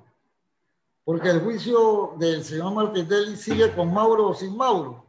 porque 1.05 1.29
el 1.29 1.41
juicio 1.41 2.15
del 2.17 2.43
señor 2.43 2.73
Martinelli 2.73 3.37
sigue 3.37 3.73
con 3.75 3.93
Mauro 3.93 4.29
o 4.29 4.33
sin 4.33 4.57
Mauro. 4.57 5.05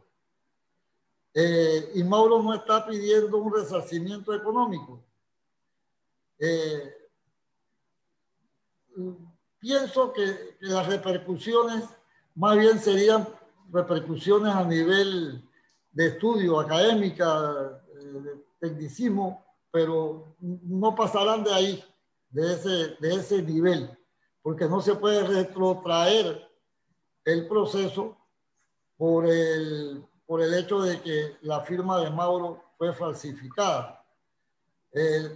Eh, 1.33 1.91
y 1.95 2.03
Mauro 2.03 2.41
no 2.41 2.53
está 2.53 2.85
pidiendo 2.85 3.37
un 3.37 3.51
resarcimiento 3.51 4.31
económico. 4.33 5.03
Eh, 6.39 6.93
pienso 9.57 10.13
que, 10.13 10.55
las 10.61 10.85
repercusiones 10.85 11.83
más 12.35 12.55
bien 12.57 12.79
serían 12.79 13.27
repercusiones 13.71 14.53
a 14.53 14.63
nivel 14.63 15.43
de 15.91 16.07
estudio 16.09 16.59
académica, 16.59 17.81
eh, 17.89 18.21
de 18.21 18.45
tecnicismo, 18.59 19.43
pero 19.71 20.35
no 20.39 20.93
pasarán 20.93 21.43
de 21.43 21.53
ahí, 21.53 21.83
de 22.29 22.53
ese, 22.53 22.69
de 22.99 23.15
ese 23.15 23.41
nivel 23.41 23.97
porque 24.47 24.63
no 24.63 24.79
se 24.79 24.95
puede 24.95 25.27
retrotraer 25.27 26.49
el 27.25 27.49
proceso 27.49 28.17
por 28.95 29.27
el, 29.27 30.01
por 30.25 30.41
el 30.41 30.53
hecho 30.53 30.79
de 30.83 31.01
que 31.01 31.35
la 31.41 31.59
firma 31.65 31.99
de 31.99 32.09
Mauro 32.11 32.63
fue 32.77 32.93
falsificada. 32.93 34.01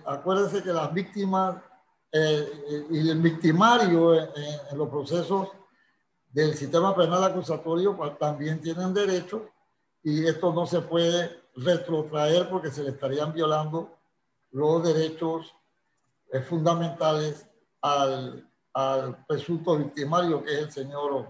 acuérdense 0.05 0.64
que 0.64 0.72
las 0.72 0.93
víctimas 0.93 1.62
eh, 2.09 2.88
y 2.89 3.09
el 3.09 3.20
victimario 3.20 4.14
en, 4.16 4.78
los 4.78 4.88
procesos 4.88 5.49
del 6.30 6.55
sistema 6.55 6.95
penal 6.95 7.22
acusatorio 7.26 7.97
pues, 7.97 8.18
también 8.18 8.62
tienen 8.62 8.93
derechos 8.93 9.41
y 10.01 10.26
esto 10.26 10.53
no 10.53 10.66
se 10.66 10.80
puede 10.80 11.38
retrotraer 11.57 12.49
porque 12.49 12.72
se 12.72 12.82
le 12.82 12.91
estarían 12.91 13.34
violando 13.34 13.93
los 14.51 14.82
derechos 14.82 15.53
eh, 16.32 16.39
fundamentales 16.39 17.45
al, 17.82 18.47
al 18.74 19.26
presunto 19.26 19.78
victimario 19.78 20.44
que 20.44 20.54
es 20.54 20.60
el 20.60 20.72
señor 20.72 21.28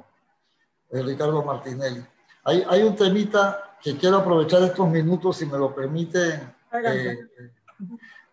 eh, 0.91 1.01
Ricardo 1.01 1.43
Martinelli. 1.43 2.05
Hay, 2.43 2.63
hay, 2.67 2.83
un 2.83 2.95
temita 2.95 3.77
que 3.81 3.97
quiero 3.97 4.17
aprovechar 4.17 4.61
estos 4.63 4.87
minutos, 4.89 5.37
si 5.37 5.45
me 5.45 5.57
lo 5.57 5.73
permiten, 5.73 6.53
eh, 6.85 7.17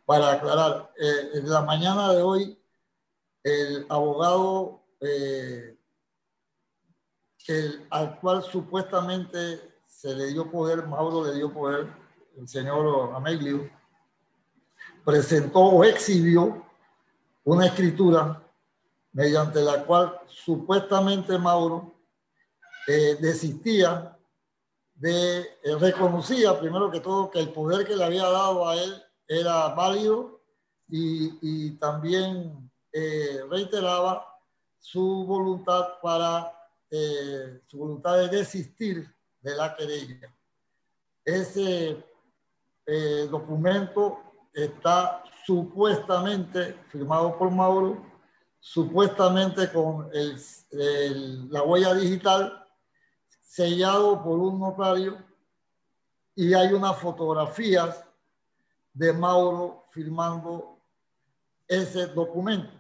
para 0.05 0.33
aclarar. 0.33 0.91
Eh, 0.99 1.31
en 1.35 1.51
la 1.51 1.63
mañana 1.63 2.13
de 2.13 2.23
hoy, 2.23 2.59
el 3.43 3.87
abogado 3.89 4.83
el, 5.01 5.79
al 7.91 8.21
cual 8.21 8.43
supuestamente 8.43 9.61
se 9.87 10.15
le 10.15 10.27
dio 10.27 10.51
poder, 10.51 10.87
Mauro 10.87 11.25
le 11.25 11.35
dio 11.35 11.53
poder, 11.53 11.89
el 12.37 12.47
señor 12.47 13.15
Ameglio, 13.15 13.71
presentó 15.05 15.61
o 15.61 15.85
exhibió 15.85 16.65
una 17.45 17.67
escritura 17.67 18.43
mediante 19.19 19.61
la 19.63 19.85
cual 19.85 20.17
supuestamente 20.29 21.37
Mauro 21.39 21.93
eh, 22.87 23.17
desistía 23.21 24.17
de, 24.95 25.41
eh, 25.41 25.75
reconocía 25.81 26.57
primero 26.57 26.89
que 26.89 27.01
todo 27.01 27.29
que 27.29 27.41
el 27.41 27.49
poder 27.49 27.85
que 27.85 27.97
le 27.97 28.05
había 28.05 28.23
dado 28.23 28.69
a 28.69 28.77
él 28.77 29.03
era 29.27 29.75
válido 29.75 30.41
y, 30.89 31.73
también 31.81 32.71
eh, 32.93 33.41
reiteraba 33.51 34.25
su 34.79 35.27
voluntad 35.27 35.99
para 36.01 36.55
su 37.67 37.77
voluntad 37.77 38.19
de 38.19 38.29
desistir 38.29 39.13
de 39.43 39.55
la 39.55 39.75
querella. 39.77 40.33
Ese 41.23 42.03
documento 43.31 44.19
está 44.55 45.23
supuestamente 45.45 46.79
firmado 46.91 47.37
por 47.37 47.51
Mauro 47.51 48.18
supuestamente 48.61 49.71
con 49.73 50.11
la 51.51 51.63
huella 51.63 51.95
digital 51.95 52.67
sellado 53.41 54.23
por 54.23 54.39
un 54.39 54.61
notario 54.61 55.25
y 56.35 56.55
hay 56.55 56.73
unas 56.73 56.97
fotografías 56.99 58.05
de 58.93 59.13
Mauro 59.13 59.87
firmando 59.91 60.79
ese 61.67 62.07
documento. 62.07 62.73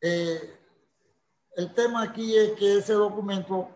Eh, 0.00 0.56
el 1.56 1.74
tema 1.74 2.02
aquí 2.02 2.36
es 2.36 2.52
que 2.52 2.78
ese 2.78 2.92
documento 2.92 3.68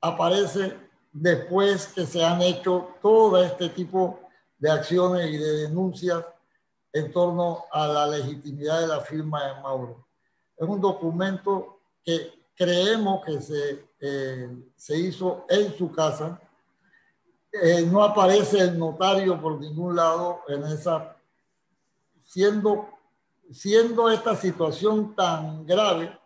aparece 0.00 0.76
después 1.12 1.88
que 1.88 2.06
se 2.06 2.24
han 2.24 2.40
hecho 2.40 2.94
todo 3.02 3.42
este 3.42 3.68
tipo 3.68 4.20
de 4.58 4.70
acciones 4.70 5.30
y 5.30 5.36
de 5.36 5.52
denuncias 5.62 6.24
en 6.92 7.12
torno 7.12 7.64
a 7.70 7.86
la 7.86 8.06
legitimidad 8.06 8.80
de 8.80 8.86
la 8.86 9.00
firma 9.00 9.44
de 9.44 9.60
Mauro 9.60 10.05
es 10.56 10.68
un 10.68 10.80
documento 10.80 11.80
que 12.02 12.32
creemos 12.54 13.24
que 13.24 13.40
se, 13.40 13.88
eh, 14.00 14.56
se 14.76 14.98
hizo 14.98 15.44
en 15.48 15.76
su 15.76 15.92
casa. 15.92 16.40
Eh, 17.52 17.82
no 17.82 18.02
aparece 18.02 18.58
el 18.58 18.78
notario 18.78 19.40
por 19.40 19.60
ningún 19.60 19.96
lado 19.96 20.40
en 20.48 20.62
esa 20.64 21.16
siendo, 22.26 22.88
siendo 23.50 24.10
esta 24.10 24.36
situación 24.36 25.14
tan 25.14 25.64
grave, 25.64 26.18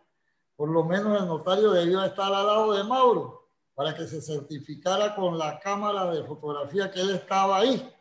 por 0.56 0.68
lo 0.68 0.84
menos 0.84 1.20
el 1.20 1.26
notario 1.26 1.70
debió 1.70 2.02
estar 2.02 2.32
al 2.32 2.46
lado 2.46 2.72
de 2.72 2.84
Mauro 2.84 3.46
para 3.74 3.94
que 3.94 4.06
se 4.06 4.20
certificara 4.20 5.14
con 5.14 5.38
la 5.38 5.58
cámara 5.60 6.10
de 6.10 6.24
fotografía 6.24 6.90
que 6.90 7.00
él 7.00 7.10
estaba 7.10 7.58
ahí. 7.58 7.94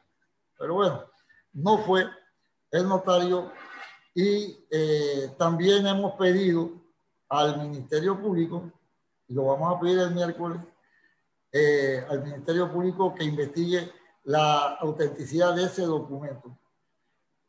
Pero 0.58 0.74
bueno, 0.74 1.06
no 1.54 1.78
fue 1.80 2.10
el 2.72 2.88
notario 2.88 3.52
y 4.14 4.66
eh, 4.72 5.34
también 5.38 5.86
hemos 5.86 6.14
pedido 6.14 6.72
al 7.30 7.60
Ministerio 7.60 8.20
Público, 8.20 8.72
y 9.28 9.34
lo 9.34 9.46
vamos 9.46 9.76
a 9.76 9.80
pedir 9.80 10.00
el 10.00 10.12
miércoles, 10.12 10.60
eh, 11.52 12.04
al 12.10 12.24
Ministerio 12.24 12.72
Público 12.72 13.14
que 13.14 13.24
investigue 13.24 13.92
la 14.24 14.76
autenticidad 14.76 15.56
de 15.56 15.66
ese 15.66 15.84
documento. 15.84 16.58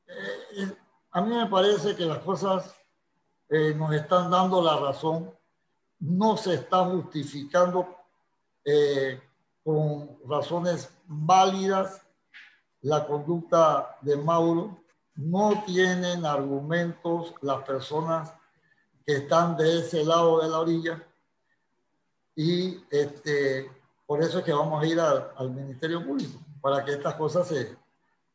Eh, 0.07 0.77
a 1.13 1.21
mí 1.23 1.35
me 1.35 1.47
parece 1.47 1.97
que 1.97 2.05
las 2.05 2.19
cosas 2.19 2.75
nos 3.75 3.93
están 3.93 4.31
dando 4.31 4.63
la 4.63 4.77
razón, 4.77 5.35
no 5.99 6.37
se 6.37 6.55
está 6.55 6.85
justificando 6.85 7.97
con 9.65 10.21
razones 10.25 10.89
válidas 11.05 12.01
la 12.83 13.05
conducta 13.05 13.99
de 14.01 14.17
Mauro, 14.17 14.80
no 15.21 15.63
tienen 15.67 16.25
argumentos 16.25 17.35
las 17.43 17.63
personas 17.65 18.33
que 19.07 19.17
están 19.17 19.57
de 19.57 19.81
ese 19.81 20.05
lado 20.05 20.41
de 20.41 20.49
la 20.49 20.61
orilla 20.61 21.07
y 22.35 22.83
este, 22.91 23.71
por 24.07 24.23
eso 24.23 24.39
es 24.39 24.45
que 24.45 24.53
vamos 24.53 24.83
a 24.83 24.87
ir 24.87 24.99
al, 24.99 25.51
Ministerio 25.51 26.05
Público 26.05 26.41
para 26.63 26.85
que 26.85 26.93
estas 26.93 27.15
cosas 27.17 27.47
se, 27.49 27.77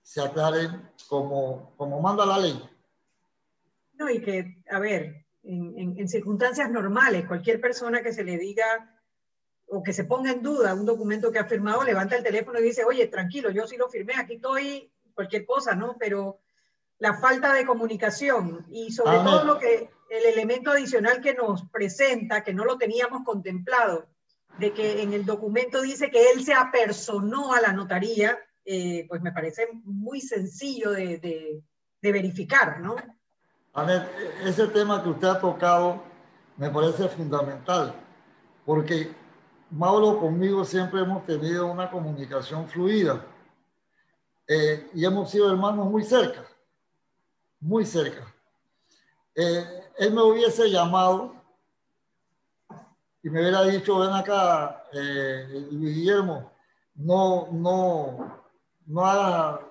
se 0.04 0.22
aclaren 0.22 0.90
como, 1.08 1.74
como 1.76 2.00
manda 2.02 2.26
la 2.26 2.38
ley. 2.38 2.70
No, 3.94 4.10
y 4.10 4.22
que, 4.22 4.62
a 4.70 4.78
ver, 4.78 5.26
en, 5.44 5.96
en, 5.98 6.08
circunstancias 6.08 6.70
normales, 6.70 7.26
cualquier 7.28 7.60
persona 7.60 8.04
que 8.04 8.14
se 8.14 8.24
le 8.24 8.38
diga 8.38 9.02
o 9.68 9.82
que 9.82 9.94
se 9.94 10.04
ponga 10.04 10.32
en 10.32 10.44
duda 10.44 10.76
un 10.76 10.86
documento 10.86 11.32
que 11.32 11.40
ha 11.40 11.46
firmado, 11.46 11.84
levanta 11.84 12.16
el 12.16 12.24
teléfono 12.24 12.60
y 12.60 12.64
dice, 12.64 12.84
oye, 12.84 13.08
tranquilo, 13.08 13.50
yo 13.50 13.66
sí 13.66 13.78
lo 13.78 13.90
firmé, 13.90 14.14
aquí 14.16 14.36
estoy, 14.36 14.92
cualquier 15.16 15.46
cosa, 15.46 15.74
¿no? 15.74 15.96
Pero 15.98 16.42
la 17.00 17.16
falta 17.16 17.54
de 17.54 17.66
comunicación 17.66 18.66
y 18.70 18.92
sobre 18.92 19.18
todo 19.18 19.44
lo 19.44 19.60
que 19.60 19.90
el 20.10 20.26
elemento 20.26 20.72
adicional 20.72 21.22
que 21.22 21.34
nos 21.34 21.68
presenta, 21.70 22.44
que 22.44 22.54
no 22.54 22.64
lo 22.64 22.78
teníamos 22.78 23.24
contemplado, 23.24 24.08
de 24.58 24.72
que 24.72 25.02
en 25.02 25.14
el 25.14 25.26
documento 25.26 25.82
dice 25.82 26.10
que 26.10 26.32
él 26.32 26.46
se 26.46 26.54
apersonó 26.54 27.54
a 27.54 27.60
la 27.60 27.74
notaría, 27.74 28.38
eh, 28.64 29.06
pues 29.10 29.22
me 29.22 29.32
parece 29.32 29.68
muy 29.84 30.22
sencillo 30.22 30.92
de, 30.92 31.18
de, 31.18 31.62
de 32.02 32.12
verificar, 32.12 32.80
¿no? 32.80 32.96
A 33.74 33.84
ver, 33.84 34.10
ese 34.46 34.68
tema 34.68 35.04
que 35.04 35.10
usted 35.10 35.28
ha 35.28 35.40
tocado 35.40 36.02
me 36.56 36.70
parece 36.70 37.10
fundamental, 37.10 37.94
porque 38.66 39.12
Mauro 39.72 40.18
conmigo 40.20 40.64
siempre 40.64 41.02
hemos 41.02 41.26
tenido 41.26 41.68
una 41.68 41.92
comunicación 41.92 42.70
fluida 42.70 43.26
eh, 44.48 44.90
y 44.94 45.04
hemos 45.04 45.30
sido 45.30 45.52
hermanos 45.52 45.90
muy 45.90 46.04
cerca 46.04 46.46
muy 47.66 47.86
cerca. 47.86 48.32
Eh, 49.34 49.66
él 49.98 50.14
me 50.14 50.22
hubiese 50.22 50.70
llamado 50.70 51.34
y 53.24 53.30
me 53.30 53.42
hubiera 53.42 53.64
dicho, 53.64 54.00
ven 54.00 54.14
acá, 54.14 54.84
eh, 54.94 55.68
Luis 55.72 55.96
Guillermo, 55.96 56.52
no, 56.94 57.48
no, 57.52 58.44
no 58.86 59.06
hagas, 59.06 59.62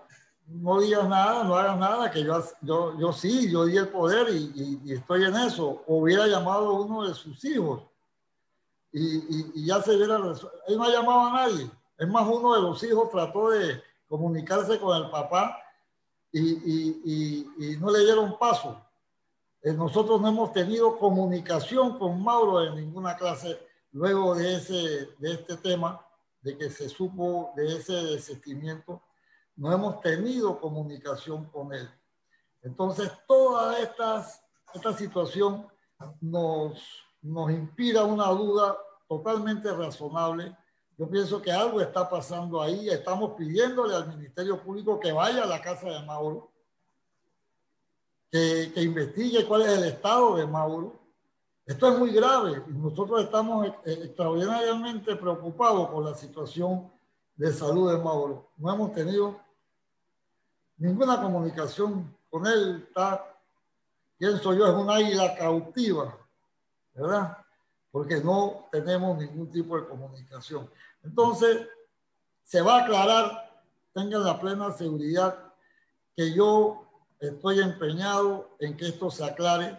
no 0.47 0.81
digas 0.81 1.09
nada, 1.09 1.45
no 1.45 1.55
hagas 1.55 1.79
nada, 1.79 2.11
que 2.11 2.25
yo, 2.25 2.43
yo, 2.63 2.99
yo 2.99 3.13
sí, 3.13 3.51
yo 3.51 3.65
di 3.65 3.77
el 3.77 3.89
poder 3.89 4.27
y, 4.31 4.93
estoy 4.93 5.25
en 5.25 5.37
eso. 5.37 5.85
O 5.87 5.99
hubiera 5.99 6.27
llamado 6.27 6.67
a 6.67 6.81
uno 6.81 7.07
de 7.07 7.15
sus 7.15 7.45
hijos 7.45 7.85
y, 8.93 9.61
y 9.61 9.67
ya 9.67 9.81
se 9.81 9.95
hubiera 9.95 10.17
Él 10.17 10.77
no 10.77 10.85
ha 10.85 10.91
llamado 10.91 11.21
a 11.21 11.33
nadie. 11.33 11.71
Es 11.97 12.09
más, 12.09 12.27
uno 12.27 12.55
de 12.55 12.61
los 12.61 12.83
hijos 12.83 13.09
trató 13.11 13.51
de 13.51 13.81
comunicarse 14.09 14.81
con 14.81 14.97
el 14.97 15.11
papá 15.11 15.64
y, 16.35 17.77
no 17.81 17.91
le 17.91 18.01
dieron 18.01 18.39
paso. 18.39 18.81
Eh, 19.63 19.73
nosotros 19.73 20.21
no 20.21 20.29
hemos 20.29 20.53
tenido 20.53 20.99
comunicación 20.99 21.99
con 21.99 22.23
Mauro 22.23 22.63
en 22.65 22.75
ninguna 22.75 23.17
clase 23.17 23.59
luego 23.93 24.35
de, 24.35 24.57
ese, 24.57 25.09
de 25.19 25.33
este 25.33 25.57
tema, 25.57 26.05
de 26.43 26.59
que 26.59 26.69
se 26.71 26.89
supo 26.89 27.53
de 27.57 27.77
ese 27.77 27.93
desistimiento. 27.93 29.03
No 29.57 29.73
hemos 29.73 30.01
tenido 30.01 30.61
comunicación 30.61 31.47
con 31.47 31.73
él. 31.73 31.89
Entonces, 32.63 33.11
toda 33.27 33.79
estas, 33.79 34.43
esta 34.75 34.93
situación 34.93 35.67
nos, 36.21 36.83
nos 37.23 37.51
inspira 37.51 38.05
una 38.05 38.27
duda 38.29 38.77
totalmente 39.09 39.73
razonable 39.73 40.57
yo 40.97 41.09
pienso 41.09 41.43
que 41.43 41.51
algo 41.51 41.81
está 41.81 42.09
pasando 42.09 42.63
ahí. 42.63 42.89
Estamos 42.89 43.33
pidiéndole 43.33 43.95
al 43.95 44.09
Ministerio 44.09 44.63
Público 44.63 45.01
que 45.01 45.13
vaya 45.13 45.43
a 45.43 45.47
la 45.47 45.61
casa 45.61 45.89
de 45.89 46.01
Mauro, 46.07 46.51
que, 48.31 48.73
investigue 48.77 49.47
cuál 49.47 49.63
es 49.63 49.79
el 49.79 49.85
estado 49.85 50.37
de 50.37 50.47
Mauro. 50.47 51.01
Esto 51.67 51.89
es 51.89 51.99
muy 51.99 52.13
grave 52.13 52.63
nosotros 52.69 53.23
estamos 53.23 53.67
eh, 53.67 53.73
extraordinariamente 53.87 55.17
preocupados 55.17 55.89
por 55.89 56.05
la 56.05 56.15
situación 56.15 56.93
de 57.37 57.53
salud 57.53 57.91
de 57.91 57.99
Mauro. 57.99 58.51
No 58.59 58.73
hemos 58.73 58.93
tenido 58.93 59.41
ninguna 60.77 61.21
comunicación 61.21 62.15
con 62.31 62.47
él. 62.47 62.85
Está, 62.87 63.35
pienso 64.19 64.53
yo, 64.53 64.67
es 64.67 64.75
un 64.75 64.91
águila 64.91 65.35
cautiva, 65.35 66.17
¿verdad? 66.93 67.44
Porque 67.95 68.21
no 68.21 68.67
tenemos 68.73 69.17
ningún 69.17 69.53
tipo 69.53 69.81
de 69.81 69.87
comunicación. 69.87 70.69
Entonces, 71.05 71.69
se 72.43 72.61
va 72.61 72.79
a 72.79 72.83
aclarar, 72.83 73.63
tengan 73.93 74.25
la 74.25 74.41
plena 74.41 74.73
seguridad 74.73 75.53
que 76.17 76.35
yo 76.35 76.89
estoy 77.21 77.61
empeñado 77.61 78.51
en 78.59 78.77
que 78.77 78.89
esto 78.89 79.13
se 79.13 79.25
aclare, 79.25 79.79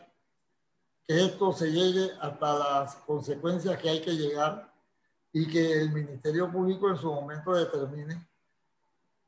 que 1.06 1.26
esto 1.26 1.52
se 1.52 1.70
llegue 1.74 2.10
hasta 2.22 2.58
las 2.58 2.96
consecuencias 3.06 3.78
que 3.82 3.90
hay 3.90 4.00
que 4.00 4.16
llegar 4.16 4.74
y 5.34 5.46
que 5.46 5.82
el 5.82 5.92
Ministerio 5.92 6.50
Público 6.50 6.90
en 6.90 6.96
su 6.96 7.14
momento 7.14 7.52
determine 7.52 8.26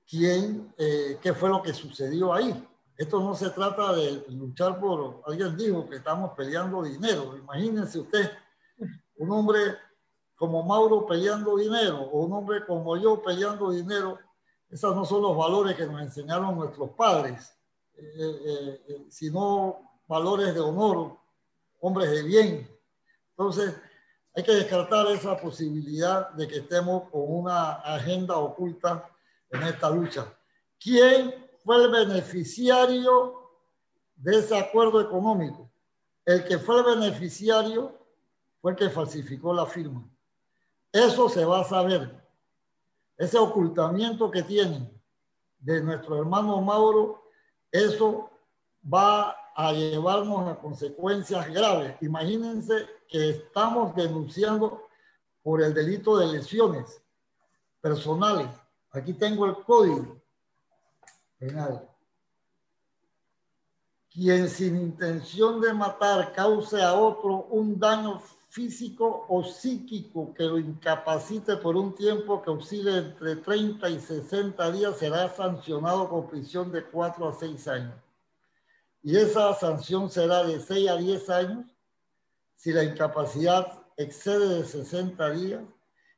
quién, 0.09 0.73
eh, 0.77 1.19
qué 1.21 1.33
fue 1.33 1.49
lo 1.49 1.61
que 1.61 1.73
sucedió 1.73 2.33
ahí. 2.33 2.65
Esto 2.95 3.19
no 3.19 3.35
se 3.35 3.49
trata 3.49 3.91
de 3.91 4.23
luchar 4.29 4.79
por, 4.79 5.23
alguien 5.27 5.57
dijo 5.57 5.89
que 5.89 5.97
estamos 5.97 6.31
peleando 6.37 6.83
dinero. 6.83 7.35
Imagínense 7.35 7.99
usted 7.99 8.31
un 9.17 9.31
hombre 9.31 9.77
como 10.35 10.63
Mauro 10.63 11.05
peleando 11.05 11.57
dinero 11.57 11.99
o 11.99 12.25
un 12.25 12.33
hombre 12.33 12.65
como 12.65 12.95
yo 12.97 13.21
peleando 13.21 13.71
dinero, 13.71 14.19
esos 14.69 14.95
no 14.95 15.05
son 15.05 15.21
los 15.21 15.35
valores 15.35 15.75
que 15.75 15.85
nos 15.85 16.01
enseñaron 16.01 16.55
nuestros 16.55 16.91
padres, 16.91 17.57
eh, 17.95 18.01
eh, 18.19 18.81
eh, 18.87 19.05
sino 19.09 20.01
valores 20.07 20.53
de 20.53 20.59
honor, 20.59 21.17
hombres 21.79 22.11
de 22.11 22.23
bien. 22.23 22.69
Entonces, 23.31 23.75
hay 24.35 24.43
que 24.43 24.51
descartar 24.51 25.07
esa 25.07 25.35
posibilidad 25.37 26.29
de 26.31 26.47
que 26.47 26.57
estemos 26.57 27.09
con 27.09 27.23
una 27.25 27.73
agenda 27.77 28.37
oculta 28.37 29.09
en 29.49 29.63
esta 29.63 29.89
lucha. 29.89 30.31
¿Quién 30.79 31.33
fue 31.63 31.83
el 31.83 31.89
beneficiario 31.89 33.49
de 34.15 34.39
ese 34.39 34.55
acuerdo 34.55 35.01
económico? 35.01 35.71
El 36.23 36.43
que 36.43 36.59
fue 36.59 36.77
el 36.79 36.99
beneficiario 36.99 37.97
fue 38.61 38.71
el 38.71 38.77
que 38.77 38.89
falsificó 38.89 39.53
la 39.53 39.65
firma. 39.65 40.07
Eso 40.91 41.29
se 41.29 41.45
va 41.45 41.61
a 41.61 41.63
saber. 41.63 42.23
Ese 43.17 43.37
ocultamiento 43.37 44.29
que 44.29 44.43
tienen 44.43 44.91
de 45.59 45.81
nuestro 45.81 46.17
hermano 46.17 46.61
Mauro, 46.61 47.23
eso 47.71 48.29
va 48.81 49.35
a 49.55 49.73
llevarnos 49.73 50.47
a 50.47 50.55
consecuencias 50.55 51.49
graves. 51.49 51.95
Imagínense 52.01 52.87
que 53.07 53.29
estamos 53.31 53.95
denunciando 53.95 54.87
por 55.41 55.61
el 55.61 55.73
delito 55.73 56.17
de 56.17 56.27
lesiones 56.27 57.01
personales. 57.81 58.49
Aquí 58.91 59.13
tengo 59.13 59.45
el 59.45 59.55
código 59.63 60.21
penal. 61.39 61.87
Quien 64.09 64.49
sin 64.49 64.77
intención 64.77 65.61
de 65.61 65.73
matar 65.73 66.33
cause 66.33 66.81
a 66.81 66.93
otro 66.93 67.47
un 67.49 67.79
daño 67.79 68.21
físico 68.57 69.27
o 69.29 69.43
psíquico 69.43 70.33
que 70.33 70.41
lo 70.41 70.57
incapacite 70.57 71.57
por 71.57 71.75
un 71.75 71.93
tiempo 71.93 72.41
que 72.41 72.49
oscile 72.49 72.97
entre 72.97 73.35
30 73.35 73.87
y 73.87 73.99
60 73.99 74.71
días 74.71 74.97
será 74.97 75.29
sancionado 75.29 76.09
con 76.09 76.27
prisión 76.27 76.71
de 76.71 76.83
4 76.83 77.29
a 77.29 77.33
6 77.33 77.67
años. 77.67 77.93
Y 79.03 79.15
esa 79.15 79.53
sanción 79.53 80.09
será 80.09 80.43
de 80.43 80.59
6 80.59 80.89
a 80.89 80.95
10 80.95 81.29
años 81.29 81.65
si 82.55 82.71
la 82.71 82.83
incapacidad 82.83 83.79
excede 83.95 84.47
de 84.55 84.65
60 84.65 85.29
días 85.33 85.61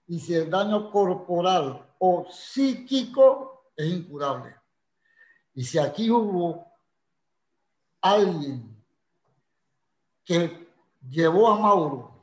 y 0.08 0.22
si 0.22 0.34
el 0.34 0.50
daño 0.50 0.92
corporal 0.92 1.86
o 1.98 2.26
psíquico 2.32 3.74
es 3.76 3.86
incurable. 3.86 4.56
Y 5.54 5.66
si 5.66 5.78
aquí 5.78 6.10
hubo 6.10 6.72
alguien 8.00 8.82
que 10.24 10.70
llevó 11.10 11.50
a 11.50 11.60
Mauro 11.60 12.18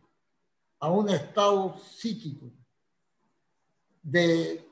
a 0.80 0.90
un 0.90 1.08
estado 1.08 1.76
psíquico 1.78 2.50
de, 4.02 4.62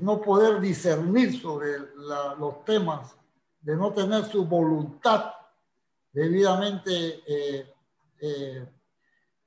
no 0.00 0.20
poder 0.20 0.60
discernir 0.60 1.40
sobre 1.40 1.78
los 1.96 2.64
temas, 2.64 3.14
de 3.60 3.76
no 3.76 3.92
tener 3.92 4.24
su 4.24 4.44
voluntad 4.44 5.32
debidamente 6.12 7.22
eh, 7.26 7.74
eh, 8.20 8.68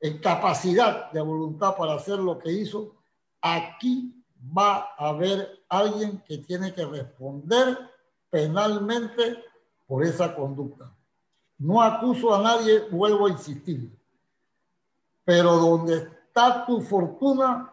en 0.01 0.17
capacidad 0.19 1.11
de 1.11 1.21
voluntad 1.21 1.75
para 1.75 1.95
hacer 1.95 2.19
lo 2.19 2.37
que 2.37 2.51
hizo, 2.51 2.95
aquí 3.41 4.23
va 4.57 4.93
a 4.97 5.09
haber 5.09 5.63
alguien 5.67 6.23
que 6.27 6.37
tiene 6.37 6.73
que 6.73 6.85
responder 6.85 7.77
penalmente 8.29 9.43
por 9.87 10.03
esa 10.03 10.35
conducta. 10.35 10.95
No 11.57 11.81
acuso 11.81 12.33
a 12.33 12.41
nadie, 12.41 12.87
vuelvo 12.91 13.27
a 13.27 13.31
insistir, 13.31 13.98
pero 15.29 15.57
donde 15.57 15.95
está 15.97 16.65
tu 16.65 16.81
fortuna, 16.81 17.71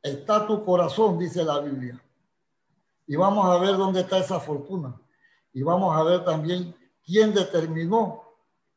está 0.00 0.46
tu 0.46 0.64
corazón, 0.64 1.18
dice 1.18 1.42
la 1.42 1.58
Biblia. 1.58 2.00
Y 3.04 3.16
vamos 3.16 3.46
a 3.46 3.58
ver 3.58 3.76
dónde 3.76 4.02
está 4.02 4.18
esa 4.18 4.38
fortuna. 4.38 4.96
Y 5.52 5.64
vamos 5.64 5.92
a 5.96 6.04
ver 6.04 6.24
también 6.24 6.72
quién 7.04 7.34
determinó 7.34 8.22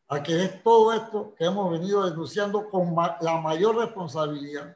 a 0.07 0.23
que 0.23 0.45
es 0.45 0.63
todo 0.63 0.93
esto 0.93 1.35
que 1.37 1.45
hemos 1.45 1.71
venido 1.73 2.09
denunciando 2.09 2.67
con 2.71 2.95
la 3.21 3.39
mayor 3.39 3.75
responsabilidad. 3.75 4.75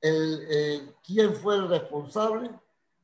El, 0.00 0.46
eh, 0.48 0.94
¿Quién 1.04 1.34
fue 1.34 1.56
el 1.56 1.68
responsable 1.68 2.50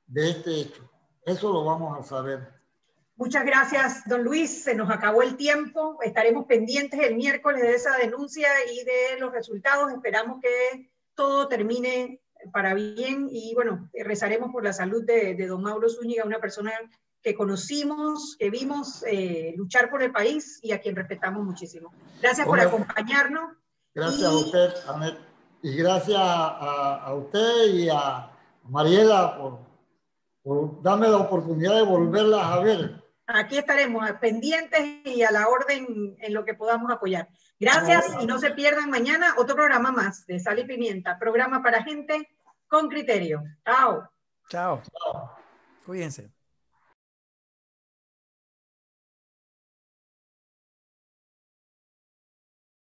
de 0.07 0.31
este 0.31 0.61
hecho? 0.63 0.91
Eso 1.27 1.53
lo 1.53 1.63
vamos 1.63 1.99
a 1.99 2.03
saber. 2.03 2.58
Muchas 3.19 3.45
gracias, 3.45 4.05
don 4.07 4.23
Luis. 4.23 4.63
Se 4.63 4.77
nos 4.77 4.91
acabó 4.91 5.23
el 5.23 5.37
tiempo. 5.37 5.99
Estaremos 6.03 6.47
pendientes 6.47 7.01
el 7.01 7.17
miércoles 7.17 7.63
de 7.63 7.75
esa 7.75 7.97
denuncia 7.97 8.49
y 8.73 8.85
de 8.85 9.19
los 9.19 9.33
resultados. 9.33 9.93
Esperamos 9.93 10.41
que 10.41 10.89
todo 11.17 11.49
termine 11.49 12.21
para 12.53 12.75
bien 12.75 13.29
y 13.29 13.53
bueno, 13.57 13.91
rezaremos 13.93 14.53
por 14.53 14.63
la 14.63 14.73
salud 14.73 15.05
de, 15.05 15.35
de 15.35 15.47
don 15.49 15.63
Mauro 15.63 15.89
Zúñiga, 15.89 16.25
una 16.25 16.39
persona 16.39 16.71
que 17.21 17.35
conocimos, 17.35 18.37
que 18.39 18.51
vimos 18.51 19.03
eh, 19.05 19.53
luchar 19.57 19.91
por 19.91 20.01
el 20.01 20.13
país 20.13 20.61
y 20.63 20.71
a 20.71 20.81
quien 20.81 20.95
respetamos 20.95 21.45
muchísimo. 21.45 21.93
Gracias 22.23 22.47
por 22.47 22.61
acompañarnos. 22.61 23.57
Gracias 23.95 24.23
a 24.23 24.37
usted, 24.37 24.71
Anet, 24.87 25.19
y 25.63 25.77
gracias 25.77 26.21
a, 26.21 27.13
usted 27.15 27.75
y 27.75 27.89
a 27.89 28.31
Mariela 28.69 29.37
por, 29.37 29.59
por 30.45 30.83
darme 30.83 31.09
la 31.09 31.17
oportunidad 31.17 31.75
de 31.75 31.83
volverlas 31.83 32.45
a 32.45 32.61
ver. 32.61 33.08
Aquí 33.31 33.59
estaremos 33.59 34.11
pendientes 34.13 34.81
y 35.05 35.23
a 35.23 35.31
la 35.31 35.49
orden 35.49 36.17
en 36.19 36.33
lo 36.33 36.47
que 36.47 36.55
podamos 36.55 36.91
apoyar. 36.91 37.29
Gracias 37.61 38.17
y 38.23 38.27
no 38.27 38.39
se 38.39 38.53
pierdan 38.53 38.89
mañana 38.89 39.35
otro 39.37 39.55
programa 39.55 39.93
más 39.93 40.27
de 40.27 40.41
Sal 40.41 40.61
y 40.61 40.65
Pimienta, 40.65 41.19
programa 41.19 41.63
para 41.63 41.83
gente 41.83 42.27
con 42.69 42.89
criterio. 42.89 43.43
Chao. 43.67 44.09
Chao. 44.49 44.83
Cuídense. 45.85 46.38